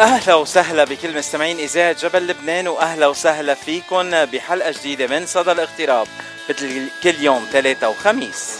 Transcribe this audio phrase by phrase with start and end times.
[0.00, 6.06] أهلا وسهلا بكل مستمعين إذاعة جبل لبنان وأهلا وسهلا فيكم بحلقة جديدة من صدى الاغتراب
[6.50, 8.50] مثل كل يوم ثلاثة وخميس.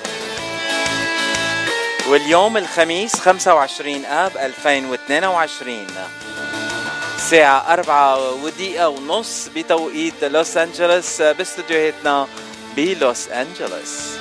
[2.08, 5.86] واليوم الخميس 25 آب 2022
[7.16, 12.28] الساعة أربعة ودقيقة ونص بتوقيت لوس أنجلوس باستديوهاتنا
[12.76, 14.14] بلوس أنجلوس.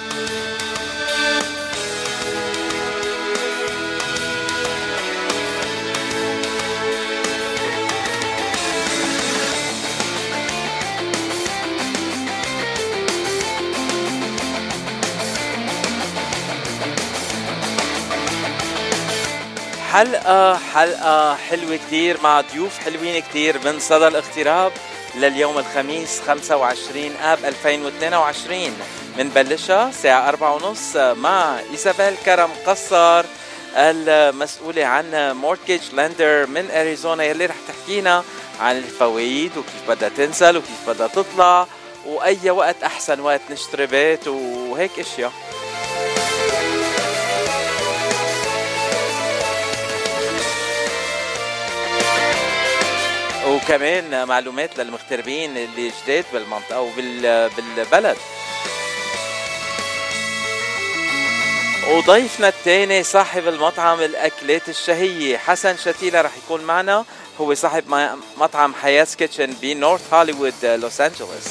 [19.94, 24.72] حلقة حلقة حلوة كتير مع ضيوف حلوين كتير من صدى الاغتراب
[25.16, 28.78] لليوم الخميس 25 آب 2022
[29.18, 33.26] بنبلشها الساعة أربعة ونص مع إيزابيل كرم قصر
[33.76, 38.24] المسؤولة عن مورتجيج لندر من أريزونا يلي رح تحكينا
[38.60, 41.68] عن الفوائد وكيف بدها تنزل وكيف بدها تطلع
[42.06, 45.32] وأي وقت أحسن وقت نشتري بيت وهيك أشياء.
[53.64, 58.18] وكمان معلومات للمغتربين اللي جداد بالمنطقة وبالبلد
[61.90, 67.06] وضيفنا الثاني صاحب المطعم الأكلات الشهية حسن شتيلة رح يكون معنا.
[67.42, 67.84] هو صاحب
[68.38, 71.48] مطعم حياة كيتشن بنورث هوليوود لوس أنجلوس.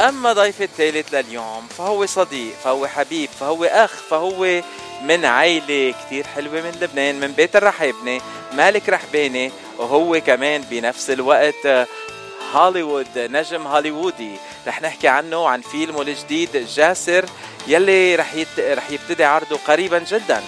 [0.00, 4.62] أما ضيف الثالث لليوم فهو صديق فهو حبيب فهو أخ فهو
[5.02, 8.20] من عائلة كتير حلوة من لبنان من بيت الرحابنة
[8.52, 11.88] مالك رحباني وهو كمان بنفس الوقت
[12.54, 14.36] هوليوود نجم هوليوودي.
[14.66, 17.24] رح نحكي عنه وعن فيلمه الجديد جاسر
[17.66, 18.60] يلي رح, يت...
[18.60, 20.42] رح يبتدي عرضه قريبا جدا.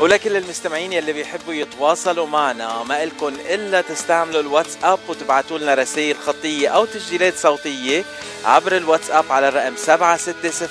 [0.00, 6.68] ولكل المستمعين يلي بيحبوا يتواصلوا معنا ما إلكن إلا تستعملوا الواتساب وتبعتوا لنا رسائل خطية
[6.68, 8.04] أو تسجيلات صوتية
[8.44, 10.68] عبر الواتساب على الرقم 760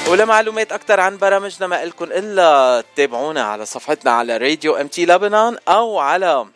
[0.09, 5.99] ولمعلومات أكثر عن برامجنا ما إلكم إلا تتابعونا على صفحتنا على راديو MT لبنان أو
[5.99, 6.47] على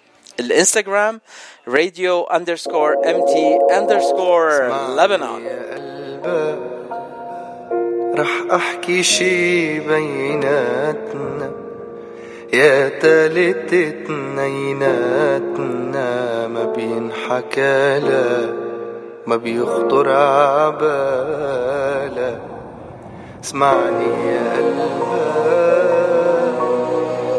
[0.40, 1.20] الإنستغرام
[1.68, 4.50] راديو underscore MT underscore
[4.98, 5.44] لبنان.
[8.18, 11.52] رح أحكي شي بيناتنا
[12.52, 15.28] يا تالت اتنيناتنا
[16.48, 18.54] ما بينحكى لا
[19.26, 20.94] ما بيخطر عبالا
[23.44, 25.04] اسمعني يا قلبك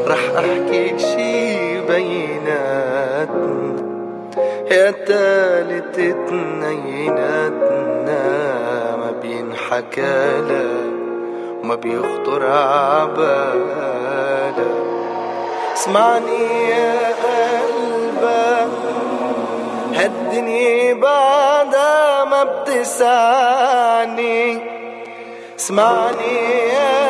[0.07, 3.75] رح احكيك شي بيناتنا.
[4.71, 7.55] يا تالت اتنيناتنا
[8.95, 10.65] ما بينحكى لا
[11.63, 13.75] وما بيخطر عبالا
[15.73, 18.69] اسمعني يا قلبك
[19.95, 23.95] هالدنيا بعدها ما بتسعني.
[25.65, 26.37] اسمعني
[26.69, 27.09] يا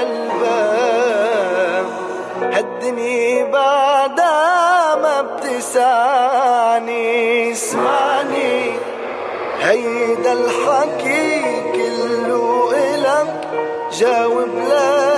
[0.00, 1.86] قلبك
[2.54, 7.02] هالدنيا بعدها ما بتسعني
[7.52, 8.72] اسمعني.
[9.60, 11.42] هيدا الحكي
[11.72, 13.48] كله إلك.
[13.92, 15.15] جاوب لا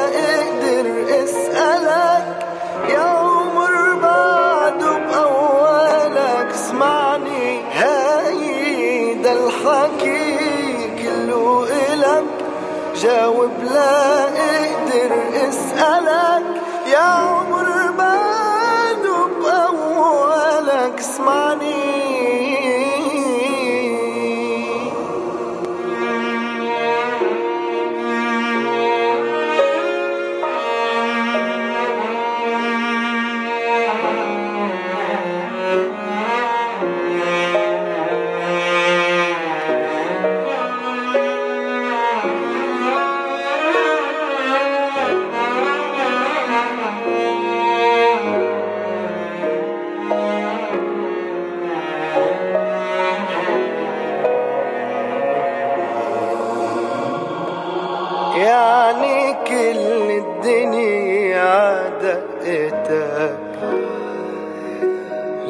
[13.03, 15.13] جاوب لا أقدر
[15.49, 16.45] اسألك
[16.93, 21.78] يا عمر بعده بأولك اسمعني.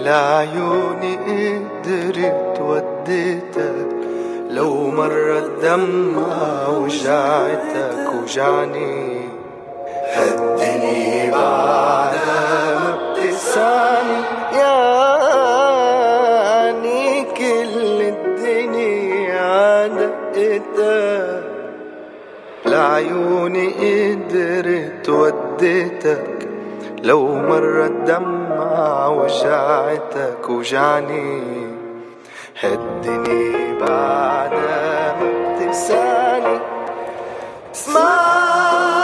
[0.08, 3.88] لعيوني قدرت وديتك.
[4.50, 9.20] لو مرة الدمعة وجعتك وجعني.
[10.14, 14.19] هالدنيا بعدها ما بتسعني
[14.52, 15.02] يعني
[17.22, 21.43] كل الدنيا دقتك
[22.66, 26.38] لعيوني قدرت وديتك.
[27.03, 31.43] لو مرة الدمعة وجعتك وجعني
[32.61, 36.59] هالدنيا بعدها ما بتسعني
[37.75, 38.98] اسمعني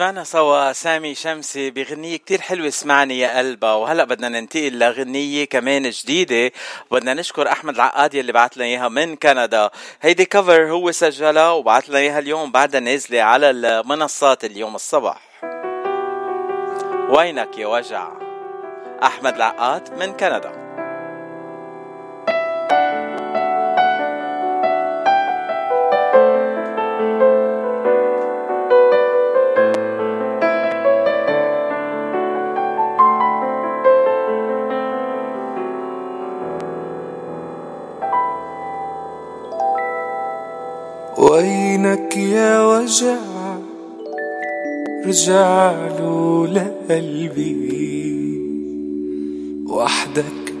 [0.00, 5.90] سمعنا سوا سامي شمسي بغنية كتير حلوة اسمعني يا قلبا وهلأ بدنا ننتقل لغنية كمان
[5.90, 6.52] جديدة.
[6.90, 9.70] بدنا نشكر أحمد العقاد يلي بعت لنا إياها من كندا.
[10.00, 15.20] هيدي كفر هو سجلها وبعت لنا إياها اليوم بعدها نازلة على المنصات اليوم الصبح
[17.10, 18.08] وينك يا وجع؟
[19.02, 20.69] أحمد العقاد من كندا.
[41.18, 43.16] وينك يا وجع؟
[45.06, 48.10] رجع له لقلبي
[49.68, 50.54] وحدك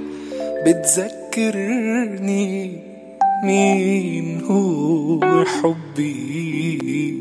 [0.66, 2.50] بتذكرني
[3.44, 7.14] مين هو حبي.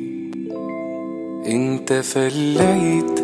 [1.46, 3.20] انت فليت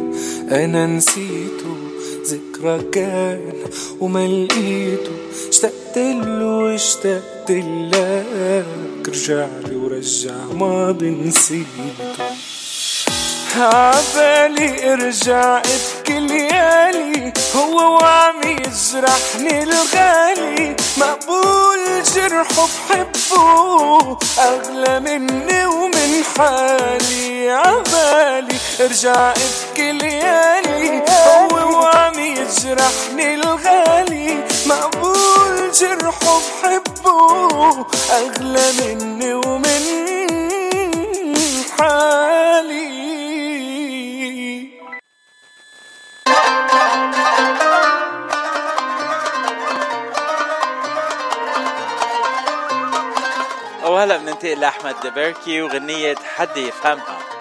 [0.52, 1.76] أنا نسيته
[2.26, 3.40] ذكرى كان
[4.02, 5.12] وما لقيته
[5.50, 6.35] اشتقت له
[6.76, 8.66] اشتقت لك
[9.10, 12.25] رجع لي ورجع ماضي نسيته
[13.58, 24.18] عبالي ارجع ابكي ليالي هو وعم يجرحني الغالي مقبول جرحه بحبه.
[24.40, 27.50] أغلى مني ومن حالي.
[27.50, 37.86] عبالي ارجع ابكي ليالي هو وعم يجرحني الغالي مقبول جرحه بحبه.
[38.12, 39.84] أغلى مني ومن
[41.80, 42.95] حالي.
[53.96, 57.35] وهلا بننتقل لأحمد دبركي وغنية حد يفهمها.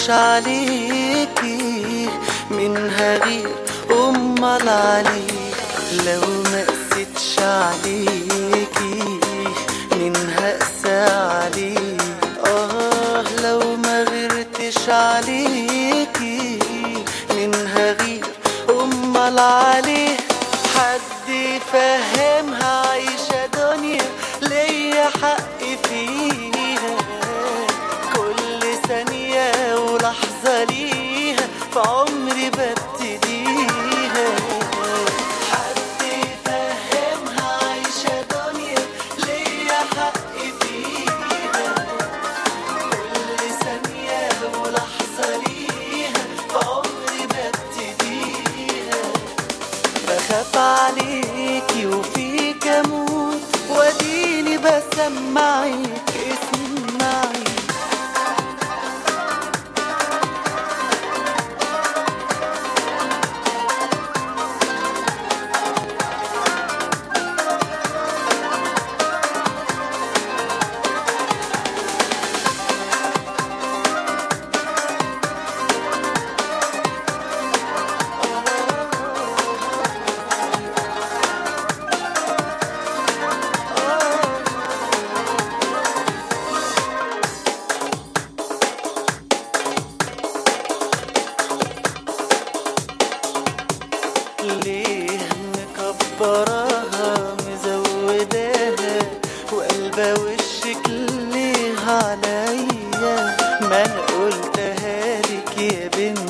[0.00, 0.99] Charlie.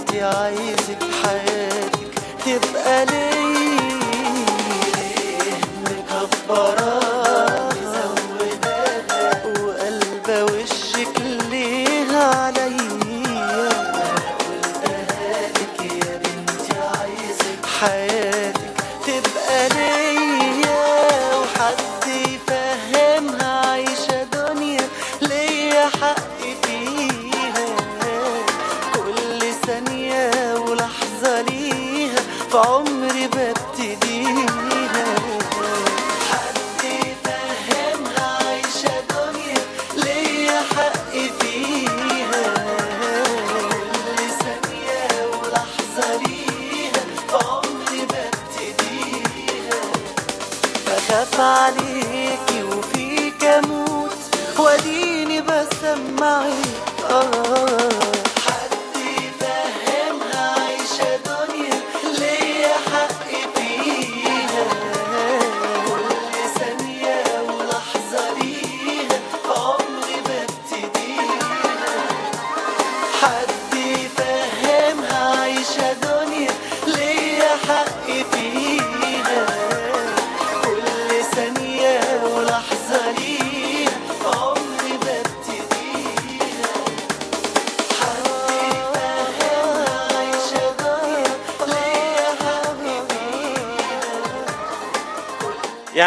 [0.01, 2.11] انت عايزك حياتك
[2.47, 3.81] تبقى ليه
[5.85, 7.10] مكبرة؟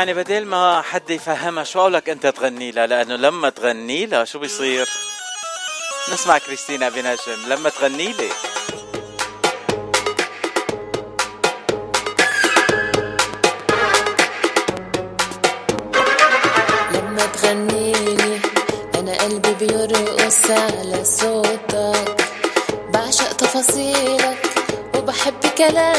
[0.03, 4.25] يعني بدل ما حد يفهمها شو أقول لك أنت تغني لها؟ لأنه لما تغني لها
[4.25, 4.89] شو بيصير؟
[6.13, 8.29] نسمع كريستينا بنجم لما تغني لي.
[16.93, 18.39] لما تغني لي
[18.95, 22.27] أنا قلبي بيرقص على صوتك.
[22.89, 24.49] بعشق تفاصيلك
[24.95, 25.92] وبحب كلامك.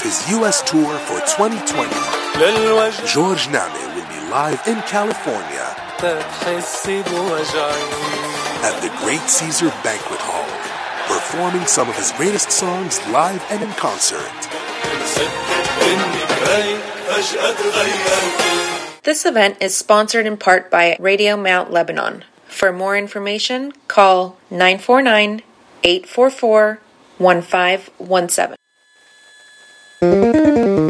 [0.00, 0.62] his U.S.
[0.62, 1.90] tour for 2020,
[3.06, 5.66] George Name will be live in California
[8.62, 10.48] at the Great Caesar Banquet Hall,
[11.06, 14.30] performing some of his greatest songs live and in concert.
[19.02, 22.24] This event is sponsored in part by Radio Mount Lebanon.
[22.46, 25.42] For more information, call 949
[25.84, 26.80] 844
[27.18, 28.59] 1517.
[30.02, 30.89] うん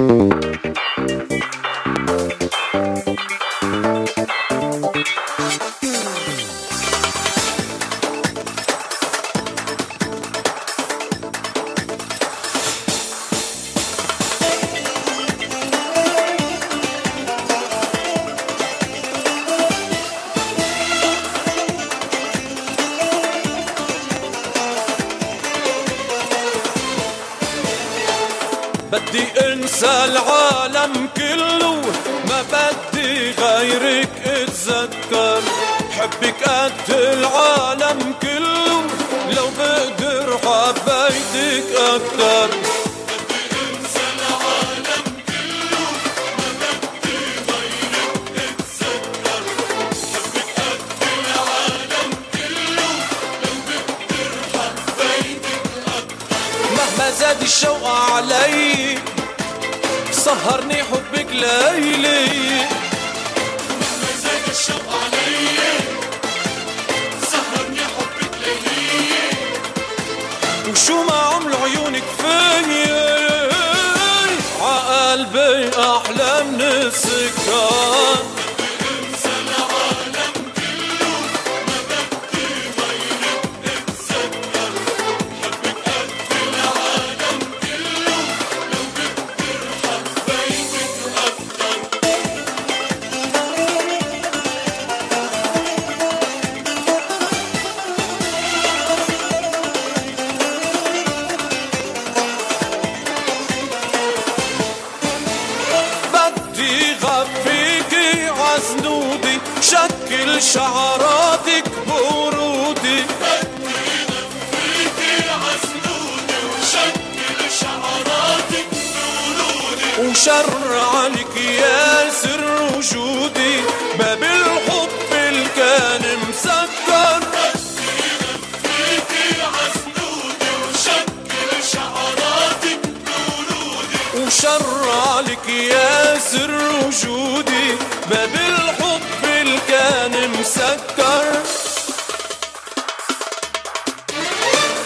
[140.12, 141.25] كان مسكر.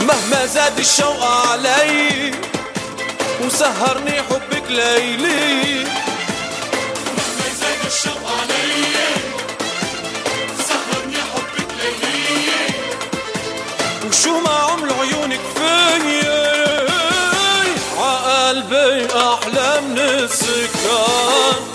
[0.01, 2.35] مهما زاد الشوق علي
[3.41, 5.85] وسهرني حبك ليلي.
[7.17, 8.85] مهما زاد الشوق علي
[10.69, 12.75] سهرني حبك ليلي.
[14.09, 16.29] وشو ما عملوا عيونك فيي
[17.99, 21.74] عقلبي أحلى من السكر.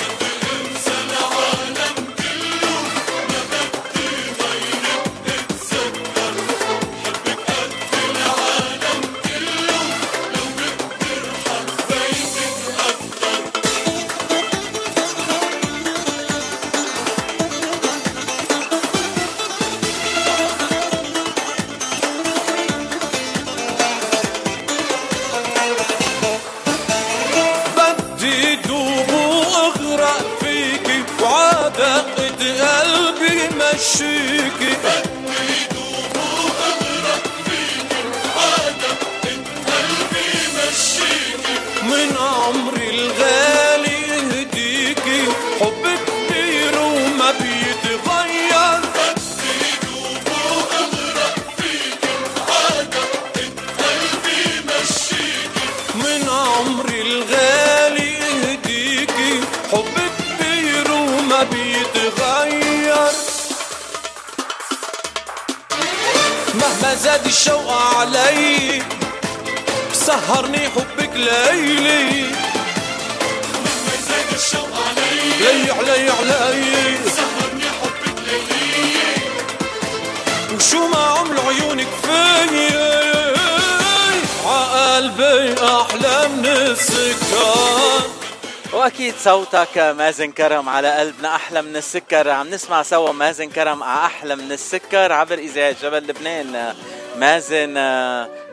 [89.20, 92.30] صوتك مازن كرم على قلبنا أحلى من السكر.
[92.30, 95.12] عم نسمع سوا مازن كرم على أحلى من السكر.
[95.12, 96.76] عبر اذاعه جبل لبنان.
[97.18, 97.74] مازن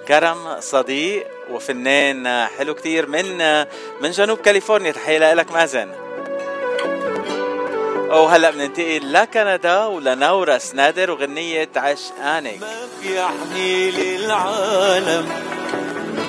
[0.09, 3.39] كرم صديق وفنان حلو كتير من
[4.01, 4.93] من جنوب كاليفورنيا.
[4.93, 5.89] تحية لك مازن
[8.11, 15.29] وهلا بننتقل لكندا ولنورس نادر وغنية عشقانك ما بيحني للعالم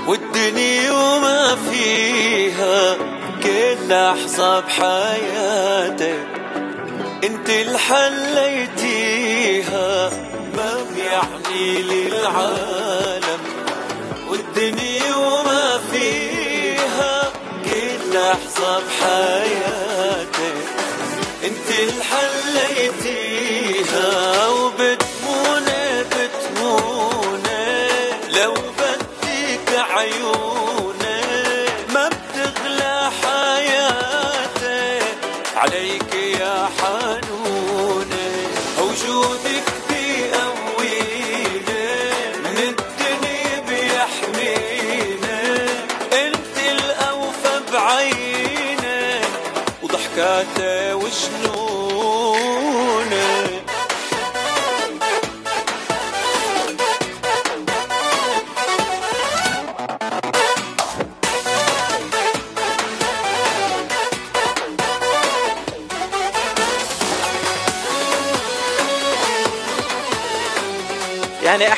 [0.08, 3.17] والدنيا وما فيها
[3.48, 6.28] كل لحظة بحياتك
[7.24, 7.78] انت اللي
[8.78, 10.10] حليتيها
[10.58, 13.40] ما بيعني للعالم
[14.30, 17.32] والدنيا وما فيها.
[17.66, 20.54] كل لحظة بحياتي
[21.44, 24.08] انت اللي حليتيها
[24.50, 25.07] وبتموني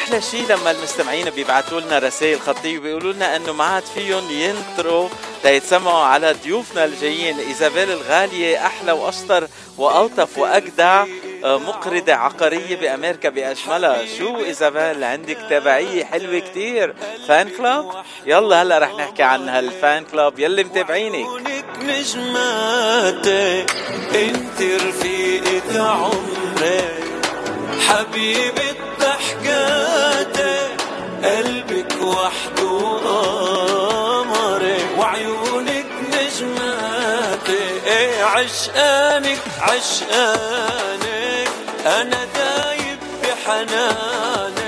[0.09, 5.09] أحلى شيء لما المستمعين بيبعتوا لنا رسائل خطية وبيقولوا لنا إنه ما عاد فيهم ينطروا
[5.45, 7.39] ليتسمعوا على ضيوفنا الجايين.
[7.39, 11.05] إيزابيل الغالية أحلى واشطر وألطف وأجدع
[11.43, 16.95] آه، مقردة عقارية بأمريكا بأجملها شو إيزابيل؟ عندك تبعية حلوة كتير.
[17.27, 17.91] فان كلاب؟
[18.25, 20.39] يلا هلا رح نحكي عن هالفان كلاب.
[20.39, 21.27] يلي متابعينك.
[24.15, 26.81] انت رفيقة عمري.
[27.87, 28.88] حبيبة
[31.23, 31.95] قلبك
[34.97, 35.85] وعيونك
[37.85, 41.49] إيه عشقانك عشقانك.
[41.85, 44.58] أنا دايب بحنانك.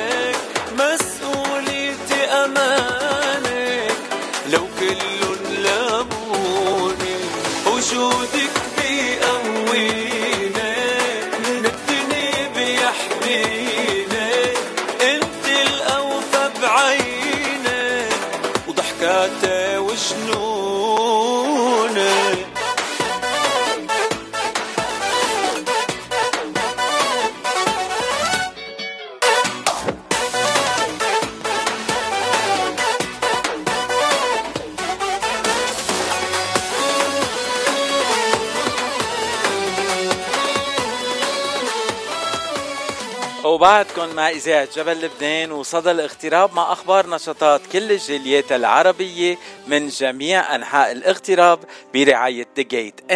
[44.14, 50.92] مع إذاعة جبل لبنان وصدى الاغتراب مع أخبار نشاطات كل الجاليات العربية من جميع أنحاء
[50.92, 51.60] الاغتراب
[51.94, 53.14] برعاية The Gate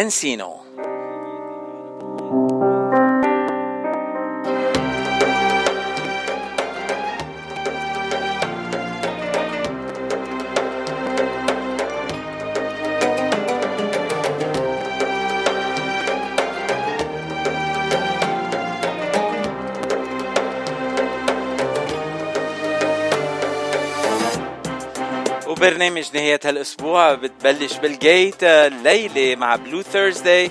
[25.66, 27.14] وبرنامج نهاية هالأسبوع.
[27.14, 30.50] بتبلش بال Gate آه، الليلة مع Blue Thursday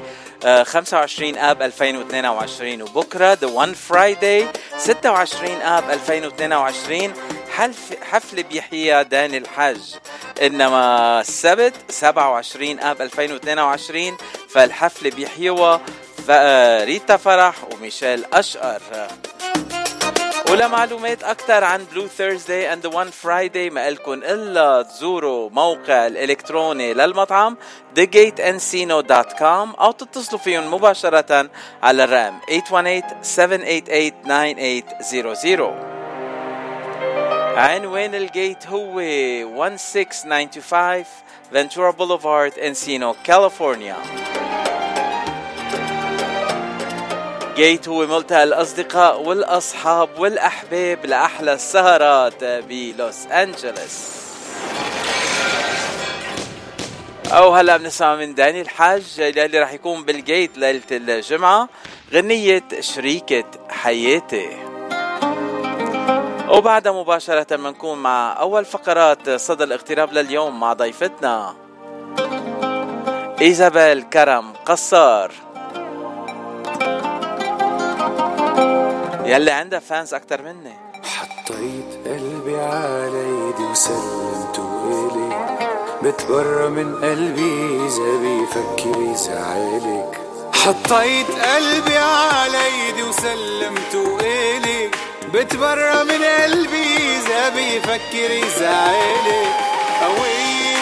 [0.64, 4.48] 25 آب 2022 وبكرة The One Friday
[4.78, 7.14] 26 آب 2022
[7.52, 9.80] حلف حفل بيحيى داني الحج
[10.42, 14.18] إنما السبت 27 آب 2022
[14.50, 15.78] فالحفل بيحيوا
[16.30, 18.82] آه، ريتا فرح وميشيل أشقر.
[20.56, 27.58] ولمعلومات أكثر عن Blue Thursday and One Friday ما إلكن إلا تزوروا موقع الإلكتروني للمطعم
[28.00, 31.50] thegateencino.com أو تتصلوا فيهم مباشرة
[31.84, 32.50] على الرقم 818-788-9800
[37.58, 39.00] عنوان ال Gate هو؟
[39.78, 41.04] 16925
[41.52, 43.96] Ventura Boulevard Encino كاليفورنيا
[47.56, 54.26] جيت هو ملتقى الأصدقاء والأصحاب والأحباب لأحلى السهرات بلوس أنجلوس
[57.32, 61.70] أو هلا بنسمع من داني الحاج اللي رح يكون بالجيت ليلة الجمعة
[62.14, 64.50] غنية شريكة حياتي.
[66.50, 71.56] وبعدها مباشرة بنكون مع أول فقرات صدى الاغتراب لليوم مع ضيفتنا
[73.42, 75.45] إيزابيل كرم قصار.
[79.26, 80.74] يلي عندها فانز أكتر مني.
[81.04, 85.30] حطيت قلبي على إيدي وسلمته إلي
[86.04, 90.22] بتبرى من قلبي إذا بيفكر يزعلك
[90.54, 94.92] حطيت قلبي على إيدي وسلمته إلي
[95.34, 99.56] بتبرى من قلبي إذا بيفكر يزعلك
[100.02, 100.78] قوية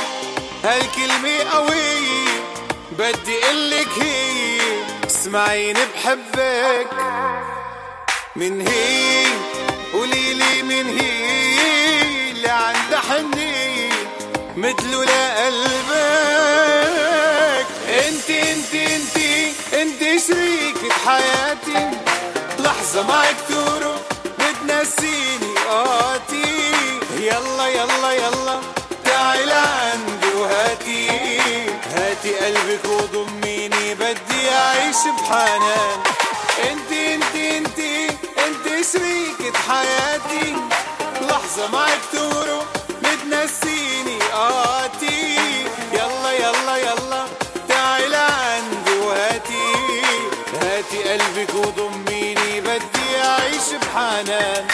[0.64, 2.44] هالكلمة قوية.
[2.92, 4.60] بدي قلك هي
[5.06, 6.88] اسمعيني بحبك.
[8.36, 9.26] من هي
[9.94, 13.94] قولي لي من هي اللي عندها حنين
[14.58, 15.94] مثله لقلبك.
[17.90, 19.18] انت انت انت
[19.74, 21.92] انت شريكة حياتي.
[22.60, 24.00] لحظة معك تروح
[24.40, 26.72] بتنسيني قاتي
[27.20, 28.60] يلا يلا يلا
[29.06, 31.08] تعي لعندي وهاتي.
[31.96, 36.00] هاتي قلبك وضميني بدي أعيش بحنان.
[36.72, 37.73] انت انت انت
[38.94, 40.56] شريكة حياتي.
[41.22, 42.66] لحظة معك تروح
[43.02, 45.36] بتنسيني قاتي
[45.94, 47.26] يلا يلا يلا
[47.70, 49.74] تعي لعندي وهاتي.
[50.62, 54.68] هاتي قلبك وضميني بدي أعيش بحنان.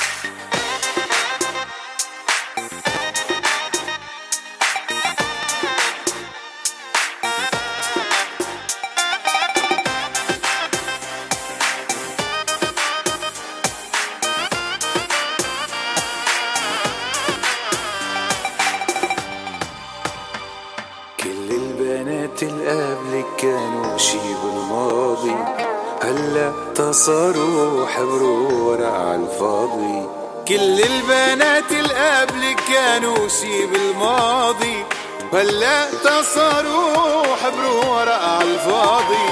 [27.87, 30.09] حبروا ورق على الفاضي
[30.47, 34.85] كل البنات اللي قبلك كانوا شي بالماضي
[35.33, 39.29] هلا تصاروا حبروا ورق على الفاضي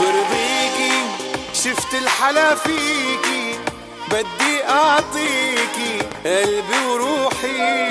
[0.00, 1.02] برضيكي
[1.52, 3.58] شفت الحلا فيكي
[4.10, 7.86] بدي اعطيكي قلبي وروحي.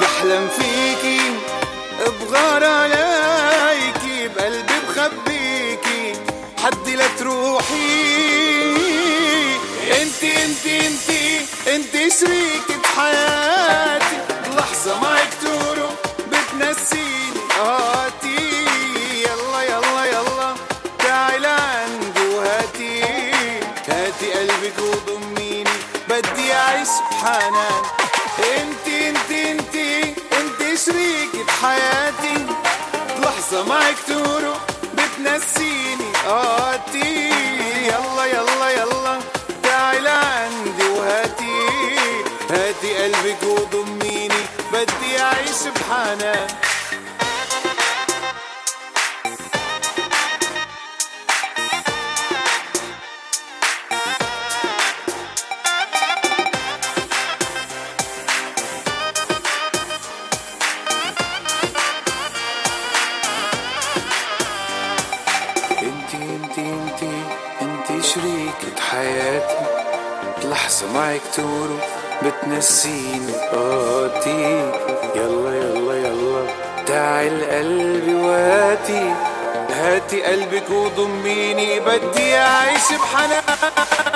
[0.00, 1.20] بحلم فيكي
[2.20, 5.41] بغار عليكي بقلبي بخبيكي
[6.62, 8.76] حدي لا تروحي.
[10.02, 11.10] انت انت انت
[11.68, 14.16] انت شريكة حياتي.
[14.56, 15.90] لحظة معك تروح
[16.28, 17.40] بتنسيني.
[17.58, 18.64] قاتي
[19.22, 20.54] يلا يلا يلا.
[20.98, 23.02] تعي لعندي وهاتي.
[23.88, 25.70] هاتي قلبك وضميني
[26.08, 27.82] بدي أعيش بحنان
[28.38, 29.74] انت انت انت
[30.32, 32.46] انت شريكة حياتي.
[33.18, 34.56] لحظة معك تروح
[35.22, 37.30] بتنسيني قاتي
[37.86, 39.20] يلا يلا يلا.
[39.62, 41.68] تعي لعندي وهاتي.
[42.50, 44.42] هاتي قلبك وضميني.
[44.72, 46.46] بدي أعيش بحنان.
[70.94, 71.88] معك تروح
[72.22, 73.32] بتنسيني.
[73.52, 74.72] قاتي
[75.16, 76.46] يلا يلا يلا.
[76.86, 79.14] تعي لقلبي وهاتي.
[79.70, 83.42] هاتي قلبك وضميني بدي أعيش بحنان.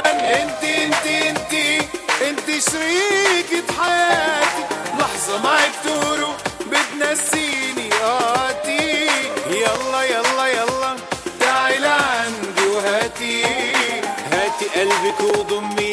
[0.05, 1.79] انتي انتي انتي
[2.29, 4.63] انتي شريكة حياتي.
[4.99, 6.37] لحظة معك تروح
[6.67, 7.91] بتنسيني.
[8.03, 9.07] قاتي
[9.51, 10.97] يلا يلا يلا.
[11.41, 13.45] تعي لعندي وهاتي.
[14.33, 15.86] هاتي قلبك وضميني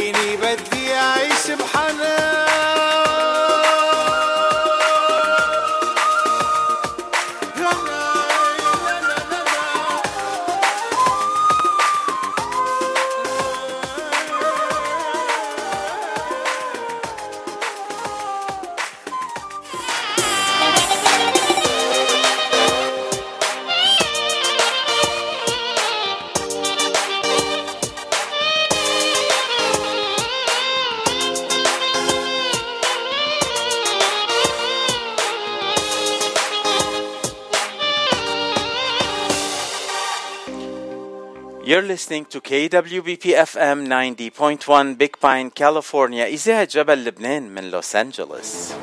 [41.73, 46.25] You're listening to KWBP FM 90.1 Big Pine, California.
[46.25, 48.73] إذاعة جبل لبنان من لوس أنجلوس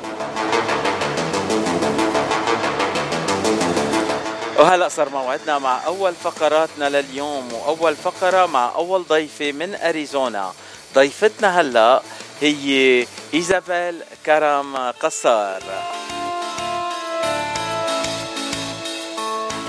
[4.59, 10.53] وهلا صار موعدنا مع أول فقراتنا لليوم وأول فقرة مع أول ضيفة من أريزونا.
[10.95, 12.01] ضيفتنا هلا
[12.41, 15.63] هي إيزابيل كرم قصار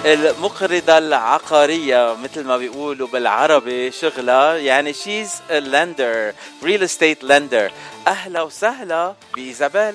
[0.05, 6.33] المقرضة العقارية مثل ما بيقولوا بالعربي شغلة يعني she's lender
[6.65, 7.73] real estate lender
[8.07, 9.95] أهلا وسهلا بإيزابيل.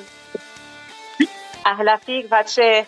[1.66, 2.80] أهلا فيك باتشي.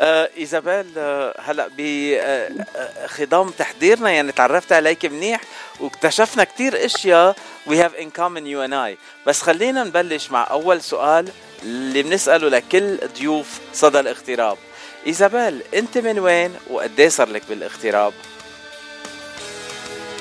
[0.00, 5.40] آه إيزابيل آه هلا بخضم تحضيرنا يعني تعرفت عليك منيح
[5.80, 7.36] واكتشفنا كتير أشياء
[7.68, 8.98] we have in common you and I.
[9.26, 11.28] بس خلينا نبلش مع أول سؤال
[11.62, 14.58] اللي بنسأله لكل ضيوف صدى الاغتراب.
[15.06, 18.12] إيزابيل أنت من وين وقد صار لك بالاغتراب؟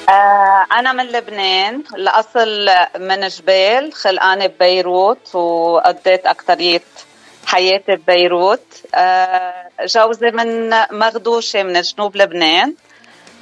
[0.10, 6.82] آه، أنا من لبنان الأصل من جبال خلقانة ببيروت وقضيت أكترية
[7.46, 8.66] حياتي ببيروت.
[8.96, 12.74] آه، جوزي من مغدوشة من جنوب لبنان.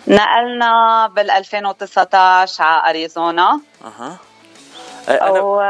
[0.07, 3.61] نقلنا بال 2019 على أريزونا.
[3.85, 4.17] أها.
[5.09, 5.61] آه، أنا و...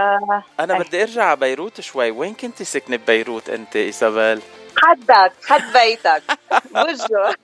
[0.60, 2.12] أنا بدي أرجع على بيروت شوي.
[2.12, 4.42] وين كنتي ساكنه ببيروت أنت إيزابيل؟
[4.84, 6.24] حدك حد بيتك.
[6.76, 7.36] وجهه.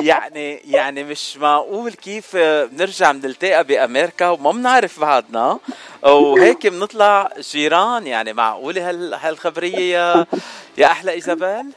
[0.00, 5.58] يعني يعني مش معقول كيف بنرجع بنلتقى بأمريكا وما بنعرف بعضنا.
[6.02, 8.06] وهيك بنطلع جيران.
[8.06, 10.26] يعني معقولة هال هالخبرية يا
[10.78, 11.72] يا أحلى إيزابيل؟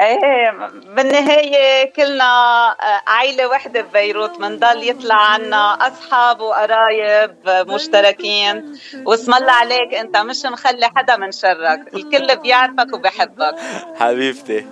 [0.00, 0.50] إيه
[0.96, 2.24] بالنهاية كلنا
[2.70, 8.78] آه، عائلة وحدة ببيروت منضل يطلع عنا أصحاب وقرايب مشتركين.
[9.04, 11.94] واسم الله عليك أنت مش مخلي حدا من شرك.
[11.94, 13.54] الكل بيعرفك وبحبك.
[14.00, 14.66] حبيبتي.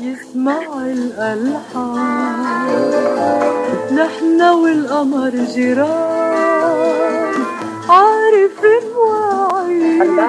[0.00, 2.66] يسمع الألحان.
[3.94, 7.34] نحن والقمر جيران.
[7.88, 10.20] عارفين وعيين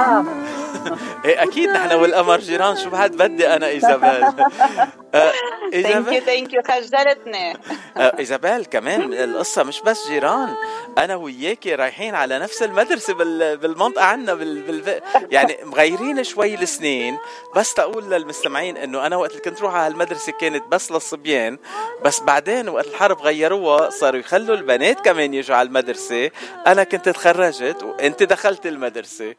[1.27, 2.75] إيه أكيد نحن والقمر جيران.
[2.77, 4.23] شو بعد بدي أنا إيزابيل؟
[5.15, 5.31] آه،
[5.71, 7.53] thank you ايزابيل thank you خجلتني.
[7.97, 10.55] آه، إيزابيل كمان القصة مش بس جيران.
[10.97, 14.61] أنا وياكي رايحين على نفس المدرسة بال- بالمنطقة عنا بال...
[14.61, 15.01] بال...
[15.31, 17.17] يعني مغيرين شوي السنين.
[17.55, 21.57] بس تقول للمستمعين إنه أنا وقت اللي كنت روح على هالمدرسه كانت بس للصبيان.
[22.05, 26.31] بس بعدين وقت الحرب غيروها صاروا يخلوا البنات كمان يجوا على المدرسة.
[26.67, 29.35] أنا كنت تخرجت وأنت دخلت المدرسة.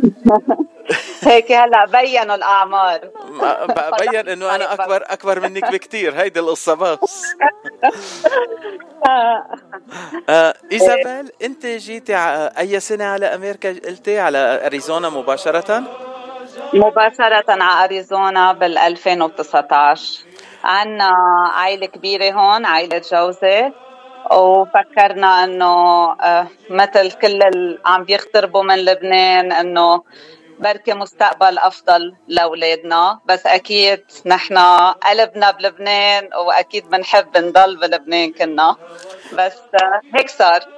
[1.26, 2.36] هيك هلا بينوا
[3.66, 6.14] ب- بين إنه أنا اكبر أكبر منك بكتير.
[6.20, 7.22] هيدي القصة بس.
[10.28, 12.16] آه إيزابيل أنت جيتي
[12.58, 15.82] أي سنة على أمريكا قلتي؟ على أريزونا مباشرة؟
[16.74, 20.24] مباشرة على أريزونا بال 2019
[20.64, 21.10] عنا
[21.54, 23.72] عائلة كبيرة هون عائلة جوزي
[24.32, 25.74] وفكرنا إنه
[26.12, 30.02] آه، مثل كل اللي عم بيغتربوا من لبنان إنه
[30.58, 33.20] بركي مستقبل أفضل لأولادنا.
[33.26, 34.58] بس أكيد نحن
[35.06, 38.76] قلبنا بلبنان وأكيد بنحب نضل بلبنان كنا.
[39.32, 40.60] بس آه، هيك صار.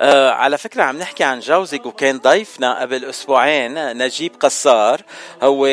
[0.00, 5.00] آه على فكرة عم نحكي عن جوزك وكان ضيفنا قبل أسبوعين نجيب قصار.
[5.42, 5.68] هو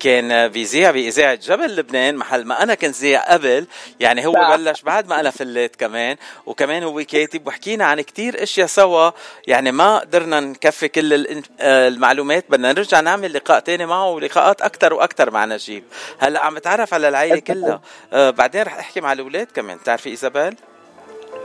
[0.00, 3.66] كان بيذيع بإذاعة جبل لبنان محل ما أنا كنت زيع قبل.
[4.00, 4.56] يعني هو صح.
[4.56, 6.16] بلش بعد ما أنا فليت كمان.
[6.46, 9.10] وكمان هو كاتب وحكينا عن كتير أشياء سوا.
[9.46, 12.44] يعني ما قدرنا نكفي كل آه، المعلومات.
[12.48, 15.84] بدنا نرجع نعمل لقاء تاني معه ولقاءات أكتر وأكتر مع نجيب.
[16.18, 17.80] هلأ عم بتعرف على العائلة كلها.
[18.12, 19.76] آه بعدين رح أحكي مع الأولاد كمان.
[19.76, 20.56] بتعرفي إيزابيل؟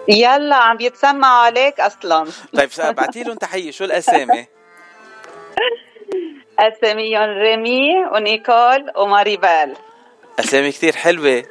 [0.07, 2.31] يلا عم بيتسمعوا عليك أصلا.
[2.57, 4.47] طيب ابعتي لهم تحية شو الأسامي؟
[6.59, 9.73] أساميهم ريمي ونيكول وماريبال.
[10.39, 11.43] أسامي كثير حلوة.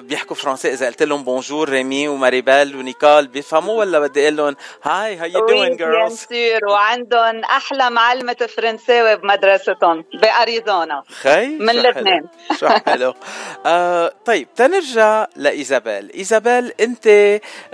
[0.00, 0.72] بيحكوا فرنسي.
[0.72, 5.44] إذا قلت لهم bonjour ريمي وماريبال ونيكول بيفهموا ولا بدي أقول لهم hi how you
[5.44, 6.26] we doing girls
[6.70, 11.02] وعندهم أحلى معلمة فرنساوي بمدرستهم بأريزونا.
[11.08, 11.74] خي من.
[11.74, 12.24] لبنان.
[12.60, 13.14] شو حلو.
[13.66, 16.12] آه طيب تنرجع لإيزابيل.
[16.14, 17.06] إيزابيل أنت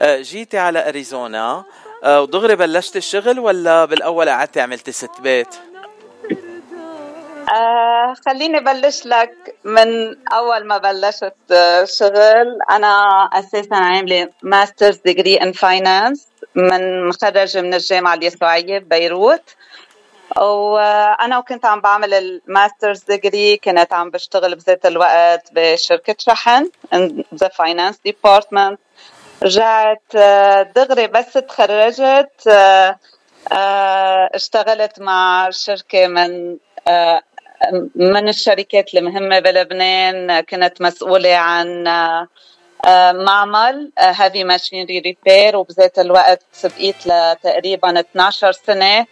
[0.00, 1.64] آه جيتي على أريزونا
[2.04, 5.71] آه ودغري بلشت الشغل ولا بالأول قعدتي عملتي ست بيت؟
[7.50, 12.58] آه خليني بلش لك من أول ما بلشت آه، شغل.
[12.70, 12.88] أنا
[13.32, 19.42] أساسا عاملة master's degree in finance من مخرجة من الجامعة اليسوعية ببيروت.
[20.36, 26.70] وأنا وكنت عم بعمل ال master's degree كنت عم بشتغل بذات الوقت بشركة شحن
[27.34, 28.80] the finance department
[29.42, 32.48] رجعت آه، دغري بس تخرجت
[34.34, 36.56] اشتغلت مع شركة من
[37.94, 41.86] من الشركات المهمة بلبنان كنت مسؤولة عن
[42.86, 49.06] آه، معمل heavy machinery repair وبذات الوقت بقيت لتقريبا 12 سنة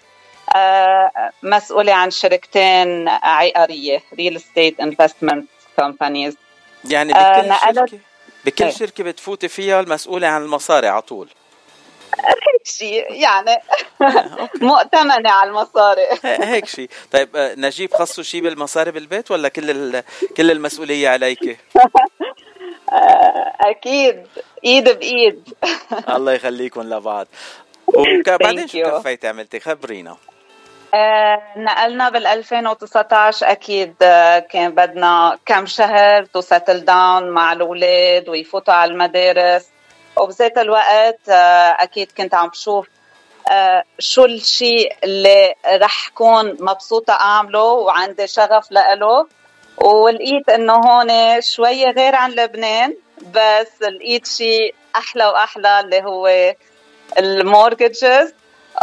[0.57, 1.11] آه،
[1.43, 6.37] مسؤولة عن شركتين عقارية real estate investment companies
[6.85, 7.99] يعني آه، بكل شركة
[8.45, 8.71] بكل إيه.
[8.71, 11.29] شركة بتفوتي فيها المسؤولة عن المصاري على طول
[12.19, 13.57] هيك شيء يعني
[14.71, 16.03] مؤتمنة على المصاري.
[16.25, 20.03] هي- هيك شيء طيب آه، نجيب خصه شيء بالمصاري بالبيت ولا كل
[20.37, 21.39] كل المسؤولية عليك؟
[23.61, 24.27] أكيد.
[24.65, 25.55] إيد بإيد.
[26.17, 27.27] الله يخليكم لبعض.
[27.87, 28.83] وبعدين شو.
[28.83, 30.17] كفيتي عملتي؟ خبرينا.
[30.95, 38.29] آه، نقلنا بال 2019 أكيد آه، كان بدنا كم شهر to settle down مع الأولاد
[38.29, 39.67] ويفوتوا على المدارس.
[40.21, 42.89] وبذات الوقت آه، أكيد كنت عم بشوف
[43.51, 49.27] آه، شو الشيء اللي رح كون مبسوطة أعمله وعندي شغف لإله.
[49.79, 52.95] ولقيت إنه هون شوية غير عن لبنان
[53.35, 56.55] بس لقيت شيء أحلى وأحلى اللي هو
[57.18, 58.35] ال mortgage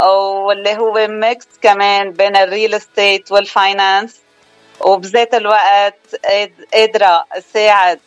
[0.03, 4.21] واللي هو mix كمان بين ال real estate وال finance
[4.81, 6.15] وبذات الوقت
[6.73, 7.99] قادرة ساعد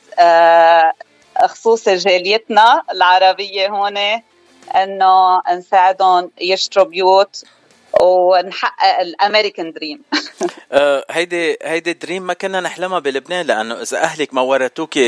[1.47, 3.97] خصوصي جاليتنا العربية هون
[4.77, 7.45] إنه نساعدهم يشتروا بيوت
[8.03, 10.03] ونحقق ال American dream.
[10.73, 14.99] آه، هيدي هيدي dream ما كنا نحلمها بلبنان لأنه إذا أهلك ما ورثوك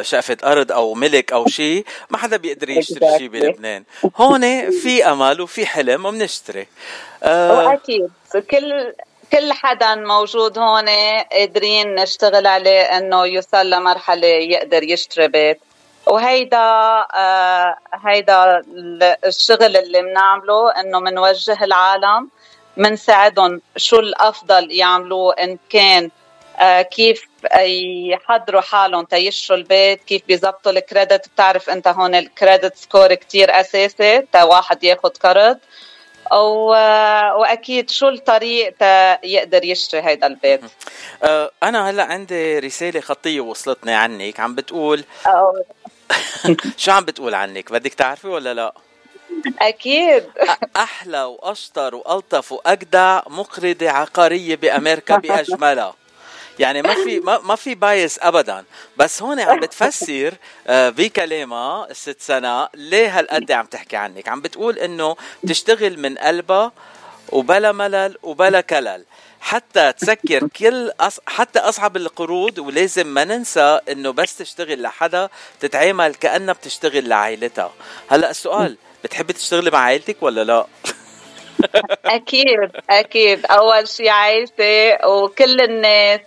[0.00, 3.84] شقفه أرض أو ملك أو شيء ما حدا بيقدر يشتري شيء بلبنان.
[4.16, 6.66] هون في أمل وفي حلم وبنشتري.
[7.22, 8.10] واكيد
[8.50, 8.92] كل
[9.32, 10.88] كل حدا موجود هون
[11.32, 15.60] قادرين نشتغل عليه إنه يوصل لمرحلة يقدر يشتري بيت.
[16.06, 16.56] وهيدا
[17.14, 18.62] آه هيدا
[19.26, 22.28] الشغل اللي بنعمله إنه بنوجه العالم
[22.76, 26.10] بنساعدهم شو الأفضل يعملوه إن كان
[26.58, 27.28] آه كيف
[28.10, 31.28] يحضروا حالهم تيشروا البيت كيف بيزبطوا الكريدت.
[31.28, 35.58] بتعرف أنت هون الكريدت سكور كتير أساسي تا واحد ياخد قرض
[36.30, 38.74] وأكيد شو الطريق
[39.24, 40.60] يقدر يشتري هيدا البيت؟
[41.22, 45.04] أه أنا هلأ عندي رسالة خطية وصلتني عنك عم بتقول
[46.76, 48.74] شو عم بتقول عنك؟ بدك تعرفي ولا لا؟
[49.60, 50.24] أكيد.
[50.76, 55.94] أحلى وأشطر وألطف وأجدع مقرضة عقارية بأمريكا بأجملها.
[56.58, 58.64] يعني ما في ما, ما في بايس ابدا.
[58.96, 60.34] بس هون عم بتفسر
[60.66, 66.72] آه، بكلامها الست سنة ليه هالقد عم تحكي عنك؟ عم بتقول إنه بتشتغل من قلبها
[67.28, 69.04] وبلا ملل وبلا كلل.
[69.40, 71.20] حتى تسكر كل أص...
[71.26, 75.28] حتى أصعب القروض ولازم ما ننسى إنه بس تشتغل لحدا
[75.60, 77.72] تتعامل كأنها بتشتغل لعائلتها.
[78.10, 80.66] هلأ السؤال بتحبي تشتغلي مع عائلتك ولا لا؟
[82.04, 83.46] أكيد أكيد.
[83.46, 86.20] أول شيء عائلتي وكل الناس.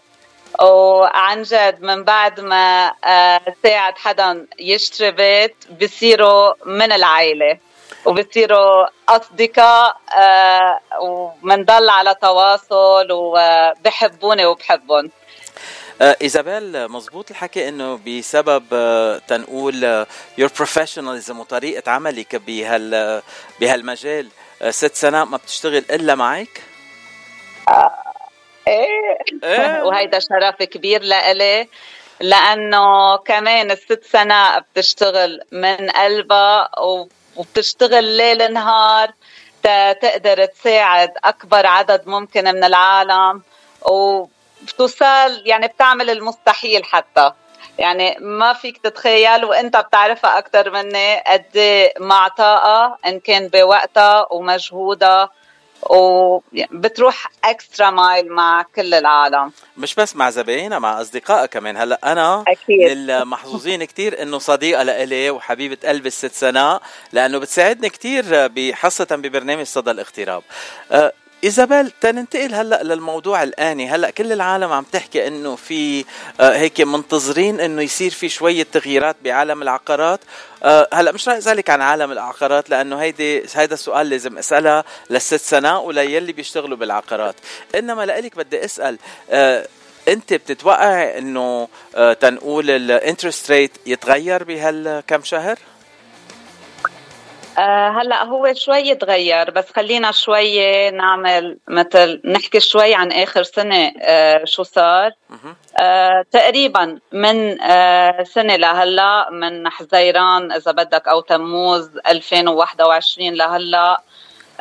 [0.61, 7.57] وعن جد من بعد ما آه، ساعد حدا يشتري بيت بصيروا من العائلة
[8.05, 15.11] وبصيروا أصدقاء آه، ومنضل على تواصل وبحبوني وبحبهم
[16.01, 18.63] آه، إيزابيل مزبوط الحكي إنه بسبب
[19.27, 19.83] تنقول
[20.37, 23.21] your professionalism وطريقة عملك بهال
[23.61, 24.27] بهالمجال
[24.69, 26.61] ست سنوات ما بتشتغل إلا معك؟
[28.67, 29.81] إيه, إيه.
[29.85, 31.67] وهيدا شرف كبير لإلي
[32.19, 36.69] لأنه كمان الست سنة بتشتغل من قلبها
[37.35, 39.11] وبتشتغل ليل نهار
[40.01, 43.41] تقدر تساعد أكبر عدد ممكن من العالم
[43.81, 47.31] وبتوصل يعني بتعمل المستحيل حتى
[47.77, 55.29] يعني ما فيك تتخيل وإنت بتعرفها أكثر مني قد إيه معطاءه إن كان بوقتها ومجهودها
[55.81, 59.51] وبتروح اكسترا مايل مع كل العالم.
[59.77, 61.77] مش بس مع زباينها مع اصدقائها كمان.
[61.77, 62.79] هلأ أنا أكيد.
[62.79, 69.63] من المحظوظين كثير إنه صديقة لإلي وحبيبة قلبي الست سناء لأنه بتساعدني كثير خاصه ببرنامج
[69.65, 70.43] صدى الاغتراب.
[70.91, 71.13] أه
[71.45, 73.89] إيزابيل تننتقل هلأ للموضوع الآني.
[73.89, 76.05] هلأ كل العالم عم تحكي إنه في
[76.39, 80.19] آه هيك منتظرين إنه يصير في شوية تغييرات بعالم العقارات.
[80.63, 85.41] آه هلأ مش رح اسالك عن عالم العقارات لأنه هيدي هيدا السؤال لازم أسألها للست
[85.41, 87.35] سناء وليلي بيشتغلوا بالعقارات.
[87.75, 88.97] إنما لإلك بدي أسأل
[89.29, 89.67] آه
[90.07, 91.67] أنت بتتوقع إنه
[92.19, 95.57] تنقول الانترست ريت يتغير بهالكم شهر؟
[97.57, 103.91] آه هلا هو شوي تغير بس خلينا شوي نعمل مثل نحكي شوي عن آخر سنة
[104.01, 105.11] آه شو صار.
[105.79, 114.01] آه تقريبا من آه سنة لهلا من حزيران إذا بدك أو تموز 2021 لهلا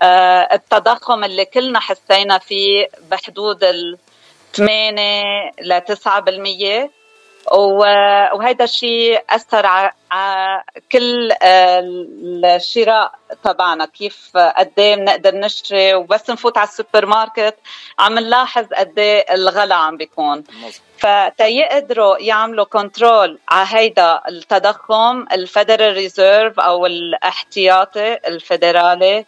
[0.01, 3.99] آه التضخم اللي كلنا حسينا فيه بحدود ال
[4.55, 6.91] 8 ل 9%
[7.53, 9.93] وهذا الشيء أثر على
[10.93, 11.81] كل آه،
[12.57, 13.13] الشراء
[13.45, 13.87] تبعنا.
[13.87, 17.57] كيف قد إيه بنقدر نشتري وبس نفوت على السوبر ماركت
[17.99, 20.45] عم نلاحظ قد إيه الغلا عم بيكون.
[20.99, 29.25] فتيقدروا يعملوا control على هيدا التضخم ال Federal Reserve أو الاحتياطي الفيدرالي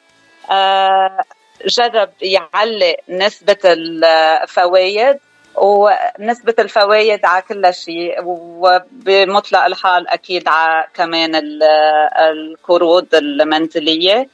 [0.51, 1.21] آه،
[1.67, 5.19] جرب يعلي نسبة الفوائد
[5.57, 11.33] ونسبة الفوائد على كل شيء وبمطلق الحال أكيد على كمان
[12.21, 14.29] القروض المنزلية.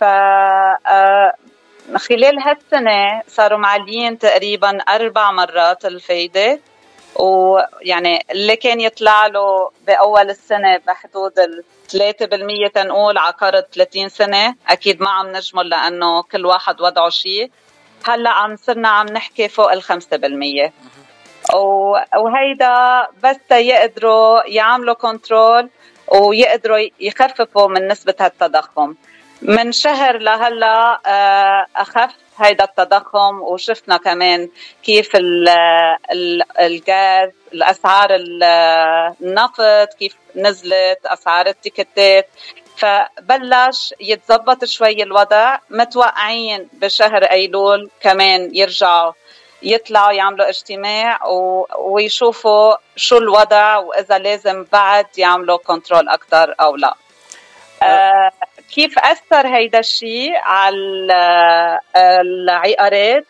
[0.00, 1.32] ف آه،
[1.96, 6.60] خلال هالسنة صاروا معليين تقريبا أربع مرات الفايدة.
[7.18, 14.54] ويعني اللي كان يطلع له بأول السنة بحدود ال 3% تنقول على قرض 30 سنة
[14.68, 17.50] أكيد ما عم نجمل لأنه كل واحد وضعه شيء.
[18.08, 20.72] هلا عم صرنا عم نحكي فوق ال 5%
[21.54, 25.68] و- وهيدا بس يقدروا يعملوا كنترول
[26.08, 28.94] ويقدروا يخففوا من نسبة هالتضخم.
[29.42, 34.48] من شهر لهلا آه، أخف هيدا التضخم وشفنا كمان
[34.82, 35.48] كيف ال
[36.12, 38.44] ال الغاز الأسعار ال-
[39.22, 42.28] النفط كيف نزلت أسعار التيكتات.
[42.76, 45.58] فبلش يتظبط شوي الوضع.
[45.70, 49.12] متوقعين بشهر أيلول كمان يرجعوا
[49.62, 51.66] يطلعوا يعملوا اجتماع و...
[51.78, 56.94] ويشوفوا شو الوضع وإذا لازم بعد يعملوا كنترول أكثر أو لا.
[57.82, 58.30] آه
[58.74, 63.26] كيف أثر هيدا الشيء على ال- العقارات؟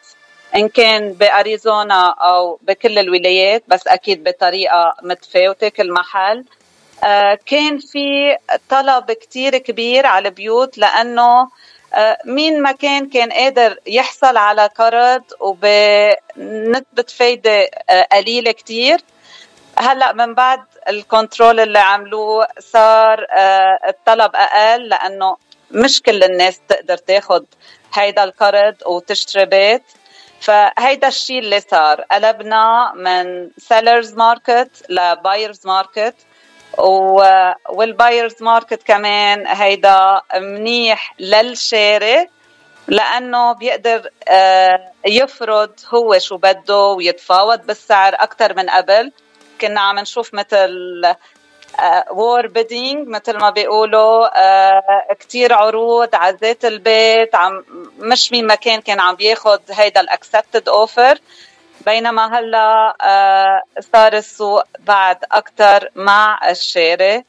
[0.57, 6.39] إن كان بأريزونا أو بكل الولايات بس أكيد بطريقة متفاوتة كل محل.
[6.39, 6.45] آه،
[7.47, 8.37] كان في
[8.69, 11.49] طلب كتير كبير على البيوت لأنه
[11.95, 19.01] آه، مين ما كان كان قادر يحصل على قرض وبنسبة فايدة آه، قليلة كتير.
[19.79, 25.37] هلأ من بعد ال control اللي عملوه صار آه، الطلب أقل لأنه
[25.71, 27.47] مش كل الناس تقدر تاخد
[27.95, 29.83] هيدا القرض وتشتري بيت.
[30.41, 32.01] فهيدا الشيء اللي صار.
[32.01, 36.15] قلبنا من seller's market ل buyer's market
[37.69, 42.29] وال buyer's market كمان هيدا منيح للشاري
[42.89, 49.13] لأنه بيقدر آه، يفرض هو شو بده ويتفاوض بالسعر أكثر من قبل.
[49.61, 51.03] كنا عم نشوف مثل
[52.11, 57.65] war bidding مثل ما بيقولوا آه، كتير عروض على ذات البيت عم
[57.99, 61.19] مش مين ما كان كان عم بياخد هيدا ال accepted offer
[61.87, 67.25] بينما هلا آه، صار السوق بعد أكثر مع الشاري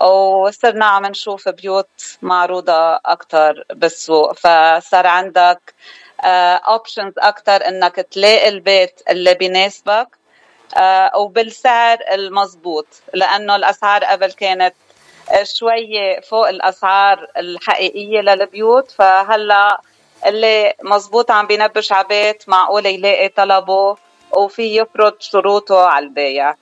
[0.00, 4.32] وصرنا عم نشوف بيوت معروضة أكثر بالسوق.
[4.32, 5.74] فصار عندك
[6.68, 10.08] اوبشنز أكثر إنك تلاقي البيت اللي بيناسبك
[10.76, 14.74] آه، وبالسعر المضبوط لأنه الأسعار قبل كانت
[15.42, 18.90] شوية فوق الأسعار الحقيقية للبيوت.
[18.90, 19.80] فهلا
[20.26, 23.96] اللي مزبوط عم بينبش على بيت معقول يلاقي طلبه
[24.32, 26.54] وفي يفرض شروطه على البايع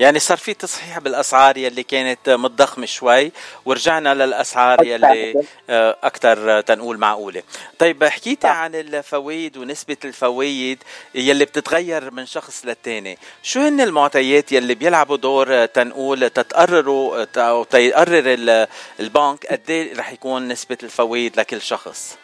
[0.00, 3.32] يعني صار في تصحيح بالأسعار يلي كانت متضخمة شوي
[3.64, 7.42] ورجعنا للأسعار يلي آه، أكثر تنقول معقولة.
[7.78, 10.78] طيب حكيتي عن الفوائد ونسبة الفوائد
[11.14, 13.18] يلي بتتغير من شخص للتاني.
[13.42, 18.66] شو هن المعطيات يلي بيلعبوا دور آه، تنقول تتقرروا آه، أو تيقرر ال-
[19.00, 22.16] البنك قد إيه رح يكون نسبة الفوائد لكل شخص؟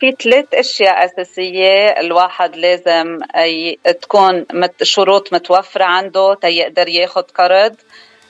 [0.00, 3.18] في ثلاث أشياء أساسية الواحد لازم
[4.02, 4.46] تكون
[4.82, 7.76] شروط متوفرة عنده تيقدر ياخذ قرض.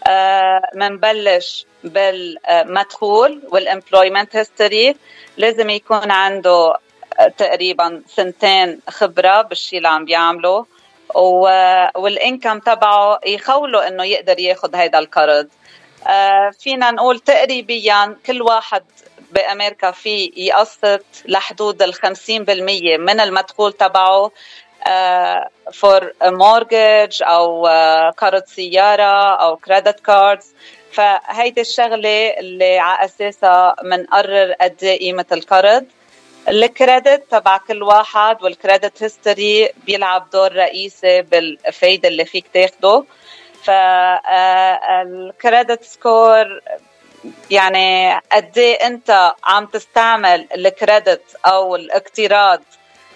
[0.09, 4.97] آه، منبلش بالمدخول وال employment history
[5.37, 6.75] لازم يكون عنده
[7.21, 10.67] آه، تقريبا سنتين خبرة بالشيء اللي عم بيعمله.
[11.95, 15.49] وال income تبعه يخوله إنه يقدر ياخذ هيدا القرض.
[16.09, 18.83] آه، فينا نقول تقريبا كل واحد
[19.37, 22.01] بأمريكا في يقسط لحدود ال 50%
[22.99, 24.31] من المدخول تبعه
[25.73, 30.55] for mortgage أو آه، قرض سيارة أو credit cards
[30.93, 35.85] فهيدي الشغلة اللي على أساسها بنقرر قد إيه قيمة القرض
[36.49, 43.05] ال credit تبع كل واحد وال credit history بيلعب دور رئيسي بالفايدة اللي فيك تاخده.
[44.87, 46.61] فال credit score
[47.51, 52.63] يعني قد إيه أنت عم تستعمل ال credit أو الاقتراض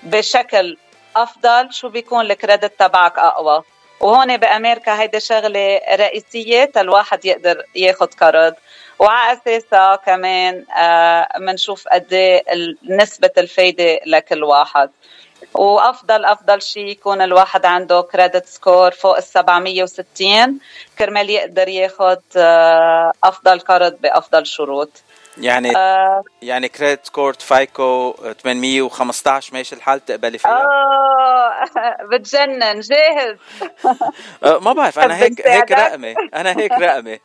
[0.02, 0.76] بشكل
[1.16, 3.62] أفضل؟ شو بيكون الكريدت تبعك أقوى؟
[4.00, 8.54] وهون بأمريكا هيدي شغلة رئيسية الواحد يقدر ياخذ قرض.
[8.98, 10.64] وعلى أساسها كمان
[11.40, 12.44] بنشوف قد إيه
[12.88, 14.90] نسبة الفايدة لكل واحد.
[15.54, 20.58] وافضل أفضل شيء يكون الواحد عنده كريدت سكور فوق ال 760
[20.98, 24.90] كرمال يقدر ياخذ آه، أفضل قرض بأفضل شروط.
[25.38, 31.66] يعني آه يعني credit score FICO 815 ماشي الحال تقبلي فيها؟ آه
[32.12, 33.36] بتجنن جاهز.
[34.44, 37.18] آه، ما بعرف أنا هيك هيك؟ رقمي أنا هيك رقمي.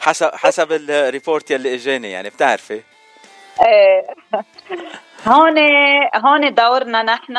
[0.00, 2.82] حسب حسب ال report يلي إجاني يعني بتعرفي؟
[5.26, 5.58] هون
[6.14, 7.36] هون دورنا نحن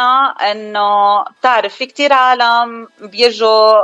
[0.51, 3.83] إنه بتعرف في كتير عالم بيجوا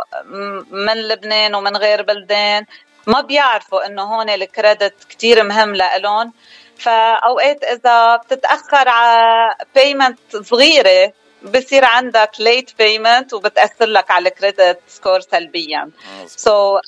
[0.72, 2.66] من لبنان ومن غير بلدان
[3.08, 6.34] ما بيعرفوا إنه هون ال credit كتير مهم لإلهم.
[6.78, 11.14] فأوقات إذا بتتأخر على payment صغيرة
[11.44, 15.90] بصير عندك late payment وبتأثر لك على ال credit score سلبيا.
[16.28, 16.82] so so,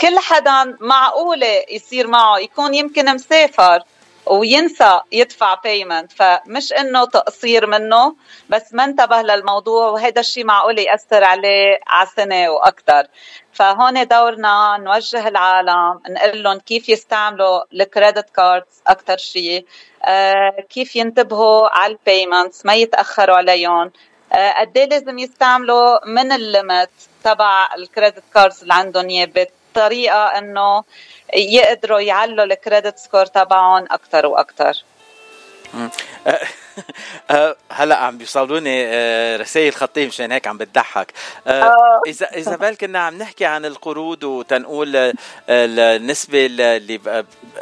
[0.00, 3.82] كل حدا معقولة يصير معه يكون يمكن مسافر.
[4.26, 8.16] وينسى يدفع payment فمش إنه تقصير منه
[8.48, 13.06] بس ما انتبه للموضوع وهذا الشيء معقول يأثر عليه على سنه وأكثر
[13.52, 19.66] فهون دورنا نوجه العالم نقول لهم كيف يستعملوا ال credit cards أكثر شيء
[20.70, 23.92] كيف ينتبهوا على ال payments ما يتأخروا عليهم.
[24.32, 26.90] آه قد إيه لازم يستعملوا من ال limit
[27.24, 29.24] تبع ال credit cards اللي عندهم اياه
[29.74, 30.84] بطريقة إنه
[31.34, 34.84] يقدروا يعلوا ال credit score تبعهم أكثر وأكثر
[37.70, 41.12] هلا عم بيوصلوني أه، رسائل خطيه مشان هيك عم بتضحك
[41.46, 42.00] أه،.
[42.06, 45.12] إذا إذا بال كنا عم نحكي عن القروض وتنقول
[45.48, 47.00] النسبة اللي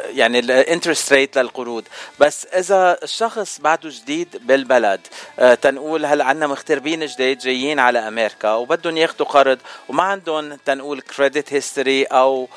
[0.09, 1.83] يعني ال interest rate للقروض
[2.19, 5.01] بس إذا الشخص بعده جديد بالبلد
[5.61, 9.59] تنقول هلا عندنا مغتربين جداد جايين على أمريكا وبدهم ياخذوا قرض
[9.89, 12.49] وما عندهم تنقول credit history أو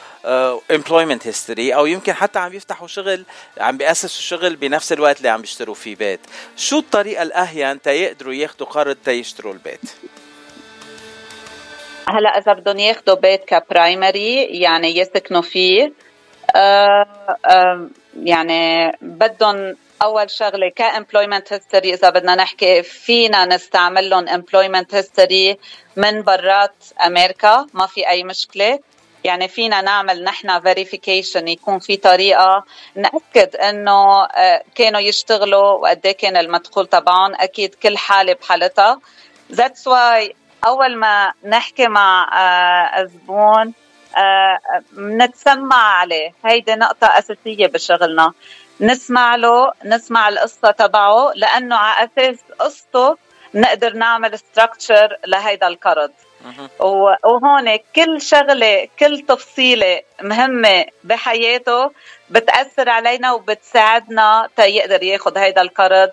[0.70, 3.24] employment history أو يمكن حتى عم يفتحوا شغل
[3.59, 6.20] عم بيأسسوا شغل بنفس الوقت اللي عم بيشتروا فيه بيت.
[6.57, 9.81] شو الطريقة الأهين تيقدروا ياخذوا قرض تيشتروا البيت؟
[12.09, 15.93] هلا إذا بدهم ياخذوا بيت ك primary يعني يسكنوا فيه
[16.57, 17.89] آه آه
[18.22, 25.57] يعني بدهم أول شغلة ك employment history إذا بدنا نحكي فينا نستعمل لهم employment history
[25.97, 26.74] من برات
[27.07, 28.79] أمريكا ما في أي مشكلة.
[29.27, 32.64] يعني فينا نعمل نحن verification يكون في طريقة
[32.95, 37.35] نأكد إنه آه، كانوا يشتغلوا وقد إيه كان المدخول تبعهم.
[37.35, 39.01] أكيد كل حالة بحالتها.
[39.53, 40.34] that's why
[40.66, 43.72] أول ما نحكي مع آه، زبون
[44.16, 44.59] آه،
[44.99, 46.33] نتسمع عليه.
[46.45, 48.33] هيدي نقطة أساسية بشغلنا.
[48.81, 53.16] نسمع له نسمع القصة تبعه لأنه على أساس قصته
[53.57, 56.12] نقدر نعمل structure لهيدا القرض.
[57.24, 61.90] وهون كل شغلة كل تفصيلة مهمة بحياته
[62.30, 66.11] بتأثر علينا وبتساعدنا تيقدر ياخد هيدا القرض.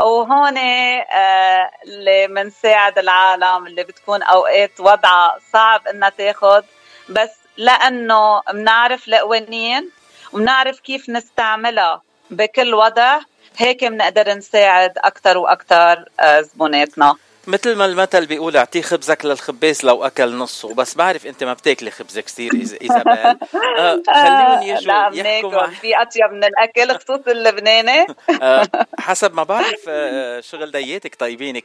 [0.00, 6.64] وهون آه اللي منساعد العالم اللي بتكون أوقات وضعها صعب إنها تاخد.
[7.08, 9.90] بس لأنه بنعرف القوانين
[10.32, 13.18] وبنعرف كيف نستعملها بكل وضع
[13.58, 17.14] هيك بنقدر نساعد أكثر وأكثر آه زبوناتنا.
[17.46, 20.74] مثل ما المثل بيقول اعطيه خبزك للخباز لو أكل نصه.
[20.74, 22.90] بس بعرف أنت ما بتاكلي خبز كثير إيزابيل.
[23.78, 28.06] آه، خليهم يجوا لا يحكوا بناكل مع في أطيب من الأكل خصوصا اللبناني.
[28.42, 31.62] آه، حسب ما بعرف آه، شغل دياتك طيبين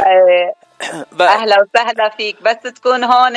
[0.00, 0.54] آه،
[1.12, 2.42] بقى أهلا وسهلا فيك.
[2.42, 3.36] بس تكون هون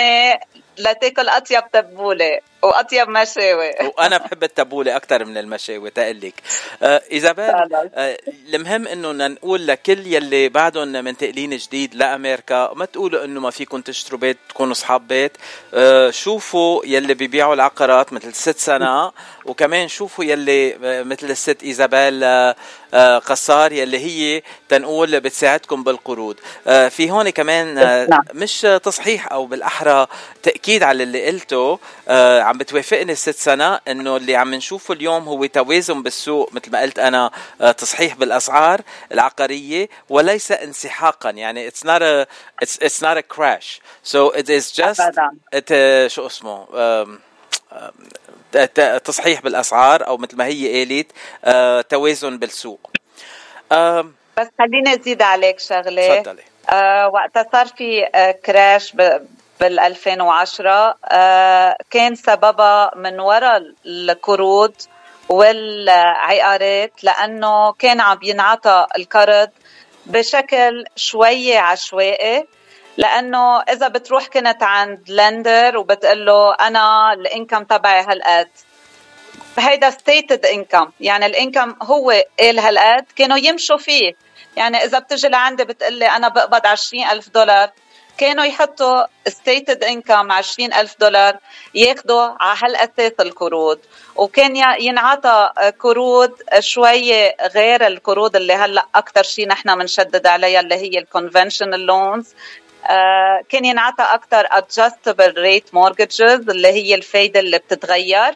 [0.78, 2.40] لتاكل أطيب تبولة.
[2.66, 3.72] وأطيب مشاوي.
[3.98, 6.34] وأنا بحب التبوله أكثر من المشاوي تقلك
[6.84, 7.46] آه إيزابيل
[7.96, 8.18] آه
[8.54, 14.20] المهم إنه نقول لكل يلي بعدهم منتقلين جديد لأمريكا ما تقولوا إنه ما فيكم تشتروا
[14.20, 15.32] بيت تكونوا أصحاب بيت.
[15.74, 19.12] آه شوفوا يلي بيبيعوا العقارات مثل ست سنة.
[19.46, 22.56] وكمان شوفوا يلي آه، مثل الست إيزابيل آه
[22.94, 26.36] آه قصار يلي هي تنقول بتساعدكم بالقروض
[26.90, 27.74] في هون كمان
[28.10, 28.24] نعم.
[28.34, 30.08] مش تصحيح أو بالأحرى
[30.44, 31.80] تأكيد على اللي قلته
[32.42, 37.00] عم بتوافقني الست سنة إنه اللي عم نشوفه اليوم هو توازن بالسوق مثل ما قلت
[37.00, 37.32] أنا
[37.78, 38.82] تصحيح بالأسعار
[39.12, 42.26] العقارية وليس انسحاقا يعني it's not a
[42.66, 45.30] it's, it's not a crash so it is just أبداً.
[45.56, 45.74] it,
[46.08, 48.25] شو اسمه ت-
[49.04, 51.12] تصحيح بالأسعار أو مثل ما هي قالت
[51.46, 52.92] آه، توازن بالسوق.
[54.38, 56.22] بس خليني أزيد عليك شغلة.
[56.22, 56.44] تفضلي.
[56.70, 58.92] آه وقتها صار في آه كراش
[59.60, 64.74] بال 2010 آه كان سببها من وراء القروض
[65.30, 69.50] والعقارات لأنه كان عم ينعطى القرض
[70.06, 72.48] بشكل شوي عشوائي.
[72.98, 78.50] لأنه إذا بتروح كنت عند lender وبتقول له أنا ال income تبعي هالقد.
[79.58, 84.14] هيدا stated income يعني ال income هو قال هالقد كانوا يمشوا فيه.
[84.58, 87.70] يعني إذا بتجي لعندي بتقلي أنا بقبض 20000 دولار.
[88.18, 91.38] كانوا يحطوا stated income 20000 دولار
[91.74, 93.80] ياخذوا على هالاساس القروض.
[94.16, 101.00] وكان ينعطى قروض شوي غير القروض اللي هلأ أكثر شيء نحن بنشدد عليها اللي هي
[101.00, 102.34] ال conventional loans
[103.50, 108.36] كان ينعطى أكثر adjustable rate mortgages اللي هي الفايدة اللي بتتغير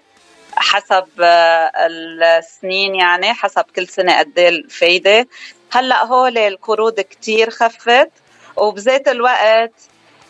[0.55, 1.71] حسب آه،
[2.39, 5.27] السنين يعني حسب كل سنة قد إيه الفايدة.
[5.71, 8.09] هلأ هول القروض كتير خفت
[8.55, 9.73] وبذات الوقت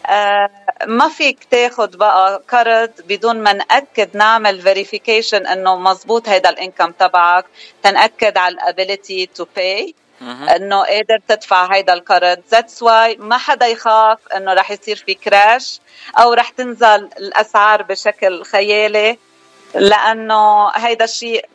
[0.05, 0.49] آه،
[0.87, 6.91] ما فيك تاخد بقى قرض بدون ما نأكد نعمل verification إنه مزبوط هيدا ال income
[6.91, 7.45] تبعك.
[7.83, 13.67] تنأكد على ال ability to pay إنه قادر تدفع هيدا القرض that's why ما حدا
[13.67, 15.79] يخاف إنه رح يصير في crash
[16.19, 19.17] أو رح تنزل الأسعار بشكل خيالي
[19.75, 21.45] لأنه هيدا الشيء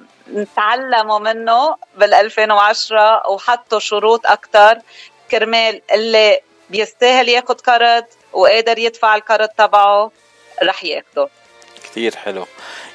[0.56, 4.78] تعلموا منه بال 2010 وحطوا شروط أكثر
[5.30, 6.40] كرمال اللي
[6.70, 10.10] بيستاهل ياخذ قرض وقادر يدفع القرض تبعه
[10.62, 11.28] رح ياخده.
[11.84, 12.46] كثير حلو.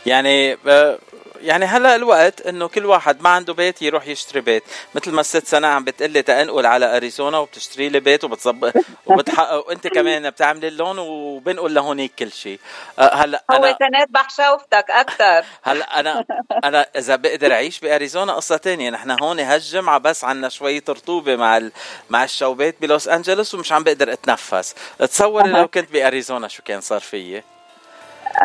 [0.05, 0.99] يعني آه،
[1.41, 4.63] يعني هلا الوقت إنه كل واحد ما عنده بيت يروح يشتري بيت.
[4.95, 8.73] مثل ما الست سنة عم بتقلي تنقل على أريزونا وبتشتري لي بيت وبتظبط
[9.05, 12.59] وبتحقق وأنت كمان بتعملي اللون وبنقل لهونيك كل شيء
[12.99, 16.25] آه، هلا هو أنا كانت بحشوفتك أكثر هلا أنا
[16.63, 18.89] أنا إذا بقدر أعيش بأريزونا قصة تانية.
[18.89, 21.71] نحن هون هالجمعه بس عنا شوية رطوبه مع ال...
[22.09, 24.75] مع الشوبات بلوس أنجلوس ومش عم بقدر أتنفس.
[24.99, 27.43] تصوري لو كنت بأريزونا شو كان صار فيي؟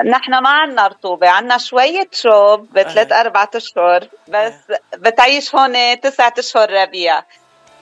[0.04, 4.54] نحن ما عنا رطوبة عنا شوية شوب بثلاث أربعة أشهر بس
[4.96, 7.22] بتعيش هون تسعة أشهر ربيع.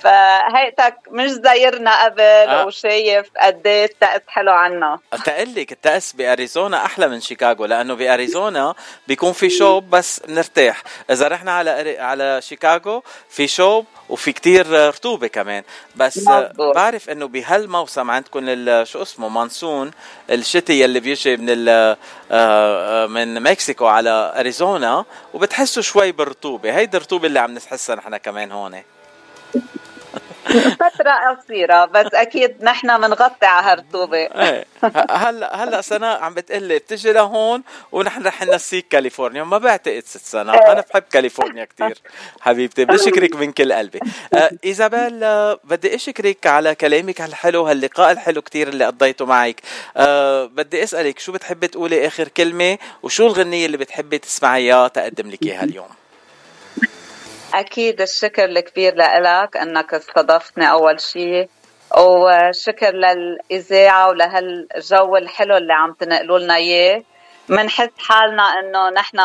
[0.03, 2.67] فهيئتك مش زايرنا قبل آه.
[2.67, 4.99] وشايف قد إيه الطقس حلو عنا.
[5.25, 8.75] تقلك التأس بأريزونا أحلى من شيكاغو لأنه بأريزونا
[9.09, 15.27] بيكون في شوب بس بنرتاح إذا رحنا على على شيكاغو في شوب وفي كتير رطوبة
[15.27, 15.63] كمان.
[15.97, 16.75] بس مظبوط.
[16.75, 19.91] بعرف إنه بهالموسم عندكم ال- شو اسمه مانسون
[20.31, 21.97] الشتي اللي بيجي من ال-
[22.33, 26.77] آه، من مكسيكو على أريزونا وبتحسوا شوي بالرطوبة.
[26.77, 28.83] هيدي الرطوبة اللي عم نحسها نحن كمان هون.
[30.81, 34.65] فترة قصيرة بس أكيد نحن بنغطي على هالرطوبة إيه.
[34.85, 37.63] ه- هلا هلا سناء عم بتقلي بتجي لهون
[37.93, 39.45] ونحن رح ننسيك كاليفورنيا.
[39.45, 41.99] ما بعتقد ست سناء أنا بحب كاليفورنيا كتير
[42.41, 42.85] حبيبتي.
[42.85, 44.01] بشكرك من كل قلبي.
[44.35, 49.61] آه إيزابيل آه بدي أشكرك على كلامك الحلو هاللقاء الحلو كتير اللي قضيته معك.
[49.97, 55.43] آه بدي أسألك شو بتحبي تقولي آخر كلمة وشو الغنية اللي بتحبي تسمعيها تقدم لك
[55.43, 55.89] إياها اليوم؟
[57.55, 61.49] أكيد الشكر الكبير لإلك أنك استضفتني أول شيء
[61.99, 67.03] وشكر للإذاعة ولهالجو الحلو اللي عم تنقلوا لنا إياه.
[67.49, 69.19] منحس حالنا إنه نحن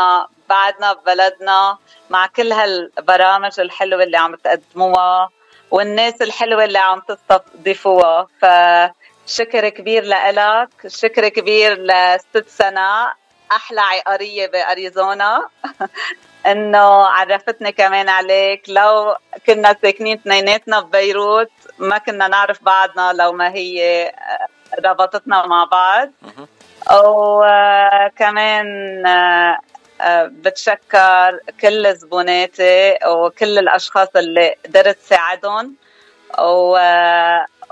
[0.49, 1.77] بعدنا ببلدنا
[2.09, 5.29] مع كل هالبرامج الحلوة اللي عم تقدموها
[5.71, 8.27] والناس الحلوة اللي عم تستضيفوها.
[8.41, 13.13] فشكر كبير لإلك شكر كبير لست سناء
[13.51, 15.47] أحلى عقارية بأريزونا.
[16.51, 18.63] إنه عرفتني كمان عليك.
[18.67, 19.15] لو
[19.47, 24.47] كنا ساكنين اثنيناتنا ببيروت ما كنا نعرف بعضنا لو ما هي آه،
[24.87, 26.09] ربطتنا مع بعض.
[26.93, 28.67] وكمان
[29.07, 29.59] آه،
[30.01, 35.75] آه، بتشكر كل زبوناتي وكل الأشخاص اللي قدرت ساعدهم
[36.39, 36.77] و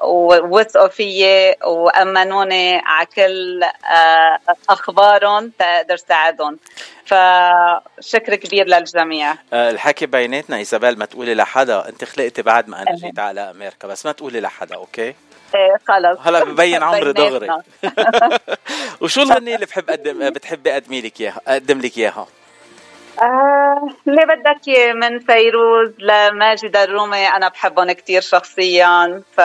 [0.04, 4.40] ووثقوا فيي وامنوني على كل آه،
[4.70, 6.58] أخبارهم تقدر ساعدهم.
[7.06, 9.36] فشكر كبير للجميع.
[9.54, 11.90] آه الحكي بيناتنا إيزابيل ما تقولي لحدا.
[11.90, 15.14] أنت خلقتي بعد ما أنا جيت على أمريكا بس ما تقولي لحدا okay؟
[15.56, 16.20] إيه خلص.
[16.22, 17.50] هلا ببين عمري دغري.
[19.02, 22.28] وشو الغنية اللي بحب أقدم بتحبي أقدم لك إياها؟ أقدم لك إياها؟
[23.22, 27.28] آه، اللي بدك إياه من فيروز لماجد الرومي.
[27.28, 29.42] أنا بحبهم كتير شخصيا ف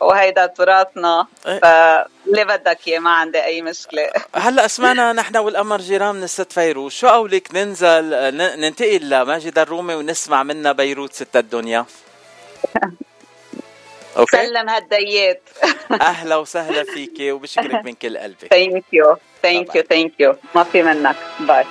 [0.00, 1.58] وهيدا تراثنا إيه.
[1.58, 4.10] فاللي بدك إياه ما عندي أي مشكلة.
[4.34, 6.92] هلأ سمعنا نحن والقمر جيران من الست فيروز.
[6.92, 11.84] شو قولك ننزل ننتقل لماجد الرومي ونسمع منها بيروت ست الدنيا.
[14.18, 15.42] أوكي؟ سلم هالديات.
[16.00, 20.82] أهلا وسهلا فيكي وبشكرك من كل قلبي ثانك يو ثانك يو ثانك يو ما في
[20.82, 21.16] منك.
[21.40, 21.64] bye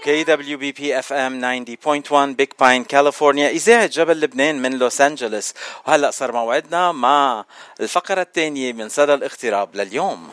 [0.00, 5.54] KWBP FM 90.1 Big Pine كاليفورنيا إذاعة جبل لبنان من لوس أنجلوس
[5.86, 7.44] وهلأ صار موعدنا مع
[7.80, 10.28] الفقرة الثانية من صدى الاغتراب لليوم.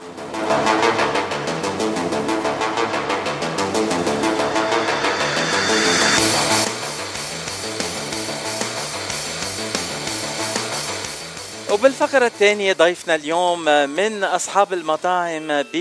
[11.72, 15.78] وبالفقرة الثانية ضيفنا اليوم من أصحاب المطاعم ب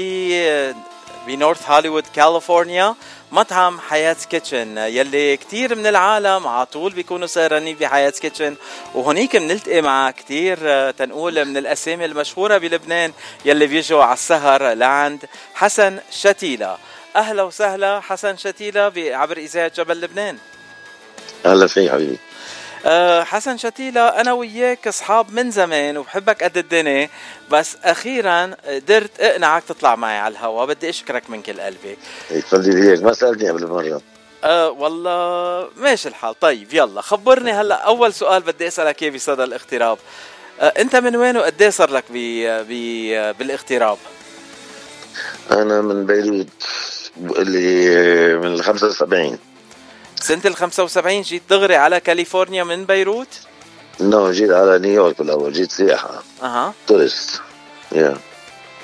[1.27, 2.95] بنورث هوليوود كاليفورنيا
[3.37, 8.57] مطعم حياة كيتشن يلي كتير من العالم على طول بيكونوا سهرانين بحياة كيتشن
[8.95, 13.13] وهنيك بنلتقي مع كتير تنقول من الأسامي المشهورة بلبنان
[13.45, 15.25] يلي بيجوا على السهر لعند
[15.55, 16.77] حسن شتيلة.
[17.17, 20.39] أهلا وسهلا حسن شتيلة عبر إذاعة جبل لبنان.
[21.47, 22.19] أهلا فيك حبيبي.
[22.87, 27.09] أه حسن شتيلة أنا وياك أصحاب من زمان وبحبك قد الدنيا.
[27.51, 30.65] بس أخيرا قدرت أقنعك تطلع معي على الهوا.
[30.65, 31.97] بدي أشكرك من كل قلبي.
[32.31, 34.01] يخلي لي هيك ما سالتني قبل مرة.
[34.45, 36.41] أه والله ماشي الحال.
[36.41, 37.75] طيب يلا خبرني هلأ.
[37.75, 39.99] أول سؤال بدي أسألك إياه بصدى الاغتراب.
[40.61, 43.99] أه أنت من وين وقديه صار لك ب ب بالاغتراب؟
[45.51, 46.47] أنا من بيروت
[47.39, 49.39] اللي من ال 75
[50.21, 53.29] سنة ال 75 جيت دغري على كاليفورنيا من بيروت؟
[54.01, 57.41] No جيت على نيويورك بالاول جيت سياحة أها tourist
[57.93, 58.17] yeah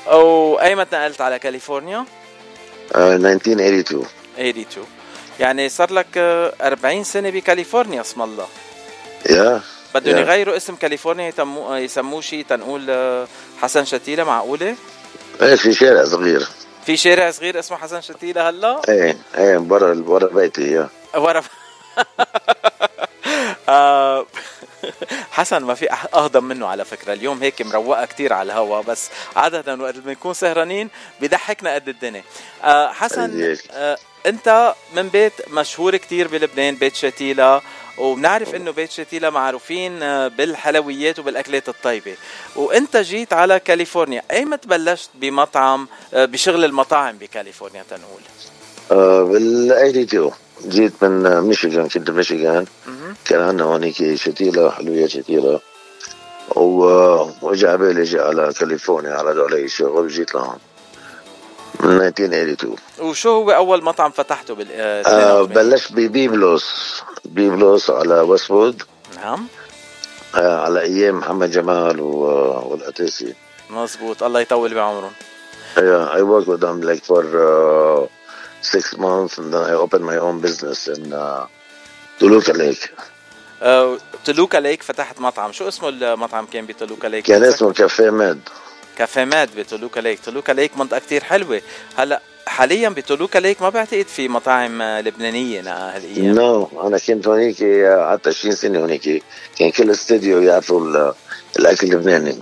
[0.09, 2.05] أو ايمتى نقلت على كاليفورنيا؟
[2.95, 4.07] آه، 1982
[4.39, 4.87] 82
[5.41, 8.47] يعني صار لك آه، 40 سنة بكاليفورنيا اسم الله
[9.30, 9.61] يا
[9.95, 10.20] بدهم يا.
[10.20, 13.26] يغيروا اسم كاليفورنيا يتمو يسموه شيء تنقول آه،
[13.62, 14.76] حسن شتيلة معقولة؟
[15.43, 16.49] إيه في شارع صغير
[16.87, 21.43] في شارع صغير اسمه حسن شتيلة هلا؟ إيه إيه برا برا بيتي yeah ورا
[23.69, 24.27] آه،
[25.31, 27.13] حسن ما في أهضم منه على فكرة.
[27.13, 30.91] اليوم هيك مروقة كتير على الهوا بس عادة وقت بنكون سهرانين
[31.21, 32.23] بضحكنا قد الدنيا.
[32.65, 33.57] آه، حسن.
[33.71, 37.61] آه، أنت من بيت مشهور كتير بلبنان بيت شتيلة
[37.99, 39.99] وبنعرف إنه بيت شتيلة معروفين
[40.29, 42.17] بالحلويات وبالأكلات الطيبة.
[42.57, 48.23] وأنت جيت على كاليفورنيا أيمت بلشت بمطعم بشغل المطاعم بكاليفورنيا تنقول؟
[49.33, 50.33] بال 82
[50.68, 53.14] جيت من آه، ميشيغان كنت بميشيغان مهم.
[53.24, 55.61] كان عندنا هونيك شتيلة حلويات شتيلة.
[56.57, 60.59] وجا على بالي أجي على كاليفورنيا على علي شغل جيت لهون
[61.80, 67.90] من 1982 وشو هو أول مطعم فتحته بال آه، آه 82 بلشت ببيبلوس بيبلوس.
[67.90, 68.82] على ويستوود
[69.16, 69.46] نعم.
[70.34, 72.18] آه على أيام محمد جمال و...
[72.70, 73.34] والقتيسي
[73.70, 75.12] مزبوط الله يطول بعمرهم.
[75.76, 78.07] Yeah, I worked with them like for uh,
[78.63, 81.47] six months, and then I opened my own business in uh,
[82.19, 82.91] Toluca Lake.
[84.25, 85.53] تلوكا ليك فتحت مطعم.
[85.53, 88.41] شو اسمه المطعم كان بتلوكا ليك؟ كان اسمه كافيه ميد.
[88.99, 90.19] كافيه ميد بتلوكا ليك.
[90.21, 91.61] تلوكا ليك منطقة كتير حلوة.
[91.97, 96.35] هلا حاليا بتلوكا ليك ما بعتقد في مطاعم آه، لبنانية نا- هالأيام.
[96.35, 99.23] No أنا كنت هونيك آه، قعدت 20 سنة هونيك
[99.59, 101.15] كان كل استوديو يعرفوا ال-
[101.59, 102.39] الأكل اللبناني.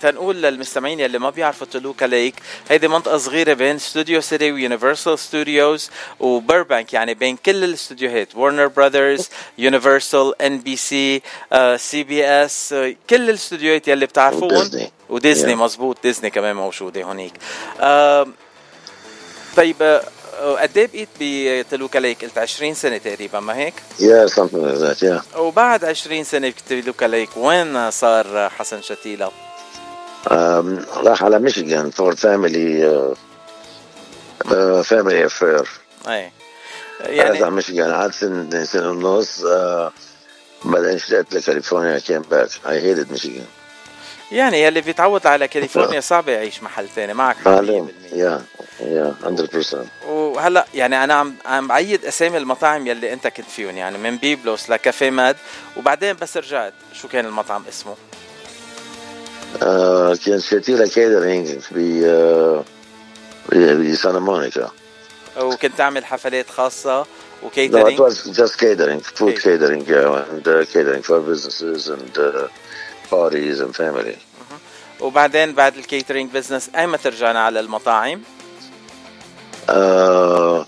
[0.00, 2.34] تنقول للمستمعين يلي ما بيعرفوا تلوكا ليك
[2.68, 9.28] هيدي منطقة صغيرة بين ستوديو سيتي ويونيفرسال ستوديوز وبربانك يعني بين كل الاستوديوهات ورنر براذرز
[9.58, 11.22] يونيفرسال ان بي سي
[11.76, 12.74] سي بي اس
[13.10, 14.70] كل الاستوديوهات يلي بتعرفوهم
[15.08, 15.52] وديزني.
[15.52, 15.58] Yeah.
[15.58, 17.32] مزبوط ديزني كمان موجودة هونيك
[17.80, 18.26] آه
[19.56, 20.02] طيب آه،
[20.60, 21.08] قد إيه بقيت
[21.66, 23.74] بتلوكا ليك؟ قلت 20 سنة تقريبا ما هيك؟
[24.26, 25.36] Something like that, yeah.
[25.38, 29.30] وبعد 20 سنة بتلوكا ليك وين صار حسن شتيلة؟
[30.26, 31.96] Um, راح على ميشيغان uh,
[34.44, 35.68] uh, family affair.
[36.08, 36.32] إيه
[37.00, 39.42] يعني على ميشيغان قعدت سنة سنة ونص
[40.64, 42.50] بعدين اشتقت لكاليفورنيا came back.
[42.64, 43.63] I hated Michigan.
[44.34, 47.60] يعني يلي بيتعود على كاليفورنيا صعب يعيش محل ثاني معك حق.
[47.62, 47.64] 100%
[48.12, 48.40] yeah
[48.80, 49.26] yeah
[50.04, 54.16] 100% وهلأ يعني أنا عم عم بعيد أسامي المطاعم يلي أنت كنت فيهم يعني من
[54.16, 55.36] بيبلوس لكافيه ميد
[55.76, 56.72] وبعدين بس رجعت.
[56.92, 57.94] شو كان المطعم اسمه؟
[59.62, 62.64] آه كان شتيلة catering ب آه،
[63.52, 64.70] ب- بسانتا مونيكا.
[65.40, 70.64] وكنت تعمل حفلات خاصة No, it وكيترينج was just catering, food catering, yeah, and uh,
[70.72, 72.48] catering for businesses and uh,
[73.14, 74.16] parties and family.
[74.16, 75.02] Mm-hmm.
[75.02, 78.20] وبعدين بعد ال catering business أي متى رجعنا على المطاعم؟
[79.70, 80.66] آه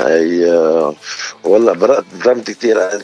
[0.00, 0.94] أي آه،
[1.44, 3.02] والله برأت ضمت كثير.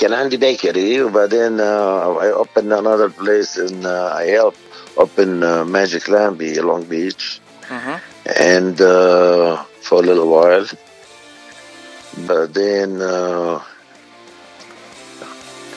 [0.00, 4.52] كان عندي بيكري وبعدين اي اوبن انذر بليس ان اي هيلب
[4.98, 7.40] اوبن ماجيك لاند لونج بيتش
[8.26, 8.78] اند
[9.82, 10.68] فور ليتل وايل
[12.18, 13.60] بعدين آه،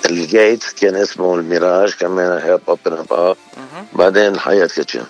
[0.05, 3.85] الجيت كان اسمه الميراج كمان up مهم.
[3.93, 5.05] بعدين حياة كيتشن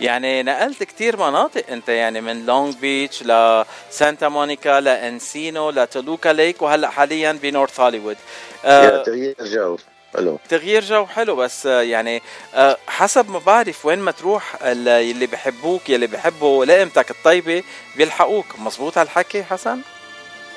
[0.00, 6.90] يعني نقلت كتير مناطق أنت يعني من لونج بيتش لسانتا مونيكا لانسينو لتلوكا ليك وهلأ
[6.90, 8.16] حاليا بنورث هوليوود
[8.64, 9.76] آه تغيير جو
[10.14, 10.38] حلو.
[10.48, 12.22] تغيير جو حلو بس آه، يعني
[12.54, 17.62] آه، حسب ما بعرف وين ما تروح ال- اللي بحبوك يلي بحبوا لقمتك الطيبة
[17.96, 18.46] بيلحقوك.
[18.58, 19.80] مزبوط هالحكي حسن؟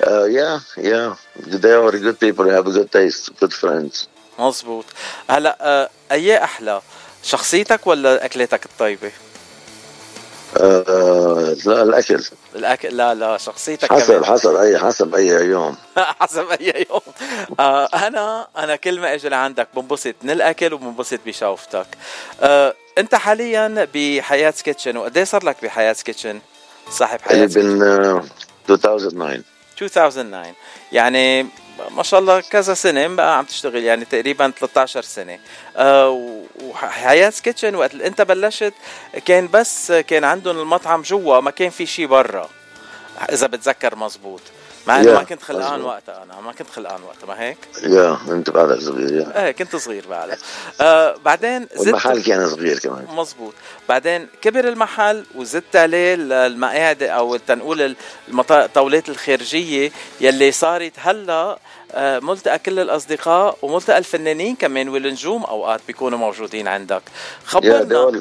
[0.06, 1.14] Uh, yeah, yeah.
[1.62, 2.44] They are good people.
[2.44, 4.08] They have a good taste, good friends.
[4.38, 4.84] مزبوط
[5.30, 6.80] هلا آه، أي أحلى؟
[7.22, 9.10] شخصيتك ولا اكلاتك الطيبة؟
[10.56, 12.24] آه لا الأكل.
[12.56, 14.24] الاكل لا لا شخصيتك حسب كمان.
[14.24, 15.76] حسب أي حسب أي يوم.
[16.20, 17.00] حسب أي يوم.
[17.60, 21.86] آه أنا أنا كل ما إجي لعندك بنبسط من الأكل وبنبسط بشوفتك.
[22.40, 26.40] آه أنت حاليا بحياه كيتشن وقديه صار لك بحياه كيتشن
[26.90, 28.24] صاحب حياه من آه
[28.70, 30.54] 2009 2009
[30.92, 31.46] يعني
[31.90, 35.38] ما شاء الله كذا سنة بقى عم تشتغل يعني تقريبا 13 سنة.
[35.76, 38.74] آه وحياة كيتشن وقت انت بلشت
[39.24, 42.48] كان بس كان عندهم المطعم جوا ما كان في شيء برا
[43.32, 44.40] إذا بتذكر مزبوط.
[44.88, 45.80] مع إنه ما كنت خلقان.
[45.82, 49.76] وقتها أنا ما كنت خلقان وقتها ما هيك؟ يا أنت بعدك صغير يا إيه كنت
[49.76, 50.38] صغير بعدك
[50.80, 53.06] آه بعدين زدت والمحل كان صغير كمان.
[53.10, 53.54] مزبوط
[53.88, 57.96] بعدين كبر المحل وزدت عليه ال- المقاعد أو تنقول
[58.50, 61.58] الطاولات الخارجية يلي صارت هلأ
[61.92, 67.02] آه، ملتقى كل الأصدقاء وملتقى الفنانين كمان والنجوم أوقات بيكونوا موجودين عندك.
[67.44, 68.10] خبرنا.
[68.10, 68.14] all,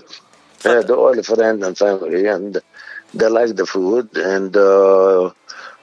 [0.65, 2.61] yeah, all friends and family, and
[3.19, 5.31] they like the food, and uh,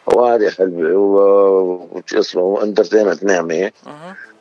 [0.07, 3.72] وهذه و- وش اسمه وانترتينمنت نعمة.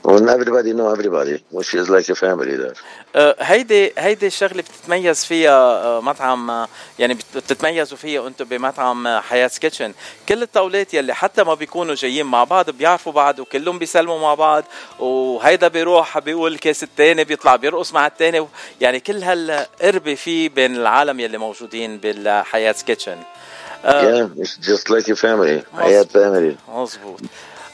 [0.06, 1.36] and everybody know everybody.
[1.58, 2.76] Which is like a family there.
[3.16, 5.52] آه، هيدي هيدي الشغله بتتميز فيها
[5.84, 6.68] آه، مطعم آه،
[7.00, 9.94] يعني بت- بتتميزوا فيها أنتم بمطعم حياة كيتشن
[10.30, 14.64] كل الطاولات يلي حتى ما بيكونوا جايين مع بعض بيعرفوا بعض وكلهم بيسلموا مع بعض.
[15.00, 18.48] وهيدا بيروح بيقول كاس التاني بيطلع بيرقص مع التاني.
[18.82, 23.18] يعني كل هالقربة في بين العالم يلي موجودين بالحياة كيتشن
[23.86, 26.56] yeah it's just like a family حياة family.
[26.70, 27.20] مظبوط.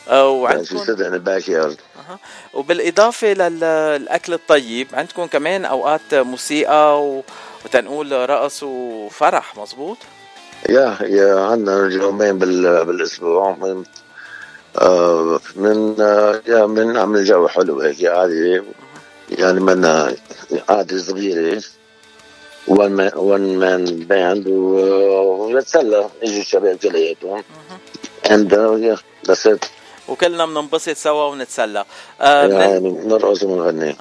[0.09, 1.77] آه، وعندكم sit in the backyard.
[1.99, 2.19] أها.
[2.53, 7.21] وبالإضافة للأكل الطيب عندكم كمان أوقات موسيقى.
[7.65, 9.97] وتنقول رقص وفرح مزبوط
[10.69, 13.83] yeah yeah عندنا يومين بال, بالأسبوع من
[14.77, 18.61] آه من آه yeah, من نعمل جو حلو هيك عادي
[19.29, 19.85] يعني من
[20.69, 21.63] عادي صغيرة.
[22.67, 27.43] One man one man band و- ونتسلى يجوا الشباب كلياتهم
[29.27, 29.65] that's it.
[30.07, 31.85] وكلنا بننبسط سوا ونتسلى.
[32.21, 32.45] آه.
[32.47, 33.95] يعني نرقص ونغني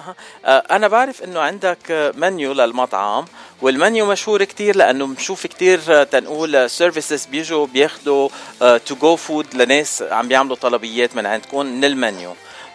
[0.44, 3.24] آه أنا بعرف إنه عندك آه، منيو للمطعم
[3.62, 8.28] والمنيو مشهور كتير لأنه بنشوف كتير آه، تنقول services بيجوا بياخدوا
[8.60, 12.32] to go food لناس عم بيعملوا طلبيات من عندكم من المنيو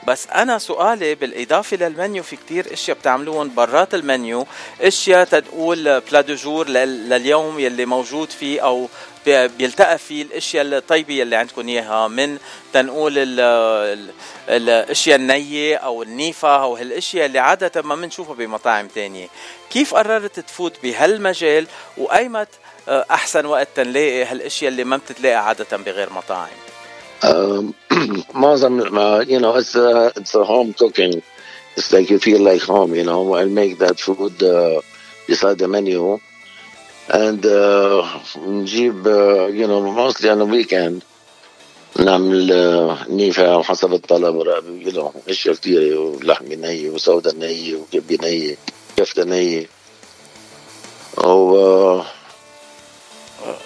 [0.08, 4.48] بس أنا سؤالي بالإضافة للمنيو في كتير إشياء بتعملوهم برات المنيو
[4.82, 8.90] إشياء تنقول plat du jour لل- لليوم يلي موجود فيه أو
[9.26, 12.38] بي- بيلتقى فيه الإشياء الطيبة يلي عندكم إياها من
[12.74, 14.12] تنقول ال- ال-
[14.50, 19.28] الإشياء النية أو النيفه أو هالإشياء اللي عادة ما بنشوفها بمطاعم تانية.
[19.70, 21.68] كيف قررت تفوت بهالمجال
[21.98, 22.50] وأيمت
[22.90, 26.48] أحسن وقت تنلاقي هالإشياء اللي ما بتتلاقى عادة بغير مطاعم؟
[27.23, 27.73] um,
[28.35, 31.23] معظم ما you know it's a, it's a home cooking
[31.77, 34.81] it's like you feel like home you know I make that food uh,
[35.29, 36.19] beside the menu
[37.11, 38.07] and uh,
[38.37, 41.03] نجيب uh, you know mostly on the weekend
[41.99, 48.19] نعمل uh, نيفة حسب الطلب ورا- you know اشياء كثيرة ولحمة نية وسودة نية وكبة
[48.23, 48.57] نية
[48.97, 49.67] كفتة نية
[51.19, 52.05] و uh,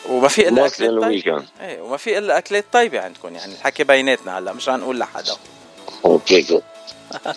[0.09, 1.43] وما في إلا أكلات طيبة.
[1.61, 5.33] إيه وما في إلا أكلات طيبة عندكم يعني الحكي بيناتنا هلا مش هنقول لحدا.
[6.05, 6.61] أوكي good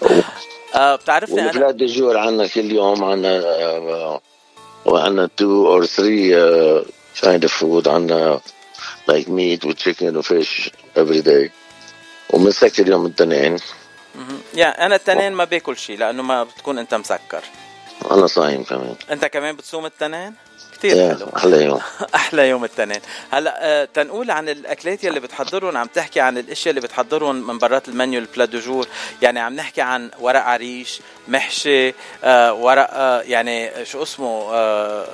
[0.74, 4.20] آه بتعرفني أنا؟ والبلاد دي جور عنا كل يوم عنا آه،
[4.86, 6.84] وعنا two or three uh,
[7.26, 8.40] kind of food عنا
[9.10, 11.50] like meat with chicken و fish every day.
[12.30, 13.56] ومنسكر يوم الاثنين.
[14.54, 17.44] يا أنا التنين ما باكل شيء لأنه ما بتكون أنت مسكر.
[18.10, 18.94] أنا صايم كمان.
[19.10, 20.34] أنت كمان بتصوم التنين؟
[20.80, 21.80] كثير يا حلو أحلى يوم.
[22.14, 23.00] أحلى يوم التنين.
[23.30, 27.88] هلأ آه، تنقول عن الأكلات يلي بتحضرهم عم تحكي عن الإشياء اللي بتحضرهم من برات
[27.88, 28.86] المنيو البلا دو جور.
[29.22, 31.94] يعني عم نحكي عن ورق عريش محشي
[32.24, 35.06] آه ورق آه يعني شو اسمه آه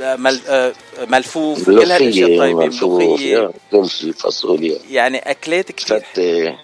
[0.00, 0.72] مل آه
[1.08, 3.50] ملفوف كل هالإشياء الطيبه ملوخيه
[4.12, 4.78] فاصوليا.
[4.90, 6.58] يعني أكلات كثير فتة.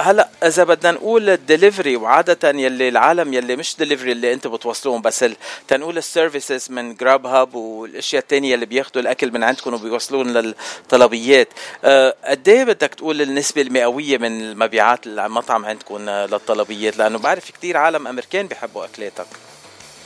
[0.00, 5.24] هلا إذا بدنا نقول الدليفري وعادة يلي العالم يلي مش دليفري اللي انت بتوصلوهم بس.
[5.68, 11.48] تنقول ال services من Grubhub والأشياء التانية اللي بياخذوا الأكل من عندكم وبيوصلون للطلبيات
[11.84, 17.50] آه، قد إيه بدك تقول النسبة المئوية من المبيعات المطعم عندكم آه، للطلبيات لأنه بعرف
[17.50, 19.26] كتير عالم أمريكان بيحبوا أكلاتك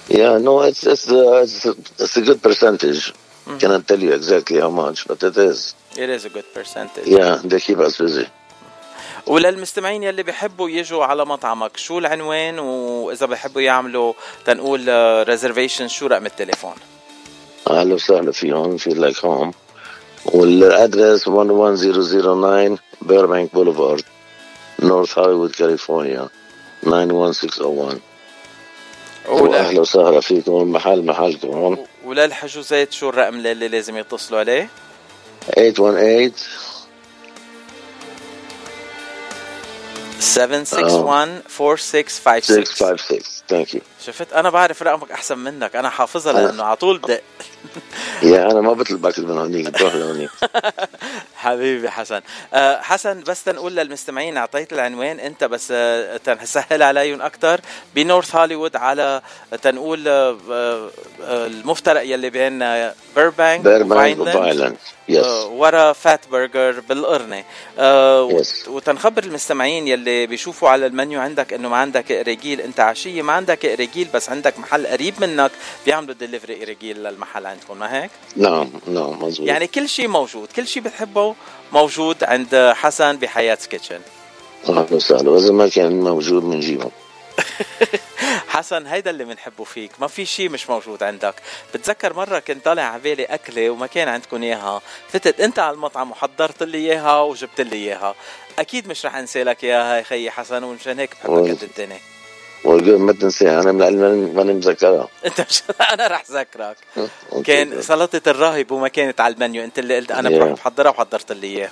[0.09, 1.67] Yeah, no, it's it's uh, it's,
[2.05, 3.13] it's a good percentage.
[3.61, 5.75] Cannot tell you exactly how much, but it is.
[6.05, 8.27] It is a good percentage Yeah, they keep us busy.
[9.27, 14.13] وللمستمعين يلي بيحبوا يجوا على مطعمك شو العنوان؟ وإذا بيحبوا يعملوا
[14.45, 14.89] تنقول
[15.29, 16.75] reservation شو رقم التليفون؟
[17.71, 19.53] أهلا وسهلا فيهم في Like Home
[20.25, 24.05] وال address 11009 بيربانك بوليفارد
[24.81, 26.29] نورث هوليوود كاليفورنيا
[26.83, 28.01] 91601
[29.29, 31.87] ولا واهلا وسهلا فيكم المحل محلكم هون.
[32.05, 34.69] وللحجوزات شو الرقم اللي لازم يتصلوا عليه؟
[35.55, 36.76] 818
[40.21, 45.77] 761 4656 656 thank you شفت؟ أنا بعرف رقمك أحسن منك.
[45.77, 47.21] أنا حافظها لأنه على طول بدق
[48.23, 50.31] يا أنا ما بطلبك من هونيك بتروح لهونيك
[51.47, 52.21] حبيبي حسن.
[52.55, 57.61] أه حسن بس تنقول للمستمعين أعطيت العنوان أنت بس أه تسهل عليهم أكثر
[57.95, 59.23] بنورث هوليوود على
[59.63, 60.91] تنقول أه
[61.31, 64.77] المفترق يلي بين آه، بيربانك بيربانك وفاينلاند
[65.11, 67.45] آه، ورا فات برجر بالقرنة.
[67.79, 68.69] آه Yes.
[68.69, 73.67] وتنخبر المستمعين يلي بيشوفوا على المنيو عندك إنه ما عندك أراجيل أنت عشية ما عندك
[73.67, 75.51] أراجيل بس عندك محل قريب منك
[75.87, 80.67] بيعملوا دليفري قريجيل للمحل عندكم ما هيك؟ نعم نعم مزبوط يعني كل شيء موجود كل
[80.67, 81.35] شيء بتحبه
[81.73, 84.01] موجود عند حسن بحياة كيتشن
[84.69, 85.31] أهلا وسهلا.
[85.31, 86.91] وإذا ما كان موجود بنجيبهم
[88.49, 89.91] حسن هيدا اللي بنحبه فيك.
[90.01, 91.35] ما في شيء مش موجود عندك.
[91.75, 94.83] بتذكر مرة كنت طالع على بالي أكلة وما كان عندكم إياها.
[95.09, 98.15] فتت أنت على المطعم وحضرت لي إياها وجبت لي إياها.
[98.59, 101.51] أكيد مش رح أنسى لك إياها يا خيي حسن ومشان هيك بحبك.
[101.51, 102.01] قد الدنيا.
[102.99, 105.63] ما تنساها أنا من العلم ماني مذكرها أنت مش
[105.93, 106.77] أنا رح ذكرك.
[107.47, 110.39] كان سلطة الراهب وما كانت على المنيو أنت اللي قلت Yeah.
[110.39, 111.69] بروح بحضرها وحضرت لي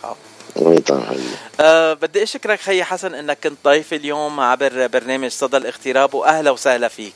[1.05, 1.25] حبيبي
[1.61, 6.89] أه بدي أشكرك خيي حسن أنك كنت ضيف اليوم عبر برنامج صدى الاغتراب وأهلا وسهلا
[6.89, 7.15] فيك.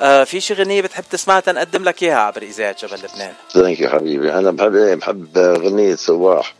[0.00, 3.32] أه في شي غنية بتحب تسمعها؟ تنقدم لك إياها عبر إذاعة جبل لبنان.
[3.54, 4.32] thank you حبيبي.
[4.32, 6.54] أنا بحب إيه، بحب غنية سواح.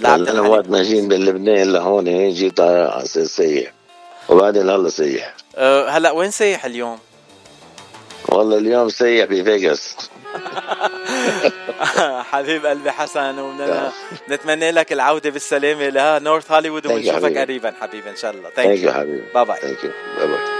[0.00, 0.48] لعبد لأن أنا.
[0.48, 3.72] وقت ما جيت من لبنان لهون جيت على أساس سيح
[4.28, 6.98] وبعدين هلا سيح أه هلا وين سايح اليوم؟
[8.28, 9.96] والله اليوم سيح بفيغاس.
[12.30, 13.92] حبيب قلبي حسن وبدنا
[14.28, 17.38] نتمنى لك العودة بالسلامة لنورث هوليوود ونشوفك.
[17.38, 18.50] قريبا حبيبي إن شاء الله.
[18.50, 20.59] thank you حبيبي bye bye thank you bye bye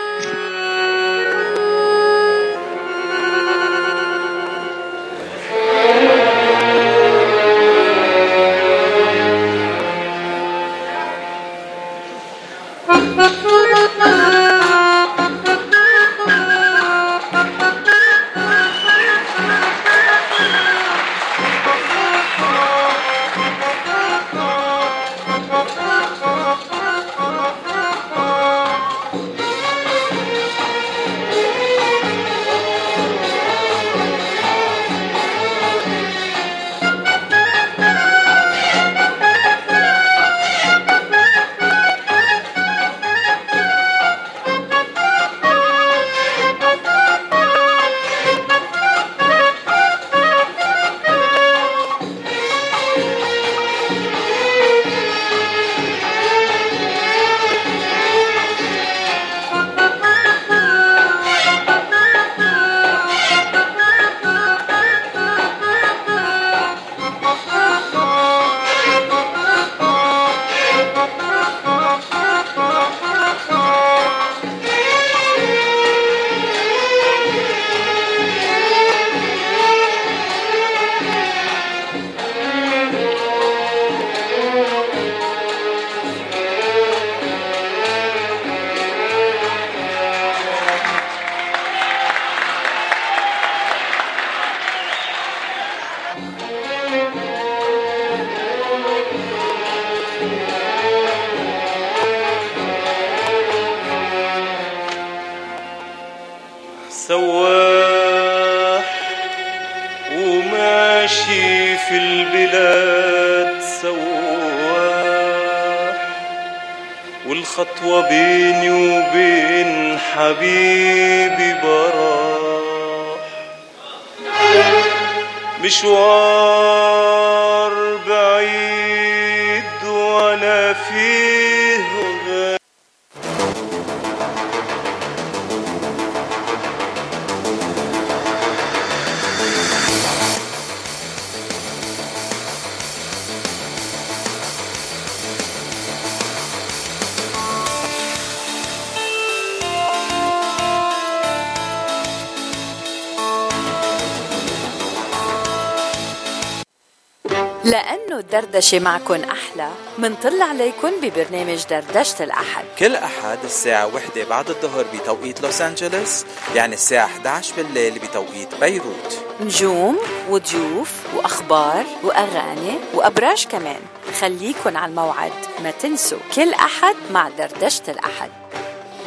[158.51, 159.71] الدردشة معكن أحلى.
[159.99, 162.65] منطل عليكن ببرنامج دردشة الأحد.
[162.79, 166.25] كل أحد الساعة وحدة بعد الظهر بتوقيت لوس أنجلوس
[166.55, 169.19] يعني الساعة 11 بالليل بتوقيت بيروت.
[169.41, 169.99] نجوم
[170.31, 173.81] وضيوف وأخبار وأغاني وأبراج كمان.
[174.21, 175.33] خليكن على الموعد
[175.63, 178.31] ما تنسوا كل أحد مع دردشة الأحد.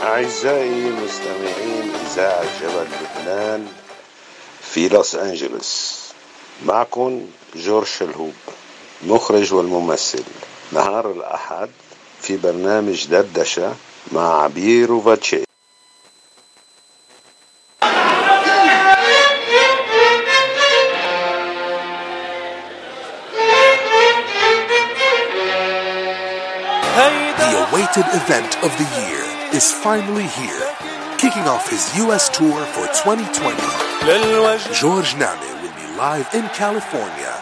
[0.04, 3.68] أعزائي مستمعين إذاعة جبل لبنان
[4.62, 6.00] في لوس أنجلوس
[6.66, 8.34] معكم جورج شلهوب
[9.08, 10.24] مخرج والممثل
[10.72, 11.70] نهار الأحد
[12.22, 13.76] في برنامج دردشة
[14.12, 15.44] مع عبير وفاتشي
[27.44, 29.24] The awaited event of the year
[29.54, 30.66] is finally here,
[31.18, 32.30] kicking off his U.S.
[32.30, 34.74] tour for 2020.
[34.80, 37.33] George Name will be live in California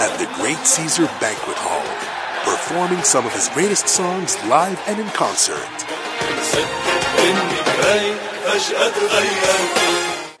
[0.00, 1.86] at the Great Caesar Banquet Hall,
[2.44, 5.66] performing some of his greatest songs live and in concert.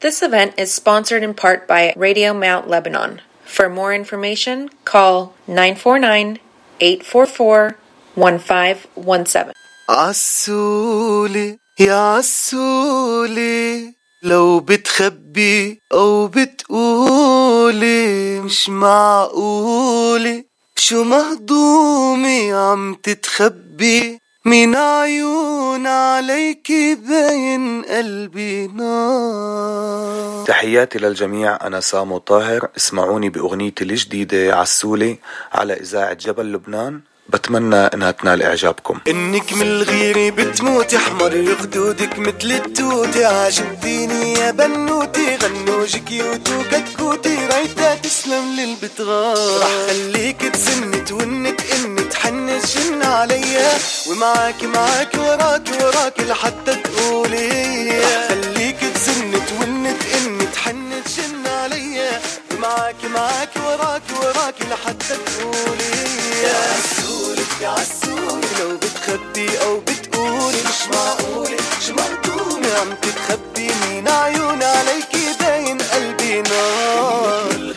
[0.00, 3.20] This event is sponsored in part by Radio Mount Lebanon.
[3.44, 6.38] For more information, call 949
[6.80, 7.76] 844
[8.14, 9.52] 1517.
[9.88, 17.59] عسولي يا عسولي لو بتخبي أو بتقولي
[18.39, 20.45] مش معقولي
[20.75, 30.45] شو مهضومي عم تتخبي؟ من عيون عليكي باين قلبي نار.
[30.45, 32.67] تحياتي للجميع أنا سامو طاهر.
[32.77, 35.17] اسمعوني بأغنيتي الجديدة عسولي
[35.51, 37.01] على إذاعة جبل لبنان.
[37.33, 38.99] بتمنى إنها تنال إعجابكم.
[39.07, 47.95] إنك من الغيرة بتموتي حمر خدودك مثل التوتي عجبتيني يا بنوتي غنوجك يوتو كتكوتي رايتا
[47.95, 53.71] تسلم للبتغار رح خليك تسن تونك ان تحنس جن عليا.
[54.09, 57.99] ومعاك معاك وراك وراك لحتى تقولي.
[57.99, 62.21] رح خليك تسن تونك ان تحنس جن عليا.
[62.51, 65.93] ومعاك معاك وراك وراك لحتى تقولي.
[66.43, 67.22] يا عسولك
[67.63, 67.69] يا
[68.59, 71.57] لو بتخبي أو بتقولي مش معقولة
[71.87, 77.73] شو مهضومة عم تتخبي مين؟ عيون عليكي باين قلبي نار.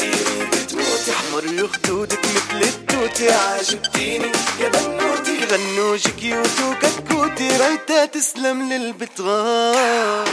[0.53, 10.29] بتموتي احمر خدودك مثل التوتي عجبتيني يا بنوتي غنوجك يوتو كتكوتي رايتا تسلم للبتغار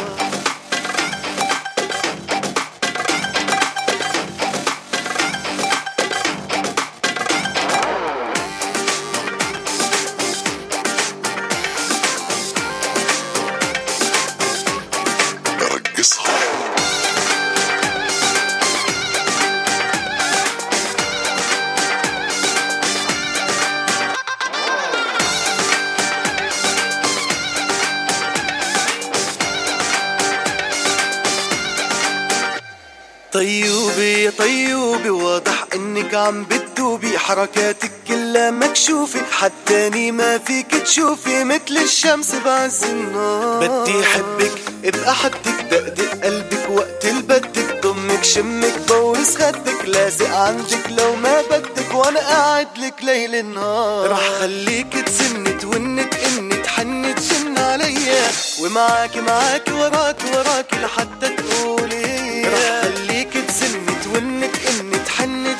[36.15, 43.59] عم بتدوبي حركاتك كلها مكشوفة حتاني ما فيك تشوفي مثل الشمس بعز النهار.
[43.81, 44.51] بدي حبك
[44.85, 51.93] ابقى حدك دقدق قلبك وقت البدك ضمك شمك بوس خدك لازق عندك لو ما بدك
[51.93, 58.23] وأنا قاعد لك ليل نهار رح خليك تسن تونك إني تحني تجن عليا
[58.61, 62.02] ومعاك معاك وراك وراك لحتى تقولي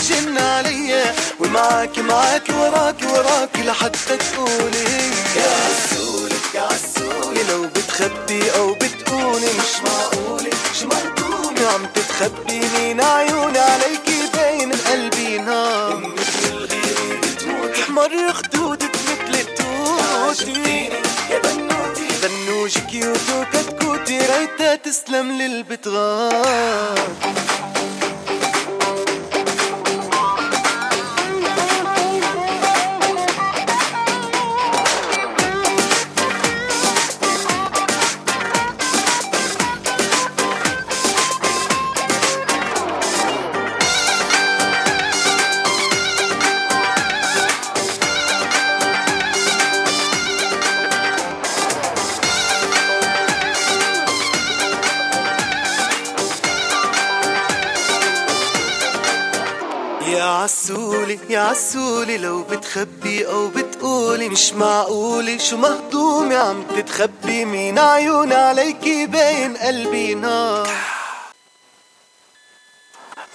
[0.04, 5.12] تجن عليا ومعاك معاك وراك وراك لحتى تقولي.
[5.38, 9.46] يا عسولي يا عسولي لو بتخبي أو بتقولي.
[9.46, 10.50] مش معقولة
[10.80, 16.14] شو مهضومة عم تتخبي مين عيوني عليكي باين قلبي نار.
[17.82, 20.90] احمر خدودك مثل التوتي
[21.30, 22.08] يا بنوتي.
[22.24, 27.00] بنوجك يوتو كتكوتي رايتا تسلم للبتغار
[61.34, 65.38] يا عسولي لو بتخبي أو بتقولي مش معقولة.
[65.38, 70.69] شو مهضومة عم تتخبي؟ مين عيوني عليكي باين قلبي نار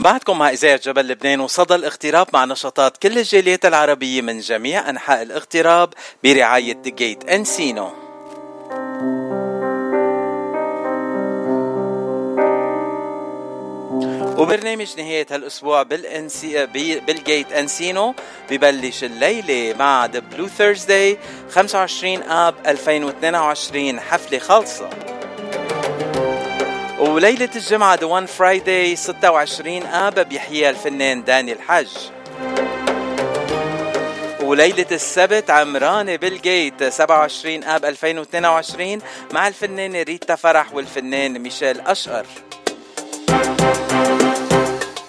[0.00, 5.22] بعدكم مع إذاعة جبل لبنان وصدى الاغتراب مع نشاطات كل الجاليات العربية من جميع أنحاء
[5.22, 5.94] الاغتراب
[6.24, 8.07] برعاية جيت أنسينو
[14.38, 16.66] وبرنامج نهاية هالأسبوع بالانسي
[17.06, 18.14] بال Gate Encino
[18.50, 21.18] ببلش الليلة مع The Blue Thursday
[21.50, 24.90] 25 آب 2022 حفلة خالصة.
[26.98, 31.88] وليلة الجمعة The One Friday 26 آب بيحييها الفنان داني الحج
[34.40, 38.98] وليلة السبت عمرانة بال Gate 27 آب 2022
[39.32, 42.26] مع الفنانة ريتا فرح والفنان ميشيل أشقر.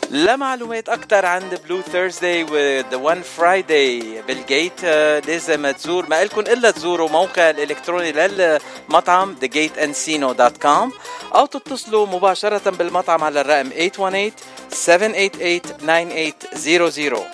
[0.09, 4.25] لمعلومات أكثر عن The Blue Thursday و The One Friday.
[4.27, 4.85] بال Gate
[5.27, 10.91] لازم تزور ما لكم إلا تزوروا موقع الإلكتروني للمطعم thegateencino.com
[11.35, 14.33] أو تتصلوا مباشرة بالمطعم على الرقم 818
[14.69, 17.25] 788 9800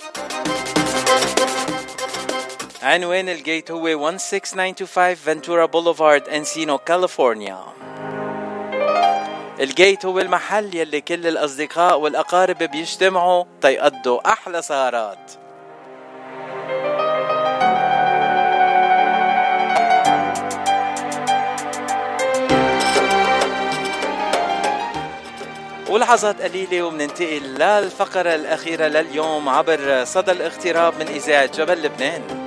[2.82, 3.88] عنوان ال Gate هو
[4.18, 7.58] 16925 فنتورا بوليفارد انسينو كاليفورنيا
[9.60, 15.32] الجيت هو المحل يلي كل الأصدقاء والأقارب بيجتمعوا تيقضوا أحلى سهرات.
[25.90, 32.45] ولحظات قليلة ومننتقل للفقرة الأخيرة لليوم عبر صدى الاغتراب من إذاعة جبل لبنان.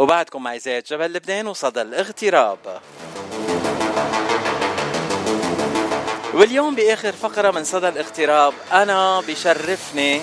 [0.00, 2.58] وبعدكم مع إذاعة جبل لبنان وصدى الاغتراب.
[6.34, 10.20] واليوم بآخر فقرة من صدى الاغتراب أنا بشرفني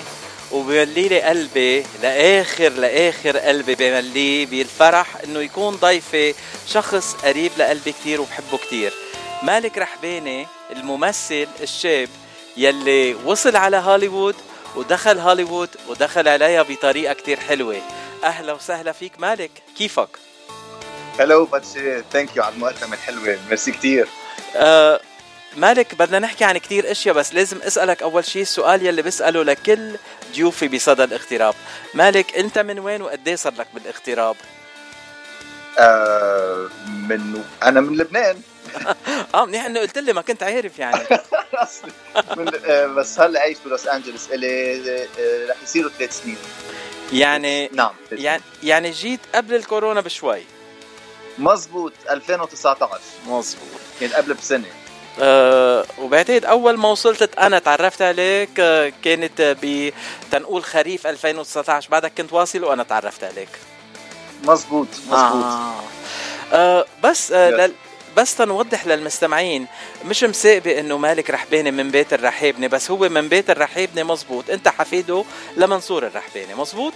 [0.52, 6.34] وبيملي لي قلبي لاخر لآخر قلبي بملي بالفرح إنه يكون ضيفي
[6.68, 8.94] شخص قريب لقلبي كثير وبحبه كثير
[9.44, 12.10] مالك رحباني الممثل الشاب
[12.58, 14.36] يلي وصل على هوليوود
[14.76, 17.82] ودخل هوليوود ودخل عليها بطريقة كثير حلوة.
[18.24, 19.20] أهلا وسهلا فيك.
[19.20, 20.10] مالك؟ كيفك؟
[21.20, 24.08] hello باتشي thank you على المقدمه الحلوه ميرسي كثير
[24.56, 25.00] آه
[25.58, 29.96] مالك بدنا نحكي عن كتير أشياء بس لازم أسألك أول شيء السؤال يلي بساله لكل
[30.34, 31.54] ضيوفي بصدى الاغتراب.
[31.94, 34.36] مالك أنت من وين وقد صار لك بالاغتراب؟
[35.80, 38.42] آه من أنا من لبنان.
[39.36, 41.08] آه منيح إنه قلت لي ما كنت عارف يعني.
[42.38, 44.76] من آه بس هلا عايش بلوس انجلوس إلي
[45.20, 46.38] آه رح يصيروا ثلاث سنين.
[47.14, 47.92] يعني نعم.
[48.12, 50.44] يعني يعني جيت قبل الكورونا بشوي.
[51.40, 53.68] مزبوط 2019 مزبوط.
[54.00, 54.66] كان قبل بسنة.
[55.20, 59.94] أه وبعتقد أول ما وصلت أنا تعرفت عليك أه كانت ب
[60.32, 63.50] تنقول خريف 2019 بعدك كنت واصل وأنا تعرفت عليك.
[64.44, 65.14] مزبوط مزبوط.
[65.14, 65.74] آه.
[66.54, 67.74] أه بس لل...
[68.18, 69.68] بس تنوضح للمستمعين
[70.06, 74.68] مش مساقبة انه مالك رحباني من بيت الرحابني بس هو من بيت الرحابني مزبوط انت
[74.68, 75.24] حفيده
[75.58, 76.94] لمنصور الرحباني مزبوط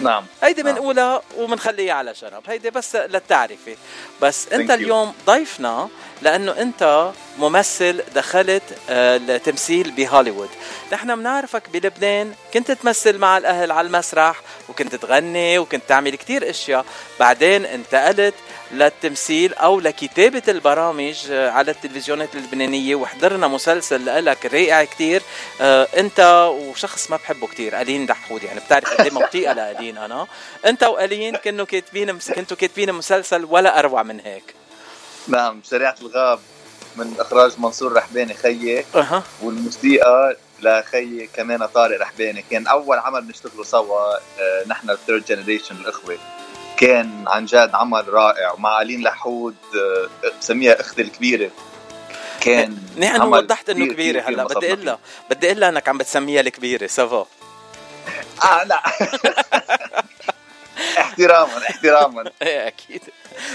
[0.00, 0.26] نعم.
[0.42, 3.76] هيدي بنقولها وبنخليها على جنب هيدي بس للتعرفة
[4.22, 5.88] بس انت اليوم ضيفنا
[6.22, 10.48] لأنه انت ممثل دخلت التمثيل بهوليوود.
[10.92, 16.84] نحن بنعرفك بلبنان كنت تمثل مع الأهل على المسرح وكنت تغني وكنت تعمل كتير أشياء.
[17.20, 18.34] بعدين انتقلت
[18.72, 22.94] للتمثيل أو لكتابة البرامج على التلفزيونات اللبنانية.
[22.94, 25.22] وحضرنا مسلسل لك رائع كتير.
[25.60, 30.26] أنت وشخص ما بحبه كتير ألين دحود يعني بتعرف قد ما بطيئة لألين أنا.
[30.66, 34.54] أنت وألين كنتوا كاتبين كنتوا كاتبين مسلسل ولا أروع من هيك؟
[35.28, 36.40] نعم شريعة الغاب.
[36.96, 38.84] من إخراج منصور رحباني خيي.
[38.94, 39.22] أه.
[39.42, 42.44] والموسيقى لخيي كمان طارق رحباني.
[42.50, 44.14] كان أول عمل نشتغله سوا
[44.66, 46.18] نحن الثيرد جنريشن الإخوة.
[46.78, 49.56] كان عن جد عمل رائع ومع ألين لحود
[50.40, 51.50] بسميها أختي الكبيرة.
[52.40, 54.96] كان نحن وضحت إنه كبيرة هلأ بدي أقول
[55.30, 57.26] بدي أقول إنك عم بتسميها الكبيرة سافا
[58.44, 58.82] آه لا.
[60.98, 62.30] احتراما احتراما.
[62.42, 63.02] إيه أكيد.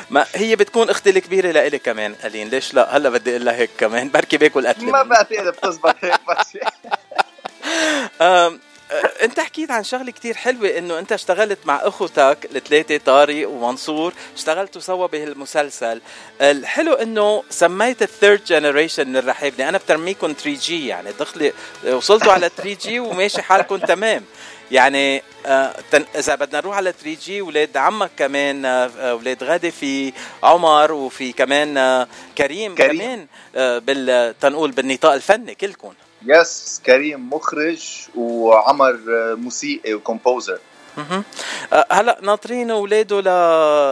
[0.09, 2.49] ما هي بتكون أختي الكبيرة لإلي كمان ألين.
[2.49, 6.19] ليش لا؟ هلأ بدي أقول لها هيك كمان بركي باكل قتله ما بعتقد بتزبط هيك
[6.29, 6.57] بس.
[9.23, 14.81] أنت حكيت عن شغلة كتير حلوة إنه أنت اشتغلت مع أخوتك الثلاثه طارق ومنصور اشتغلتوا
[14.81, 16.01] سوا بهالمسلسل.
[16.41, 21.53] الحلو إنه سميت ال third generation من الرحابني أنا بترميكم 3 جي يعني دخلي
[21.87, 24.23] وصلتوا على 3 جي وماشي حالكم تمام.
[24.71, 25.73] يعني آه
[26.15, 30.13] إذا بدنا نروح على 3 جي ولاد عمك كمان آه ولاد غادي في
[30.43, 32.07] عمر وفي كمان آه
[32.37, 32.97] كريم, كريم.
[33.01, 35.93] كمان آه بال تنقول بالنطاق الفني كلكم
[36.25, 38.99] يس كريم مخرج وعمر
[39.35, 40.59] موسيقي و composer.
[41.91, 43.29] هلا ناطرين اولاده ل...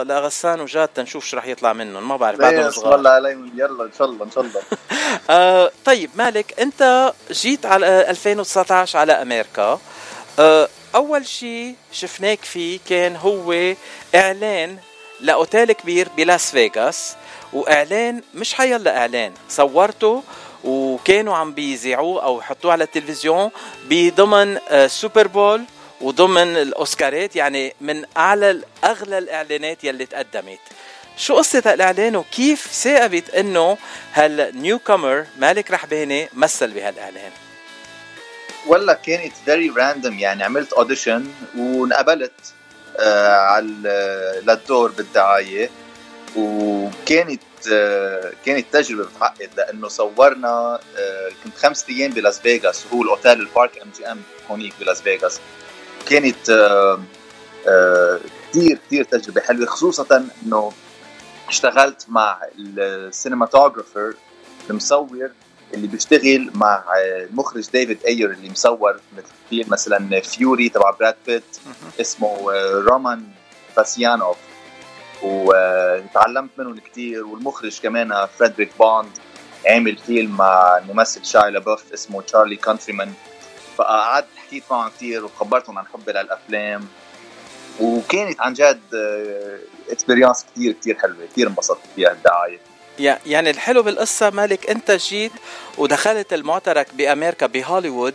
[0.08, 2.08] لغسان وجاد تنشوف شو رح يطلع منهم.
[2.08, 3.08] ما بعرف بعدهم صغار.
[3.08, 3.52] عليهم.
[3.56, 4.62] يلا إن شاء الله إن شاء الله.
[5.30, 9.80] آه طيب مالك أنت جيت على 2019 على أمريكا.
[10.38, 13.74] آه أول شيء شفناك فيه كان هو
[14.14, 14.76] إعلان
[15.20, 17.16] لأوتيل كبير بلاس فيغاس
[17.52, 20.22] وإعلان مش حيلا اعلان صورته
[20.64, 23.50] وكانوا عم بيذيعوه أو يحطوه على التلفزيون
[23.90, 25.64] بضمن آه، Super Bowl
[26.00, 30.58] وضمن الأوسكارات يعني من أعلى أغلى الإعلانات يلي تقدمت
[31.16, 33.78] شو قصة هالإعلان وكيف ثاقبت إنه
[34.14, 37.30] هال newcomer مالك رحباني مثل بهالإعلان؟
[38.66, 41.26] والله كانت very random يعني عملت audition
[41.56, 42.32] وانقبلت
[42.98, 45.70] آه على للدور بالدعاية
[46.36, 47.51] وكانت آه
[48.46, 53.90] كانت تجربة بتعقد لأنه صورنا آه كنت خمسة أيام بلاس فيغاس وهو الأوتيل البارك إم
[53.98, 55.40] جي إم هونيك بلاس فيغاس.
[56.06, 57.00] كانت آه
[57.68, 58.20] آه
[58.50, 60.72] كثير كثير تجربة حلوة خصوصا إنه
[61.48, 64.14] اشتغلت مع ال cinematographer
[64.70, 65.30] المصور
[65.74, 71.44] اللي بيشتغل مع المخرج ديفيد أير اللي مصور مثل فيلم مثلا فيوري تبع براد بيت
[72.00, 73.24] اسمه رومان
[73.76, 74.36] فاسيانوف.
[75.22, 79.10] وتعلمت منهم كثير والمخرج كمان فريدريك بوند
[79.66, 83.12] عامل فيلم مع الممثل شاي لابوف اسمه تشارلي كونتريمان
[83.76, 86.88] فقعدت حكيت معهم كثير وخبرتهم عن حبي للأفلام.
[87.80, 88.80] وكانت عن جد
[89.90, 92.58] experience كثير كثير حلوة كثير انبسطت فيها الدعاية.
[93.26, 95.32] يعني الحلو بالقصة مالك أنت جيت
[95.78, 98.14] ودخلت المعترك بأمريكا بهوليوود.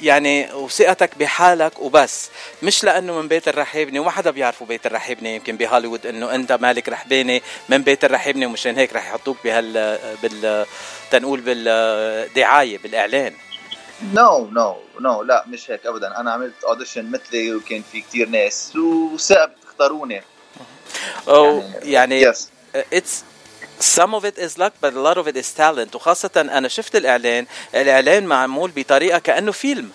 [0.00, 2.30] يعني وثقتك بحالك وبس.
[2.62, 6.88] مش لأنه من بيت الرحباني وما حدا بيعرفوا بيت الرحباني يمكن بهوليوود إنه أنت مالك
[6.88, 10.66] رحباني من بيت الرحباني ومشان هيك رح يحطوك بهال بال
[11.10, 13.34] تنقول بالدعاية بالإعلان.
[14.14, 16.20] no no no لا مش هيك ابدا.
[16.20, 20.22] أنا عملت audition مثلي وكان في كتير ناس وثاقب اختاروني
[21.28, 23.08] يعني, يعني yes.
[23.80, 25.94] Some of it is luck but a lot of it is talent.
[25.94, 29.90] وخاصة أنا شفت الإعلان الإعلان معمول بطريقة كأنه فيلم.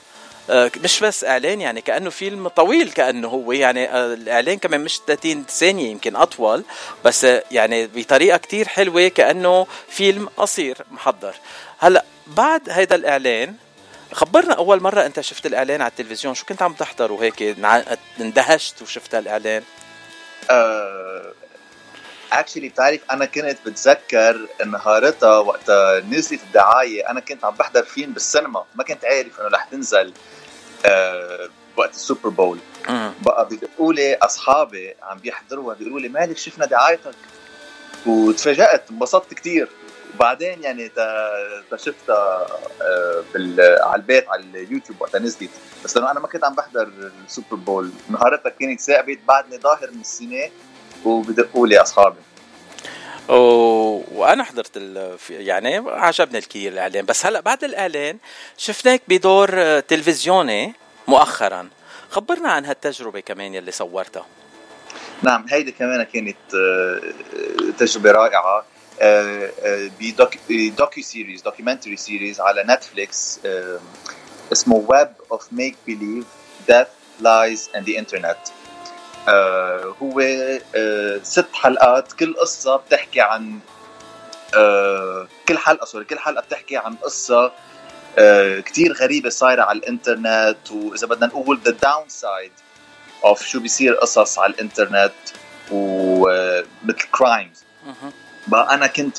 [0.50, 3.52] آه، مش بس إعلان يعني كأنه فيلم طويل كأنه هو.
[3.52, 6.64] يعني آه، الإعلان كمان مش 30 ثانية يمكن أطول.
[7.06, 11.36] بس آه، يعني بطريقة كتير حلوة كأنه فيلم قصير محضر.
[11.80, 13.56] هلأ بعد هيدا الإعلان
[14.12, 16.36] خبرنا أول مرة أنت شفت الإعلان على التلفزيون.
[16.36, 17.56] شو كنت عم تحضر وهيك
[18.20, 19.64] اندهشت وشفت الإعلان؟
[20.50, 21.34] أه
[22.40, 25.72] actually بتعرف أنا كنت بتذكر نهارتها وقت
[26.10, 30.14] نزلت الدعايه أنا كنت عم بحضر فيلم بالسينما ما كنت عارف إنه رح تنزل
[30.86, 32.60] آه وقت السوبر بول.
[33.22, 37.16] بقى بيقولوا لي أصحابي عم بيحضروها بيقولوا لي مالك شفنا دعايتك؟
[38.06, 39.70] وتفاجأت انبسطت كثير
[40.16, 42.48] وبعدين يعني تا شفتها
[42.82, 43.24] آه،
[43.84, 45.50] على البيت على اليوتيوب وقتها نزلت.
[45.86, 46.90] بس لأنه أنا ما كنت عم بحضر
[47.26, 47.92] ال Super Bowl.
[48.10, 50.50] نهارتها كانت ثاقبت بعدني ظاهر من السينما.
[51.06, 52.20] وبدقوا لي اصحابي.
[53.28, 55.18] وأنا حضرت ال...
[55.30, 57.06] يعني عجبني كتير الإعلان.
[57.06, 58.18] بس هلأ بعد الإعلان
[58.58, 60.74] شفناك بدور تلفزيوني
[61.08, 61.70] مؤخرا.
[62.10, 64.26] خبرنا عن هالتجربة كمان يلي صورتها.
[65.22, 67.02] نعم هيدي كمان كانت آه،
[67.78, 68.66] تجربة رائعة.
[69.02, 69.90] آه، آه،
[70.50, 73.40] ب docuseries documentary series على نتفليكس
[74.52, 76.26] اسمه Web of Make Believe:
[76.68, 76.88] Death,
[77.20, 78.38] Lies and the Internet
[80.02, 80.20] هو
[80.76, 83.60] آه ست حلقات كل قصة بتحكي عن
[84.56, 87.52] آه كل حلقة sorry كل حلقة بتحكي عن قصة
[88.20, 92.52] آه كتير غريبة صايرة على الإنترنت وإذا بدنا نقول the downside
[93.26, 95.14] of شو بيصير قصص على الإنترنت
[95.72, 97.64] ومثل crimes
[98.48, 99.18] بقى أنا كنت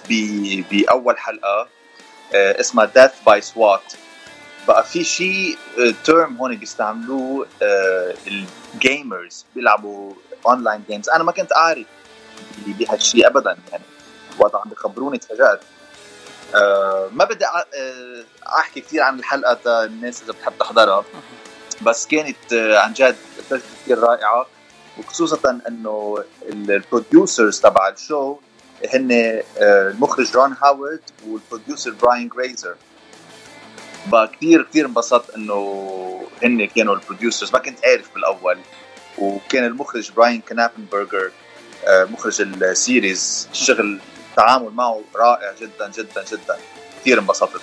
[0.70, 1.68] بأول حلقة
[2.34, 3.92] آه اسمها Death by SWAT
[4.68, 5.58] بقى في شيء
[6.04, 8.14] term هون بيستعملوه آه،
[8.74, 10.14] ال gamers بيلعبوا
[10.46, 11.86] online games أنا ما كنت أعرف
[12.66, 13.84] بهالشيء ابدا يعني
[14.38, 15.60] وقت عم بخبروني تفاجأت.
[16.54, 18.24] أه ما بدي آه،
[18.58, 21.04] أحكي كثير عن الحلقة الناس إذا بتحب تحضرها.
[21.82, 23.16] بس كانت آه، عن جد
[23.50, 24.46] كثير رائعة.
[24.98, 28.36] وخصوصا إنه ال producers تبع ال show
[28.94, 32.74] هن المخرج رون هاورد وال producer براين جريزر
[34.12, 37.52] فكثير كثير انبسطت إنه هن كانوا ال producers.
[37.52, 38.58] ما كنت عارف بالأول.
[39.18, 41.30] وكان المخرج براين كنابنبرجر
[41.86, 44.00] آه، مخرج ال series الشغل
[44.30, 46.56] التعامل معه رائع جدا جدا جدا.
[47.00, 47.62] كثير انبسطت.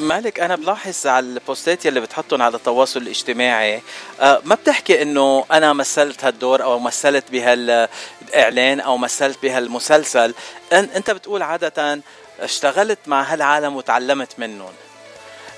[0.00, 3.82] مالك أنا بلاحظ على ال post ات يلي بتحطهم على التواصل الاجتماعي
[4.20, 10.34] آه، ما بتحكي إنه أنا مثلت هالدور أو مثلت بهالإعلان أو مثلت بهالمسلسل.
[10.72, 12.00] أنت بتقول عادة
[12.40, 14.72] اشتغلت مع هالعالم وتعلمت منهم.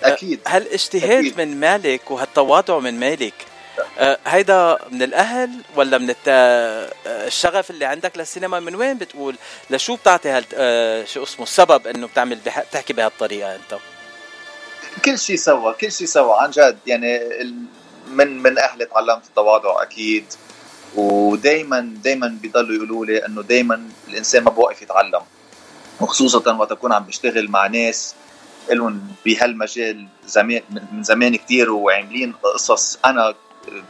[0.02, 1.40] أكيد هالاجتهاد أكيد.
[1.40, 3.34] من مالك وهالتواضع من مالك
[3.98, 9.36] أه هيدا من الأهل ولا من آه، الشغف اللي عندك للسينما؟ من وين بتقول؟
[9.70, 12.60] لشو بتعطي هال أه شو اسمه السبب إنه بتعمل بح...
[12.60, 13.78] بتحكي بهالطريقة أنت؟
[15.04, 16.78] كل شيء سوا كل شيء سوا عن جد.
[16.86, 17.20] يعني
[18.08, 20.24] من من أهلي تعلمت التواضع أكيد.
[20.96, 25.22] ودائما دائما بيضلوا يقولوا لي إنه دائما الإنسان ما بوقف يتعلم.
[26.00, 28.14] وخصوصا وقت أكون عم بشتغل مع ناس
[28.74, 32.98] لهم بهالمجال زمان من زمان كتير وعاملين قصص.
[33.04, 33.34] أنا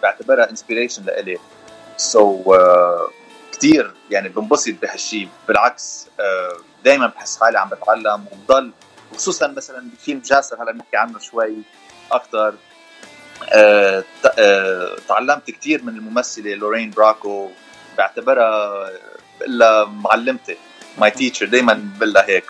[0.03, 1.39] بعتبرها inspiration لإلي.
[1.97, 3.13] so so, uh,
[3.53, 8.73] كثير يعني بنبسط بهالشيء بالعكس uh, دائما بحس حالي عم بتعلم وبضل.
[9.17, 11.57] خصوصا مثلا بفيلم جاسر هلأ بنحكي عنه شوي
[12.13, 12.55] أكثر
[13.41, 17.51] uh, uh, تعلمت كثير من الممثلة لورين براكو
[17.99, 18.91] بعتبرها
[19.41, 20.57] بقول معلمتي
[20.99, 22.45] my teacher دائما بقول هيك.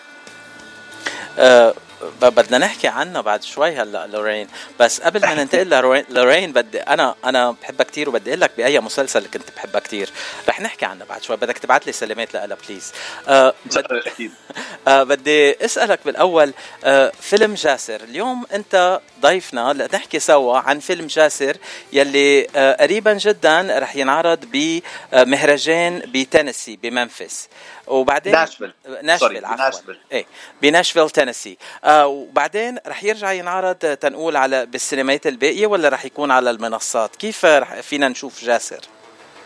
[1.37, 1.73] أه
[2.21, 4.47] بدنا نحكي عنها بعد شوي هلا لورين.
[4.79, 8.79] بس قبل ما ننتقل لورين لورين بدي أنا أنا بحبها كثير وبدي أقول لك بأي
[8.79, 10.09] مسلسل كنت بحبها كثير
[10.49, 11.37] رح نحكي عنها بعد شوي.
[11.37, 12.91] بدك تبعت لي سلامات لها please
[13.27, 14.31] آه أكيد.
[14.87, 16.53] آه بدي أسألك بالأول
[16.83, 18.01] آه فيلم جاسر.
[18.03, 21.57] اليوم أنت ضيفنا لنحكي سوا عن فيلم جاسر
[21.93, 27.47] يلي آه قريبا جدا رح ينعرض بمهرجان بتينيسي بممفيس.
[27.87, 28.73] وبعدين ناشفيل.
[29.03, 29.93] ناشفيل عفوا.
[30.11, 30.25] إيه
[30.61, 31.57] بناشفيل تينيسي.
[31.83, 37.45] آه وبعدين رح يرجع ينعرض تنقول على بالسينمات الباقية ولا رح يكون على المنصات؟ كيف
[37.45, 38.79] رح فينا نشوف جاسر؟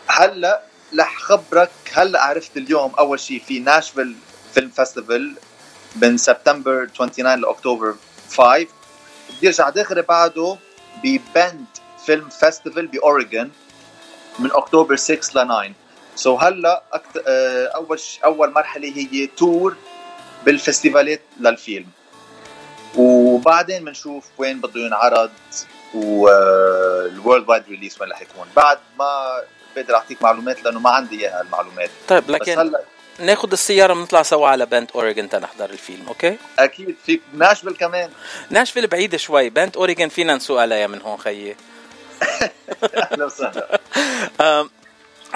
[0.06, 0.62] هلا
[0.98, 4.16] رح خبرك هلا عرفت اليوم أول شيء في Nashville
[4.54, 5.34] Film Festival
[5.96, 7.94] من سبتمبر 29 لأكتوبر
[8.36, 8.66] 5
[9.40, 10.56] بيرجع داخل بعده
[11.04, 11.66] ب Bend
[12.06, 13.50] Film Festival ب Oregon
[14.38, 15.72] من أكتوبر 6 ل 9
[16.16, 17.16] so so هلا أكت...
[17.74, 18.20] أول ش...
[18.24, 19.76] أول مرحلة هي tour
[20.44, 21.86] بالفستيفالات للفيلم.
[22.96, 25.30] وبعدين بنشوف وين بده ينعرض
[25.94, 28.46] وال world wide release وين رح يكون.
[28.56, 29.42] بعد ما
[29.76, 31.90] بقدر أعطيك معلومات لأنه ما عندي إياها المعلومات.
[32.08, 32.82] طيب لكن هلا
[33.18, 36.96] ناخذ السيارة ونطلع سوا على بند اوريجن تنحضر الفيلم أوكي؟ أكيد.
[37.06, 38.10] في ناشفيل كمان.
[38.50, 39.50] ناشفيل بعيدة شوي.
[39.50, 41.56] بند اوريجن فينا نسوق عليها من هون خيي.
[42.96, 43.80] أهلا وسهلا.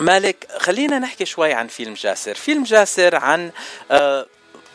[0.01, 2.35] مالك خلينا نحكي شوي عن فيلم جاسر.
[2.35, 3.51] فيلم جاسر عن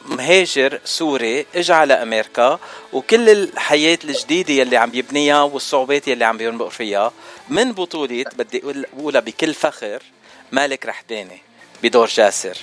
[0.05, 2.59] مهاجر سوري اجى على أمريكا
[2.93, 7.11] وكل الحياة الجديدة يلي عم يبنيها والصعوبات يلي عم يمرق فيها
[7.49, 10.03] من بطولة بدي أقولها بكل فخر
[10.51, 11.41] مالك رحباني
[11.83, 12.57] بدور جاسر.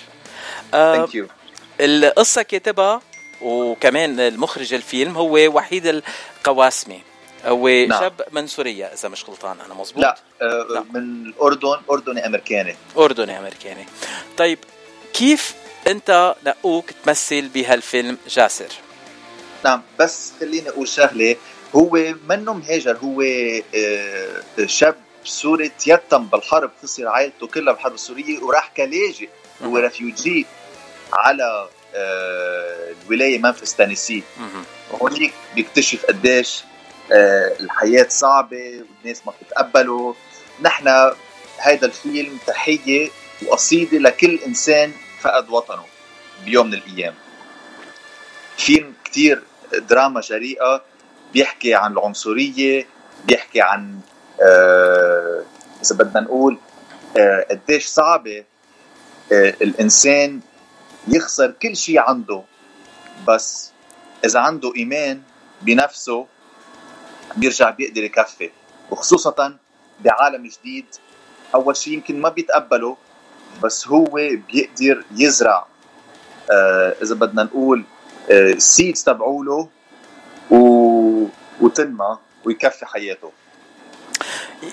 [0.73, 1.27] thank you
[1.81, 3.03] القصة كاتبها
[3.43, 7.03] وكمان المخرج الفيلم هو وحيد القواسمي.
[7.45, 8.01] هو نعم.
[8.01, 10.85] شاب من سوريا إذا مش غلطان أنا مزبوط لا, آه لا.
[10.93, 12.77] من الأردن أردني أمريكاني.
[12.97, 13.87] أردني أمريكاني.
[14.39, 14.59] طيب
[15.15, 15.55] كيف
[15.87, 18.73] انت نقوك تمثل بهالفيلم جاسر.
[19.65, 21.37] نعم بس خليني أقول شغلة
[21.77, 23.23] هو منه مهاجر هو
[24.67, 29.29] شاب سوري تيتم بالحرب خسر عائلته كلها بالحرب السورية وراح كلاجئ
[29.63, 30.47] هو refugee
[31.13, 34.23] على الولاية ممفيس تينيسي.
[34.91, 36.65] وهونيك بيكتشف قديش
[37.61, 40.15] الحياة صعبة والناس ما بتتقبله.
[40.61, 41.13] نحن
[41.61, 43.11] هيدا الفيلم تحية
[43.47, 44.93] وقصيدة لكل إنسان
[45.23, 45.85] فقد وطنه
[46.45, 47.15] بيوم من الأيام.
[48.57, 49.43] فيلم كتير
[49.73, 50.83] دراما جريئة
[51.33, 52.87] بيحكي عن العنصرية
[53.25, 54.01] بيحكي عن
[54.43, 55.43] آه
[55.83, 56.59] إذا بدنا نقول
[57.17, 58.45] آه قديش صعبة
[59.33, 60.41] آه الإنسان
[61.09, 62.43] يخسر كل شيء عنده
[63.29, 63.71] بس
[64.25, 65.23] إذا عنده إيمان
[65.63, 66.27] بنفسه
[67.37, 68.51] بيرجع بيقدر يكفي.
[68.91, 69.57] وخصوصا
[70.01, 70.87] بعالم جديد
[71.55, 72.97] أول شيء يمكن ما بيتقبله
[73.63, 74.05] بس هو
[74.49, 75.67] بيقدر يزرع
[76.51, 77.85] آه إذا بدنا نقول
[78.31, 79.69] السيدز آه تبعوله
[80.51, 81.27] و...
[81.61, 83.33] وتنمى ويكفي حياته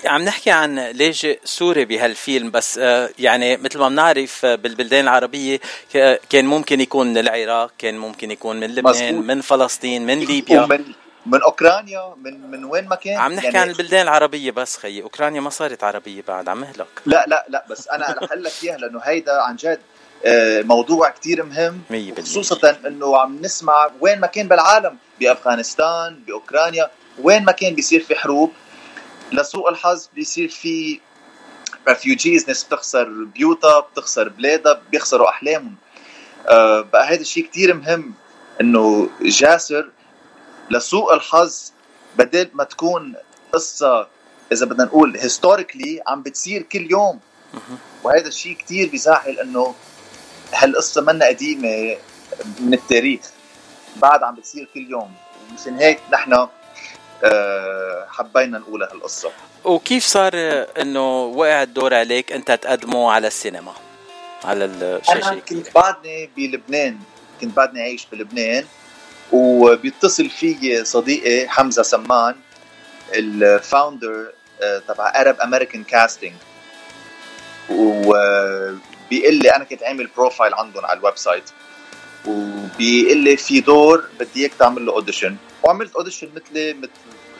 [0.04, 5.60] عم نحكي عن لاجئ سوري بهالفيلم بس آه يعني مثل ما بنعرف بالبلدان العربية
[6.30, 9.24] كان ممكن يكون من العراق كان ممكن يكون من لبنان مزبوط.
[9.24, 10.84] من فلسطين من ليبيا ومن
[11.26, 15.02] من أوكرانيا من من وين ما كان عم نحكي يعني عن البلدان العربية بس خيي.
[15.02, 18.52] أوكرانيا ما صارت عربية بعد عم مهلك لا لا لا بس أنا رح أقول لك
[18.64, 19.80] إياها لأنه هيدا عن جد
[20.66, 21.82] موضوع كتير مهم.
[22.18, 28.14] خصوصا إنه عم نسمع وين ما كان بالعالم بأفغانستان بأوكرانيا وين ما كان بيصير في
[28.14, 28.52] حروب.
[29.32, 31.00] لسوء الحظ بيصير في
[31.88, 35.74] refugees ناس بتخسر بيوتها بتخسر بلادها بيخسروا أحلامهم.
[36.48, 38.14] أه بقى هذا الشيء كتير مهم
[38.60, 39.88] إنه جاسر
[40.70, 41.72] لسوء الحظ
[42.16, 43.14] بدل ما تكون
[43.52, 44.08] قصة
[44.52, 47.20] إذا بدنا نقول historically عم بتصير كل يوم.
[48.04, 49.74] وهذا الشيء كتير بيزعل إنه
[50.52, 51.96] هالقصة منا قديمة
[52.60, 53.20] من التاريخ
[53.96, 55.12] بعد عم بتصير كل يوم.
[55.50, 56.48] ومشان هيك نحن
[58.08, 59.30] حبينا نقول هالقصة.
[59.64, 60.32] وكيف صار
[60.80, 63.72] إنه وقع الدور عليك أنت تقدمه على السينما؟
[64.44, 66.98] على الشاشة أنا كنت بعدني بلبنان
[67.40, 68.64] كنت بعدني عايش بلبنان.
[69.32, 72.34] وبيتصل في صديقي حمزة سمان
[73.14, 74.32] ال founder
[74.62, 76.32] آه، تبع Arab American Casting
[77.70, 81.50] وبيقول لي أنا كنت عامل profile عندهم على ال website.
[82.26, 86.90] وبيقول لي في دور بدي إياك تعمل له audition وعملت اوديشن مثلي مثل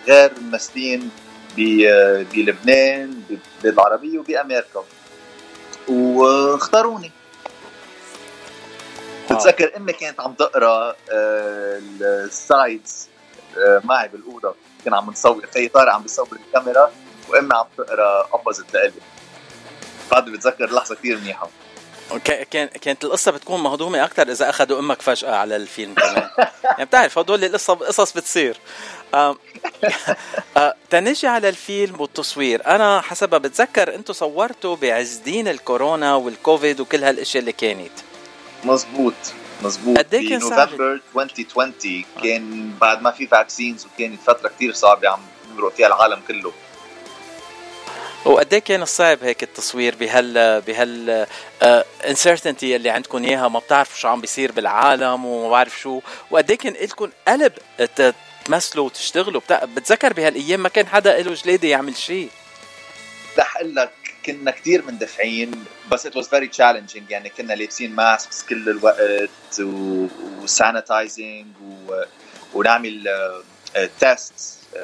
[0.08, 1.10] غير ممثلين
[1.56, 4.84] بلبنان بالبلاد العربيه وبأمريكا.
[5.88, 7.10] واختاروني.
[9.30, 13.08] بتذكر امي كانت عم تقرأ آه، ال sides
[13.58, 14.54] آه، معي بالأوضة.
[14.84, 16.92] كنا عم نصور خي طارق عم بيصور الكاميرا
[17.28, 18.92] وامي عم تقرأ قبضت لإلي
[20.10, 21.48] بعد بتذكر لحظة كثير منيحة.
[22.24, 26.28] كان كانت القصة بتكون مهضومة أكثر إذا أخذوا أمك فجأة على الفيلم كمان.
[26.64, 28.56] يعني بتعرف هدول القصة قصص بتصير.
[30.90, 32.66] تنجي على الفيلم والتصوير.
[32.66, 38.09] أنا حسب بتذكر أنتم صورتوا بعز دين الكورونا والكوفيد وكل هالأشياء اللي كانت.
[38.64, 39.14] مزبوط
[39.62, 45.08] مزبوط قد إيه كان نوفمبر 2020 كان بعد ما في vaccines وكانت فترة كثير صعبة
[45.08, 45.20] عم
[45.52, 46.52] يمرق فيها العالم كله.
[48.24, 51.26] وقد إيه كان صعب هيك التصوير بهال بهال
[52.08, 56.00] uncertainty اللي عندكم إياها؟ ما بتعرفوا شو عم بيصير بالعالم وما بعرف شو.
[56.30, 57.52] وقد إيه كان لكم قلب
[58.44, 62.28] تمثلوا وتشتغلوا؟ بتذكر بهالأيام ما كان حدا له جلاده يعمل شيء؟
[63.38, 63.90] رح أقول لك
[64.26, 69.60] كنا كثير مندفعين بس it was very challenging يعني كنا لابسين masks كل الوقت
[70.42, 72.02] و sanitizing و...
[72.54, 73.08] ونعمل
[74.00, 74.78] test uh, uh,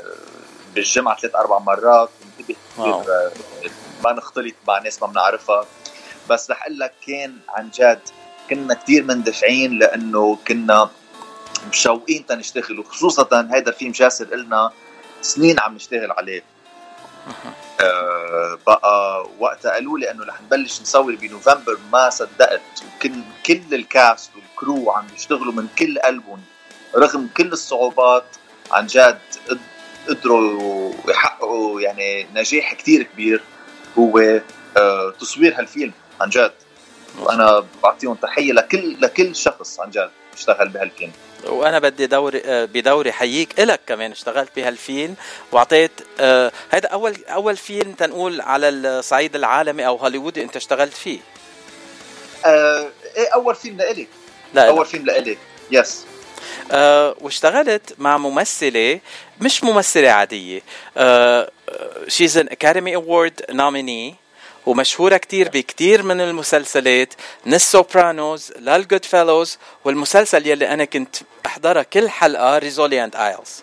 [0.75, 2.11] بالجمعة ثلاث أربع مرات.
[2.39, 3.05] ننتبه كثير
[4.05, 5.67] ما نختلط مع ناس ما بنعرفها.
[6.31, 8.01] بس رح أقول لك كان عن جد
[8.51, 10.91] كنا كثير مندفعين لأنه كنا
[11.69, 14.73] مشوقين تنشتغل وخصوصا هيدا الفيلم جاسر قلنا
[15.23, 16.43] سنين عم نشتغل عليه.
[17.81, 22.61] آه بقى وقتها قالوا لي إنه رح نبلش نصور بنوفمبر ما صدقت.
[22.97, 23.13] وكل
[23.47, 26.43] كل الكاست والكرو عم يشتغلوا من كل قلبهم
[26.97, 28.25] رغم كل الصعوبات
[28.71, 29.19] عن جد
[30.09, 33.43] قدروا يحققوا يعني نجاح كتير كبير
[33.99, 34.41] هو
[34.77, 36.53] آه تصوير هالفيلم عن جد.
[37.19, 41.13] وأنا بعطيهم تحية لكل لكل شخص عن جد اشتغل بهالفيلم.
[41.49, 45.15] وأنا بدي دوري آه، بدوري حييك إلك كمان اشتغلت بهالفيلم
[45.53, 45.91] وأعطيت
[46.21, 51.19] آه هذا أول أول فيلم تنقول على الصعيد العالمي أو هوليوودي أنت اشتغلت فيه.
[52.45, 54.07] آه إيه أول فيلم لإلي؟
[54.55, 54.87] لا أول.
[54.87, 55.39] فيلم لإلي.
[55.71, 56.05] يس
[56.73, 59.01] آه واشتغلت مع ممثلة
[59.41, 60.63] مش ممثلة عادية
[62.09, 64.15] she's an Academy Award nominee
[64.67, 67.15] ومشهورة كتير بكتير من المسلسلات
[67.47, 71.17] من ال Sopranos لل Goodfellas والمسلسل يلي أنا كنت
[71.47, 73.63] أحضرها كل حلقة Rizzoli and Isles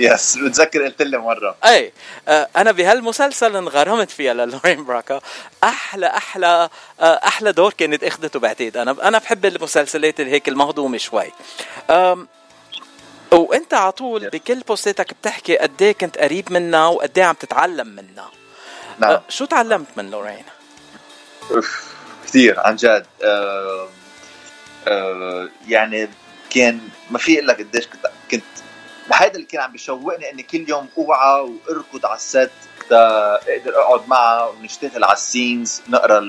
[0.00, 1.56] yes بتذكر قلت لي مرة.
[1.64, 1.92] أي
[2.28, 5.20] آه أنا بهالمسلسل انغرمت فيها للورين براكا.
[5.64, 6.68] أحلى أحلى
[7.00, 11.32] آه أحلى دور كانت أخذته بعتقد أنا أنا بحب المسلسلات اللي هيك المهضومة شوي.
[13.32, 17.86] وأنت على طول بكل بوستاتك بتحكي قد إيه كنت قريب منها وقد إيه عم تتعلم
[17.88, 18.30] منها.
[18.98, 19.10] نعم.
[19.10, 20.44] أه شو تعلمت من لورين؟
[22.26, 23.88] كثير عن جد أه
[24.88, 26.08] أه يعني
[26.50, 26.80] كان
[27.10, 28.42] ما في أقول لك قديش كنت كنت
[29.12, 32.50] هذا اللي كان عم بيشوقني إني كل يوم أوعى وأركض على الست
[32.92, 36.24] أقدر أقعد معها ونشتغل على السينز نقرأ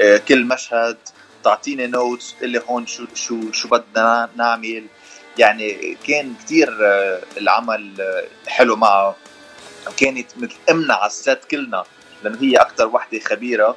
[0.00, 0.96] آه، كل مشهد
[1.44, 4.86] تعطيني notes تقول لي هون شو شو شو بدنا نعمل
[5.38, 7.92] يعني كان كثير آه، العمل
[8.46, 9.16] حلو معه
[9.96, 11.84] كانت مثل امنا على الست كلنا
[12.24, 13.76] لأنه هي أكثر وحدة خبيرة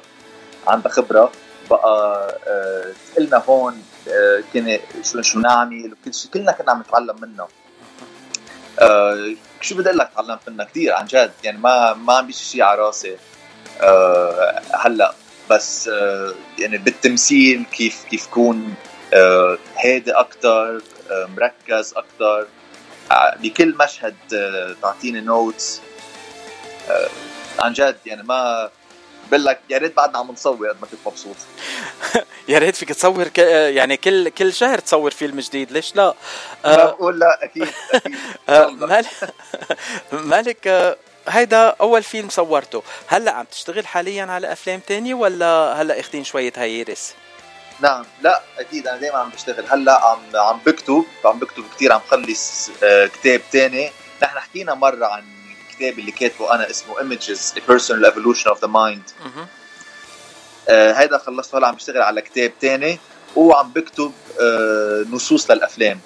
[0.66, 1.32] عندها خبرة.
[1.70, 6.30] بقى آه تقلنا هون آه كنا شو شو نعمل؟ وكل شيء.
[6.30, 7.48] كلنا كنا عم نتعلم منها
[8.80, 11.32] آه شو بدي أقول لك تعلمت منها كثير عن جد.
[11.44, 13.16] يعني ما ما عم بيجي شيء على راسي.
[13.80, 15.14] آه هلأ
[15.50, 18.74] بس آه يعني بالتمثيل كيف كيف كون
[19.14, 22.46] آه هادي أكثر آه مركز أكثر
[23.10, 25.80] آه، بكل مشهد آه، تعطيني notes
[27.58, 28.70] عن جد يعني ما
[29.30, 31.36] بقول لك يا ريت بعدنا عم نصور قد ما كنت مبسوط.
[32.48, 33.38] يا ريت فيك تصور ك...
[33.38, 36.14] يعني كل كل شهر تصور فيلم جديد ليش لا؟
[36.64, 37.68] آه بقول لا أكيد
[38.48, 39.06] آه مالك
[40.12, 40.96] مالك
[41.28, 42.82] هيدا أول فيلم صورته.
[43.06, 47.14] هلأ عم تشتغل حاليا على أفلام تانية ولا هلأ اخذين شوية هيرس
[47.80, 49.64] نعم لا أكيد أنا دائما عم بشتغل.
[49.70, 53.90] هلأ عم عم بكتب عم بكتب كثير عم خلص آه كتاب تاني.
[54.22, 55.24] نحن حكينا مرة عن
[55.76, 57.18] الكتاب اللي كاتبه أنا اسمه
[57.68, 59.12] Personal Evolution of the Mind.
[60.68, 61.58] آه هيدا خلصته.
[61.58, 62.98] هلا عم بشتغل على كتاب تاني
[63.36, 66.00] وعم بكتب آه نصوص للأفلام.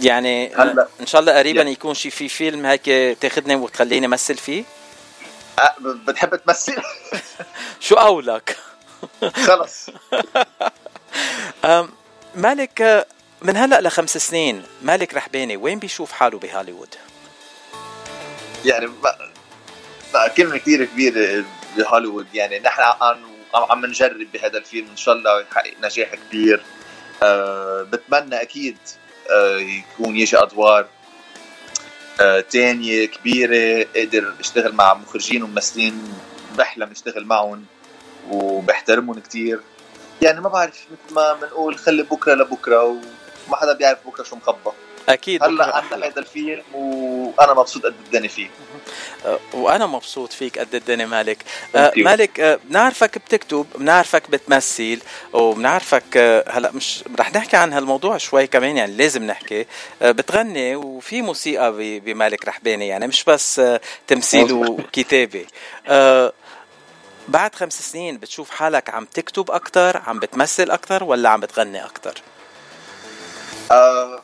[0.00, 0.88] يعني هلا.
[1.00, 1.72] إن شاء الله قريبا يعني.
[1.72, 4.64] يكون شي في فيلم هيك تاخذني وتخليني امثل فيه.
[5.58, 6.82] أه بتحب تمثل؟
[7.80, 8.56] شو قولك
[9.46, 9.86] خلص.
[12.34, 13.06] مالك
[13.42, 15.56] من هلأ لخمس سنين مالك رحباني.
[15.56, 16.94] وين بيشوف حاله بهوليوود؟
[18.64, 18.90] يعني
[20.14, 21.44] لا كلمة كثير كبيرة
[21.76, 22.26] بهوليوود.
[22.34, 23.18] يعني نحن عم
[23.54, 26.62] عم نجرب بهذا الفيلم إن شاء الله يحقق نجاح كبير.
[27.22, 28.76] أه بتمنى أكيد
[29.30, 30.86] أه يكون يجي أدوار
[32.20, 32.40] أه
[33.06, 36.14] كبيرة أقدر اشتغل مع مخرجين وممثلين
[36.58, 37.64] بحلم اشتغل معهم
[38.30, 39.60] وبحترمهم كتير.
[40.22, 44.70] يعني ما بعرف مثل ما بنقول خلي بكرة لبكرة وما حدا بيعرف بكرة شو مخبى.
[45.08, 45.42] أكيد.
[45.44, 48.50] هلا عندنا هذا الفيلم وأنا مبسوط قد الدنيا فيه
[49.26, 51.38] أه، وأنا مبسوط فيك قد الدنيا مالك.
[51.76, 54.98] أه مالك أه بنعرفك بتكتب بنعرفك بتمثل
[55.32, 56.16] وبنعرفك
[56.48, 59.66] هلا مش رح نحكي عن هالموضوع شوي كمان يعني لازم نحكي.
[60.02, 63.62] بتغني وفي موسيقى بمالك رحباني يعني مش بس
[64.06, 65.46] تمثيل وكتابة.
[67.28, 72.14] بعد خمس سنين بتشوف حالك عم تكتب أكثر عم بتمثل أكثر ولا عم بتغني أكثر
[73.70, 74.22] آه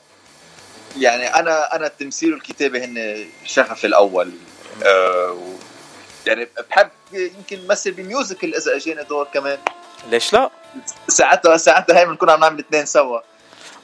[0.99, 4.31] يعني أنا أنا التمثيل والكتابه هن شغفي الأول.
[4.85, 5.37] آه
[6.27, 9.59] يعني بحب يمكن مثل ب musical إذا اجاني دور كمان.
[10.11, 10.51] ليش لا؟
[11.09, 13.21] ساعتها ساعتها هي بنكون عم نعمل اثنين سوا.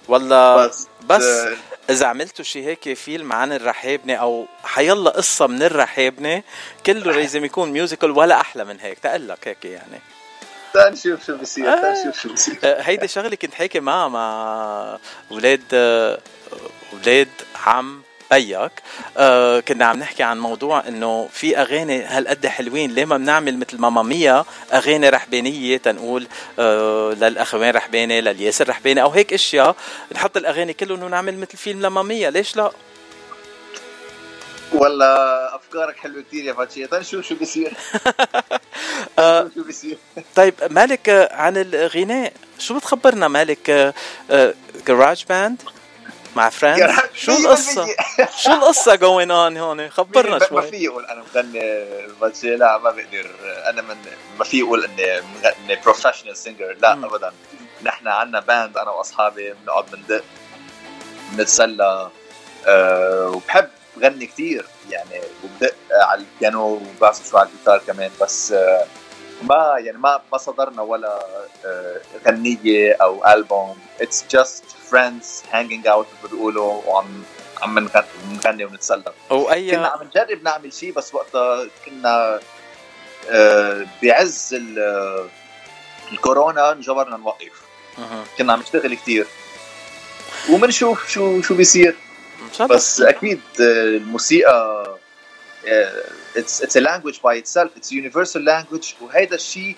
[0.09, 1.57] والله بس, بس آه.
[1.91, 6.43] إذا عملتوا شي هيك فيلم عن الرحابنه أو حيلا قصة من الرحابنه
[6.87, 8.99] كله لازم يكون musical ولا أحلى من هيك.
[8.99, 10.01] تقلك هيك يعني.
[10.75, 14.99] تعال نشوف شو بصير تعال نشوف شو بصير آه، هيدي شغلة كنت حاكي معها مع
[15.31, 15.63] أولاد
[16.93, 17.29] أولاد
[17.67, 18.03] عم
[18.33, 18.73] بيك.
[19.17, 23.79] آه كنا عم نحكي عن موضوع إنه في أغاني هالقد حلوين ليه ما بنعمل مثل
[23.79, 29.77] ماما ميا أغاني رحبانية تنقول آه للاخوين رحباني للياسر رحباني أو هيك أشياء.
[30.13, 32.71] نحط الأغاني كلهم ونعمل مثل فيلم لماما ميا ليش لا؟
[34.73, 35.07] والله
[35.57, 37.73] أفكارك حلوة كثير يا فاتشي نشوف شو بيصير؟
[39.19, 39.99] آه، شو بيصير؟
[40.35, 43.95] طيب مالك آه، عن الغناء؟ شو بتخبرنا مالك؟
[44.87, 45.63] garage band
[46.37, 47.87] مع friends شو القصة؟
[48.37, 51.87] شو القصة جوين اون هون؟ خبرنا شوي ما في يقول أنا مغني
[52.21, 53.31] فاتشي لا ما بقدر.
[53.67, 53.97] أنا من
[54.39, 55.19] ما في يقول إني
[55.65, 57.05] إني professional singer لا م.
[57.05, 57.33] ابدا.
[57.83, 60.25] نحن عندنا band أنا وأصحابي بنقعد بندق
[61.33, 62.11] بنتسلى.
[62.67, 66.67] أه وبحب بغني كثير يعني وبدق على البيانو
[66.99, 68.11] وبعزف شوي على الجيتار كمان.
[68.21, 68.85] بس آه،
[69.43, 71.27] ما يعني ما ما صدرنا ولا
[71.65, 77.23] آه، غنية أو ألبوم it's just friends hanging out بيقولوا وعم
[77.63, 77.89] عم
[78.33, 82.41] نغني ونتسلى و كنا عم نجرب نعمل شيء بس وقتها كنا
[83.31, 84.57] آه، بعز
[86.13, 87.63] الكورونا انجبرنا نوقف.
[88.39, 89.27] كنا عم نشتغل كثير
[90.51, 91.97] وبنشوف شو شو بيصير.
[92.71, 93.65] بس أكيد آه،
[93.97, 94.87] الموسيقى
[96.37, 99.77] it's it's a language by itself it's universal language وهيدا الشيء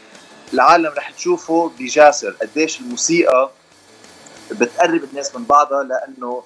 [0.55, 2.31] العالم رح تشوفه بجاسر.
[2.31, 3.51] قديش الموسيقى
[4.53, 6.45] بتقرب الناس من بعضها لأنه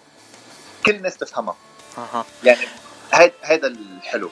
[0.87, 1.57] كل الناس تفهمها.
[1.99, 2.25] أها.
[2.45, 2.69] يعني
[3.43, 4.31] هيدا الحلو.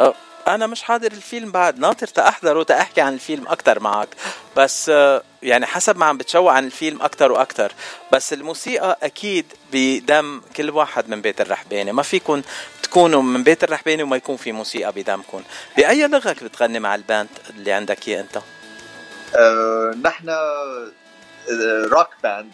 [0.00, 0.14] أه
[0.48, 1.78] أنا مش حاضر الفيلم بعد.
[1.78, 4.08] ناطر تاحضره تاحكي عن الفيلم أكثر معك.
[4.56, 7.72] بس أه، يعني حسب ما عم بتشوق عن الفيلم أكثر وأكثر
[8.12, 12.42] بس الموسيقى أكيد بدم كل واحد من بيت الرحباني ما فيكم
[12.82, 15.42] تكونوا من بيت الرحباني وما يكون في موسيقى بدمكم
[15.76, 18.38] بأي لغة بتغني مع ال band اللي عندك إياه أنت؟
[19.36, 20.28] أه نحن
[21.92, 22.52] rock band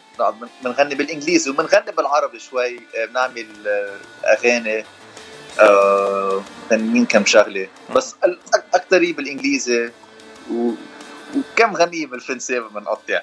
[0.64, 2.77] بنغني بالإنجليزي وبنغني بالعربي شوي.
[2.77, 4.85] أه، بنعمل أه، أغاني.
[6.70, 7.69] مغنيين كم شغلة.
[7.94, 8.14] بس
[8.74, 9.90] اكثريه بالإنجليزي
[10.51, 13.20] وكم غنية بالفرنسي بنقطع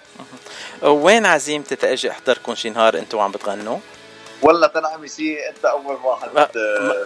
[0.82, 3.78] وين عزيمتي تأجي احضركم شي نهار أنتم عم بتغنوا؟
[4.42, 6.30] والله تنعمي شيء انت أول واحد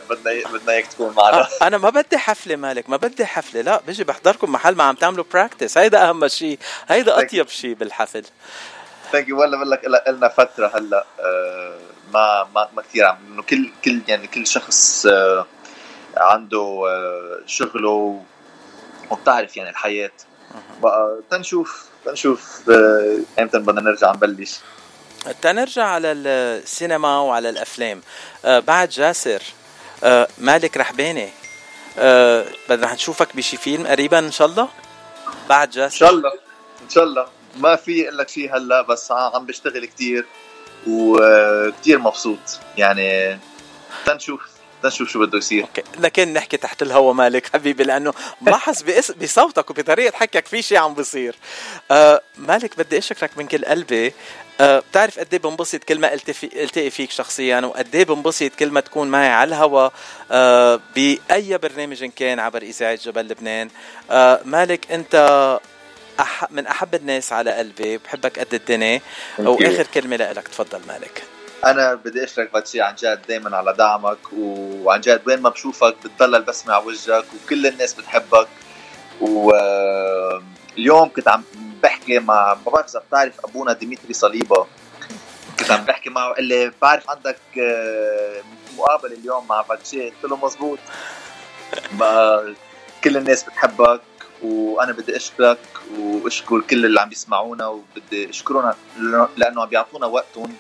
[0.10, 1.48] بدنا بدنا إياك تكون معنا.
[1.62, 5.26] أنا ما بدي حفلة مالك ما بدي حفلة لا بيجي بحضركم محل ما عم تعملوا
[5.34, 8.24] practice هيدا أهم شيء هيدا أطيب شيء بالحفل.
[9.12, 11.78] thank you والله بقول لك لنا فترة هلأ آه،
[12.14, 15.46] ما ما ما كثير عم إنه كل كل يعني كل شخص آه،
[16.18, 18.22] عنده آه، شغله
[19.12, 20.12] وبتعرف يعني الحياة.
[20.82, 22.70] بقى تنشوف تنشوف
[23.40, 24.60] إمتى بدنا نرجع نبلش.
[25.42, 28.02] تنرجع على السينما وعلى الأفلام.
[28.46, 29.42] آه بعد جاسر
[30.04, 31.30] آه مالك رحباني.
[31.98, 34.70] آه بدنا نشوفك بشي فيلم قريبا إن شاء الله.
[35.50, 35.96] بعد جاسر.
[35.96, 36.32] إن شاء الله.
[36.84, 37.28] إن شاء الله.
[37.58, 40.26] ما في أقول لك شيء هلأ بس عم بشتغل كثير
[40.88, 42.60] وكثير مبسوط.
[42.78, 43.40] يعني
[44.06, 44.53] تنشوف.
[44.88, 45.62] نشوف شو بده يصير.
[45.64, 45.84] أوكي.
[46.00, 48.84] لكن نحكي تحت الهوا مالك حبيبي لأنه بلاحظ
[49.22, 51.36] بصوتك وبطريقه حكيك في شيء عم بيصير
[51.92, 54.14] آه مالك بدي أشكرك من كل قلبي.
[54.62, 58.80] أه بتعرف قد إيه بنبسط كل ما ألتقي فيك شخصيا وقد إيه بنبسط كل ما
[58.80, 59.90] تكون معي على الهوا
[60.32, 63.70] أه بأي برنامج كان عبر إذاعة جبل لبنان.
[64.12, 65.60] أه مالك أنت
[66.20, 69.02] أح من أحب الناس على قلبي بحبك قد الدنيا.
[69.40, 71.24] وآخر كلمة لك تفضل مالك.
[71.66, 76.36] أنا بدي اشكرك باتشي عن جد دائما على دعمك وعن جد وين ما بشوفك بتضل
[76.36, 78.48] البسمه على وجهك وكل الناس بتحبك.
[79.22, 81.44] واليوم كنت عم
[81.84, 84.68] بحكي مع ما بعرف إذا بتعرف أبونا ديمتري صليبة.
[85.60, 88.42] كنت عم بحكي معه قال لي بعرف عندك آه،
[88.78, 90.80] مقابله اليوم مع باتشي؟ قلت له مزبوط.
[93.04, 94.02] كل الناس بتحبك
[94.44, 95.60] وأنا بدي أشكرك
[96.00, 98.74] وأشكر كل اللي عم يسمعونا وبدي أشكرهم
[99.38, 100.56] لأنه عم بيعطونا وقتهم.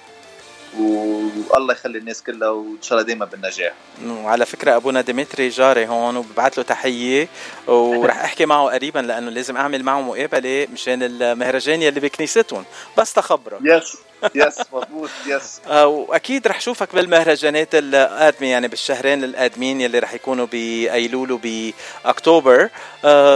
[0.80, 3.74] والله يخلي الناس كلها وإن شاء الله دائما بالنجاح.
[4.08, 7.28] وعلى فكرة أبونا ديمتري جاري هون وببعث له تحية
[7.68, 12.66] ورح أحكي معه قريبا لأنه لازم أعمل معه مقابلة مشان المهرجان يلي بكنيستهم.
[12.98, 13.60] بس تخبرك.
[13.64, 13.98] yes
[14.36, 21.32] yes مضبوط yes وأكيد رح شوفك بالمهرجانات القادمة يعني بالشهرين القادمين يلي رح يكونوا بأيلول
[21.32, 22.70] وبأكتوبر.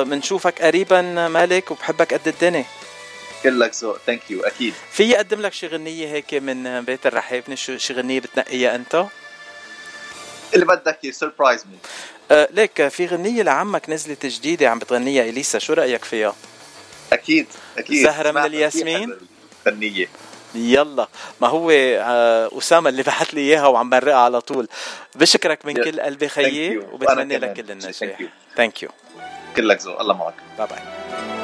[0.03, 2.65] بنشوفك آه قريبا مالك وبحبك قد الدنيا.
[3.49, 4.73] كلك ذوق thank you أكيد.
[4.91, 9.05] في اقدم لك شي غنية هيك من بيت الرحابنه شي غنية بتنقيها أنت؟
[10.53, 11.77] اللي بدك إياه surprise me
[12.31, 16.35] أه ليك في غنية لعمك نزلت جديدة عم بتغنيها إليسا شو رأيك فيها؟
[17.13, 17.47] أكيد
[17.77, 18.03] أكيد.
[18.03, 19.17] زهرة من الياسمين؟
[19.67, 20.07] غنيه
[20.55, 21.07] يلا.
[21.41, 24.67] ما هو آه، أسامة اللي بعث لي إياها وعم برقها على طول.
[25.15, 28.17] بشكرك من كل قلبي خيي وبتمنى لك كل النجاح.
[28.57, 28.89] thank you
[29.55, 30.33] كلك ذوق الله معك.
[30.57, 31.36] bye bye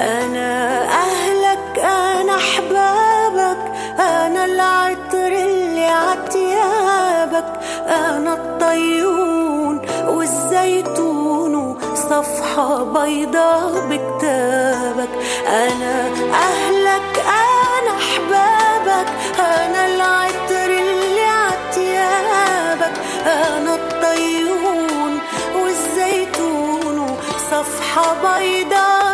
[0.00, 15.08] أنا أهلك أنا أحبابك أنا العطر اللي عتيابك أنا الطيون والزيتون وصفحة بيضة بكتابك.
[15.48, 19.08] أنا أهلك أنا أحبابك
[19.38, 22.92] أنا العطر اللي عتيابك.
[23.26, 25.18] أنا الطيون
[25.62, 29.05] والزيتون وصفحة بيضة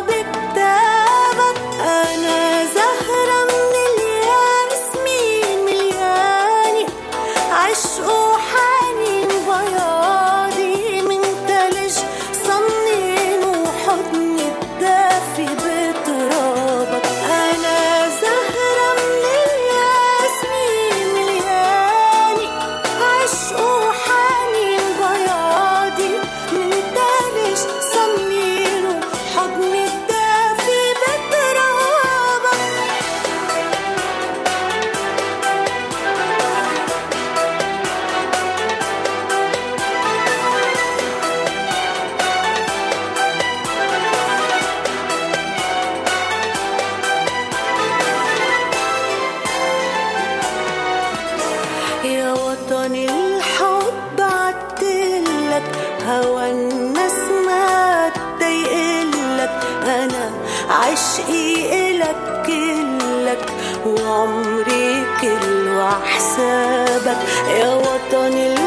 [65.89, 67.17] أحبابك
[67.51, 68.61] أنا العطر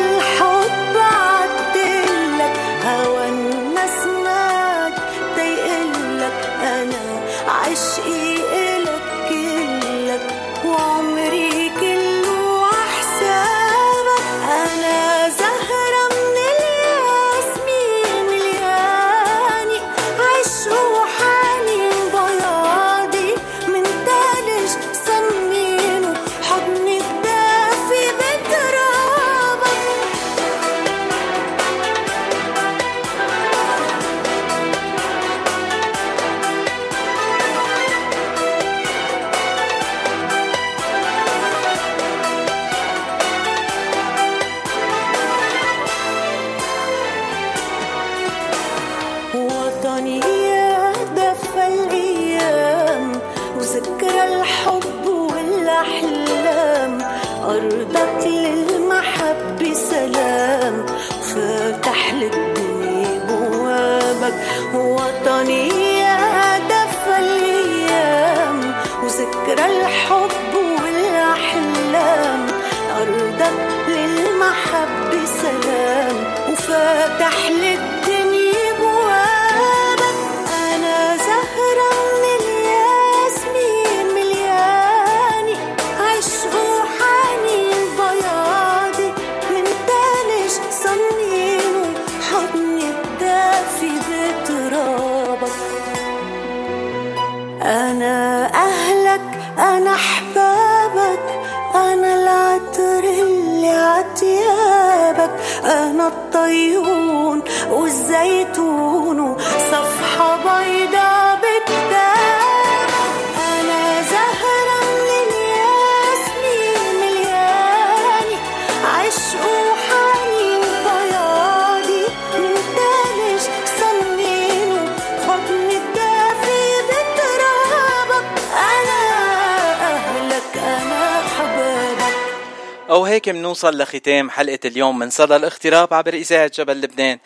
[133.55, 137.19] هيك منوصل لختام حلقة اليوم من صدى الاغتراب عبر إذاعة جبل لبنان.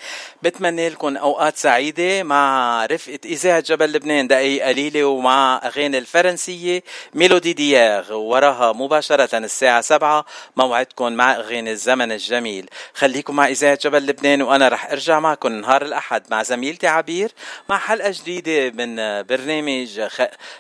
[0.44, 4.28] بتمنى لكم أوقات سعيدة مع رفقة إذاعة جبل لبنان.
[4.28, 6.84] دقايق قليلة ومع أغاني الفرنسية.
[7.14, 10.26] ميلودي دياغ وراها مباشرة الساعة سبعة.
[10.56, 12.70] موعدكم مع أغاني الزمن الجميل.
[12.94, 17.32] خليكم مع إذاعة جبل لبنان وأنا رح أرجع معكم نهار الأحد مع زميلتي عبير
[17.70, 20.02] مع حلقة جديدة من برنامج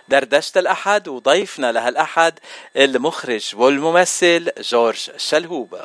[0.08, 2.40] دردشة الأحد وضيفنا لهالأحد
[2.78, 5.76] المخرج والممثل جورج شلهوب.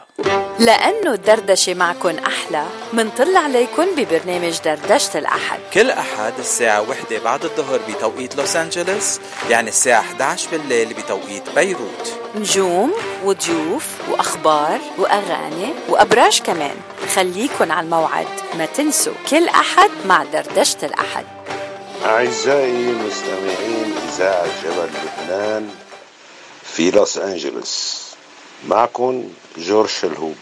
[0.59, 3.37] لأنه الدردشة معكن أحلى منطل
[3.85, 5.61] عليكن ببرنامج دردشة الأحد.
[5.75, 9.21] كل أحد الساعة وحدة بعد الظهر بتوقيت لوس أنجلوس
[9.51, 12.13] يعني الساعة 11 بالليل بتوقيت بيروت.
[12.37, 12.93] نجوم
[13.25, 16.77] وضيوف وأخبار وأغاني وأبراج كمان.
[17.15, 18.27] خليكن على الموعد
[18.59, 21.25] ما تنسوا كل أحد مع دردشة الأحد.
[22.05, 25.71] أعزائي مستمعين إذاعة جبل لبنان
[26.63, 28.03] في لوس أنجلوس
[28.67, 30.37] معكم جورج شلهوب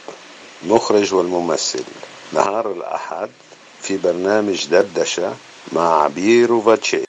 [0.62, 1.84] مخرج والممثل.
[2.32, 3.28] نهار الأحد
[3.80, 5.34] في برنامج دردشة
[5.72, 7.04] مع عبير وفاتشي.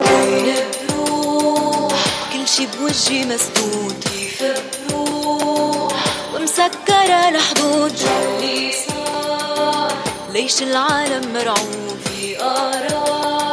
[0.00, 0.56] وين
[0.88, 4.04] بروح كل شي بوجهي مسدود.
[4.04, 4.42] كيف
[4.88, 9.92] بروح ومسكرة الحدود جولي صار
[10.32, 13.43] ليش العالم مرعوب؟ في قرار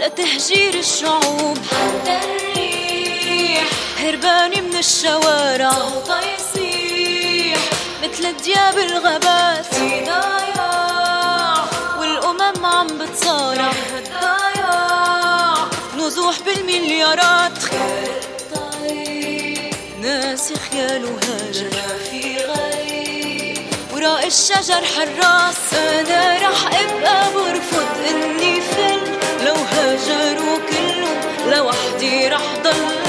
[0.00, 1.58] لتهجير الشعوب.
[1.58, 3.64] حتى الريح
[3.98, 5.70] هربانة من الشوارع.
[5.70, 7.58] صوتها يصيح
[8.02, 9.64] مثل دياب الغابات.
[9.64, 11.64] في ضياع
[11.98, 13.72] والأمم عم بتصارع.
[13.98, 15.68] الضياع
[15.98, 17.58] نزوح بالمليارات.
[17.58, 21.70] خير الطريق ناسي خيال وهاجر
[22.10, 23.58] في غريب
[23.94, 25.74] وراء الشجر حراس.
[25.74, 29.09] أنا رح أبقى برفض إني فل
[29.50, 32.99] لو هاجروا كلهم لوحدي رح ضل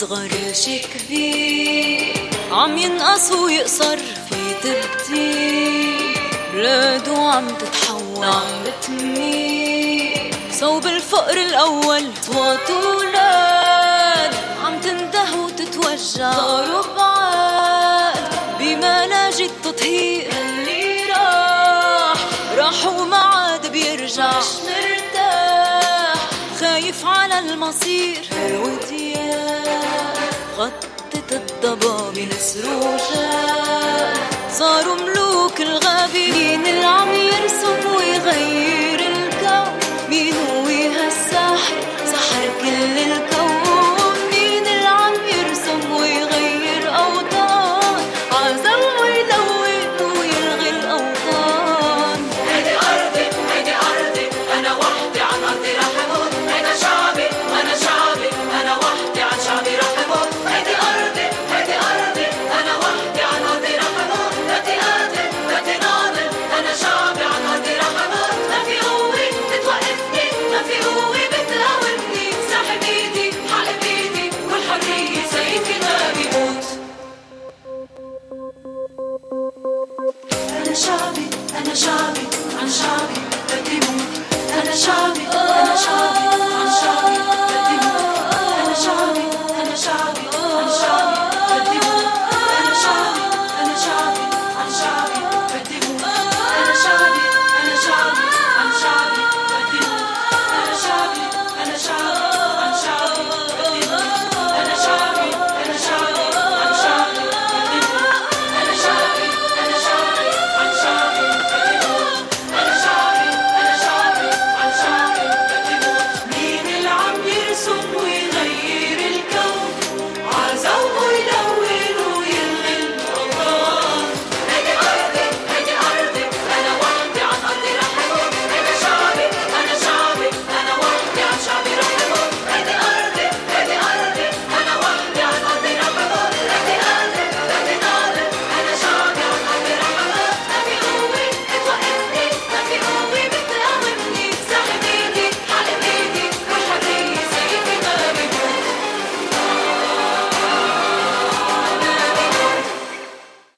[0.00, 6.18] عم تصغر شي كبير عم ينقص ويقصر في تبديل
[6.54, 16.32] بلاد وعم تتحول عم بتميل صوب الفقر الأول صوت ولاد عم تنده وتتوجع.
[16.32, 22.16] صاروا بعاد بمناجي التطهير اللي راح.
[22.56, 24.38] راح وما عاد بيرجع.
[24.38, 26.28] مش مرتاح
[26.60, 28.28] خايف على المصير.
[28.34, 29.59] وديان
[30.60, 33.30] غطت الضباب نسروجة
[34.58, 37.19] صاروا ملوك الغابرين العميق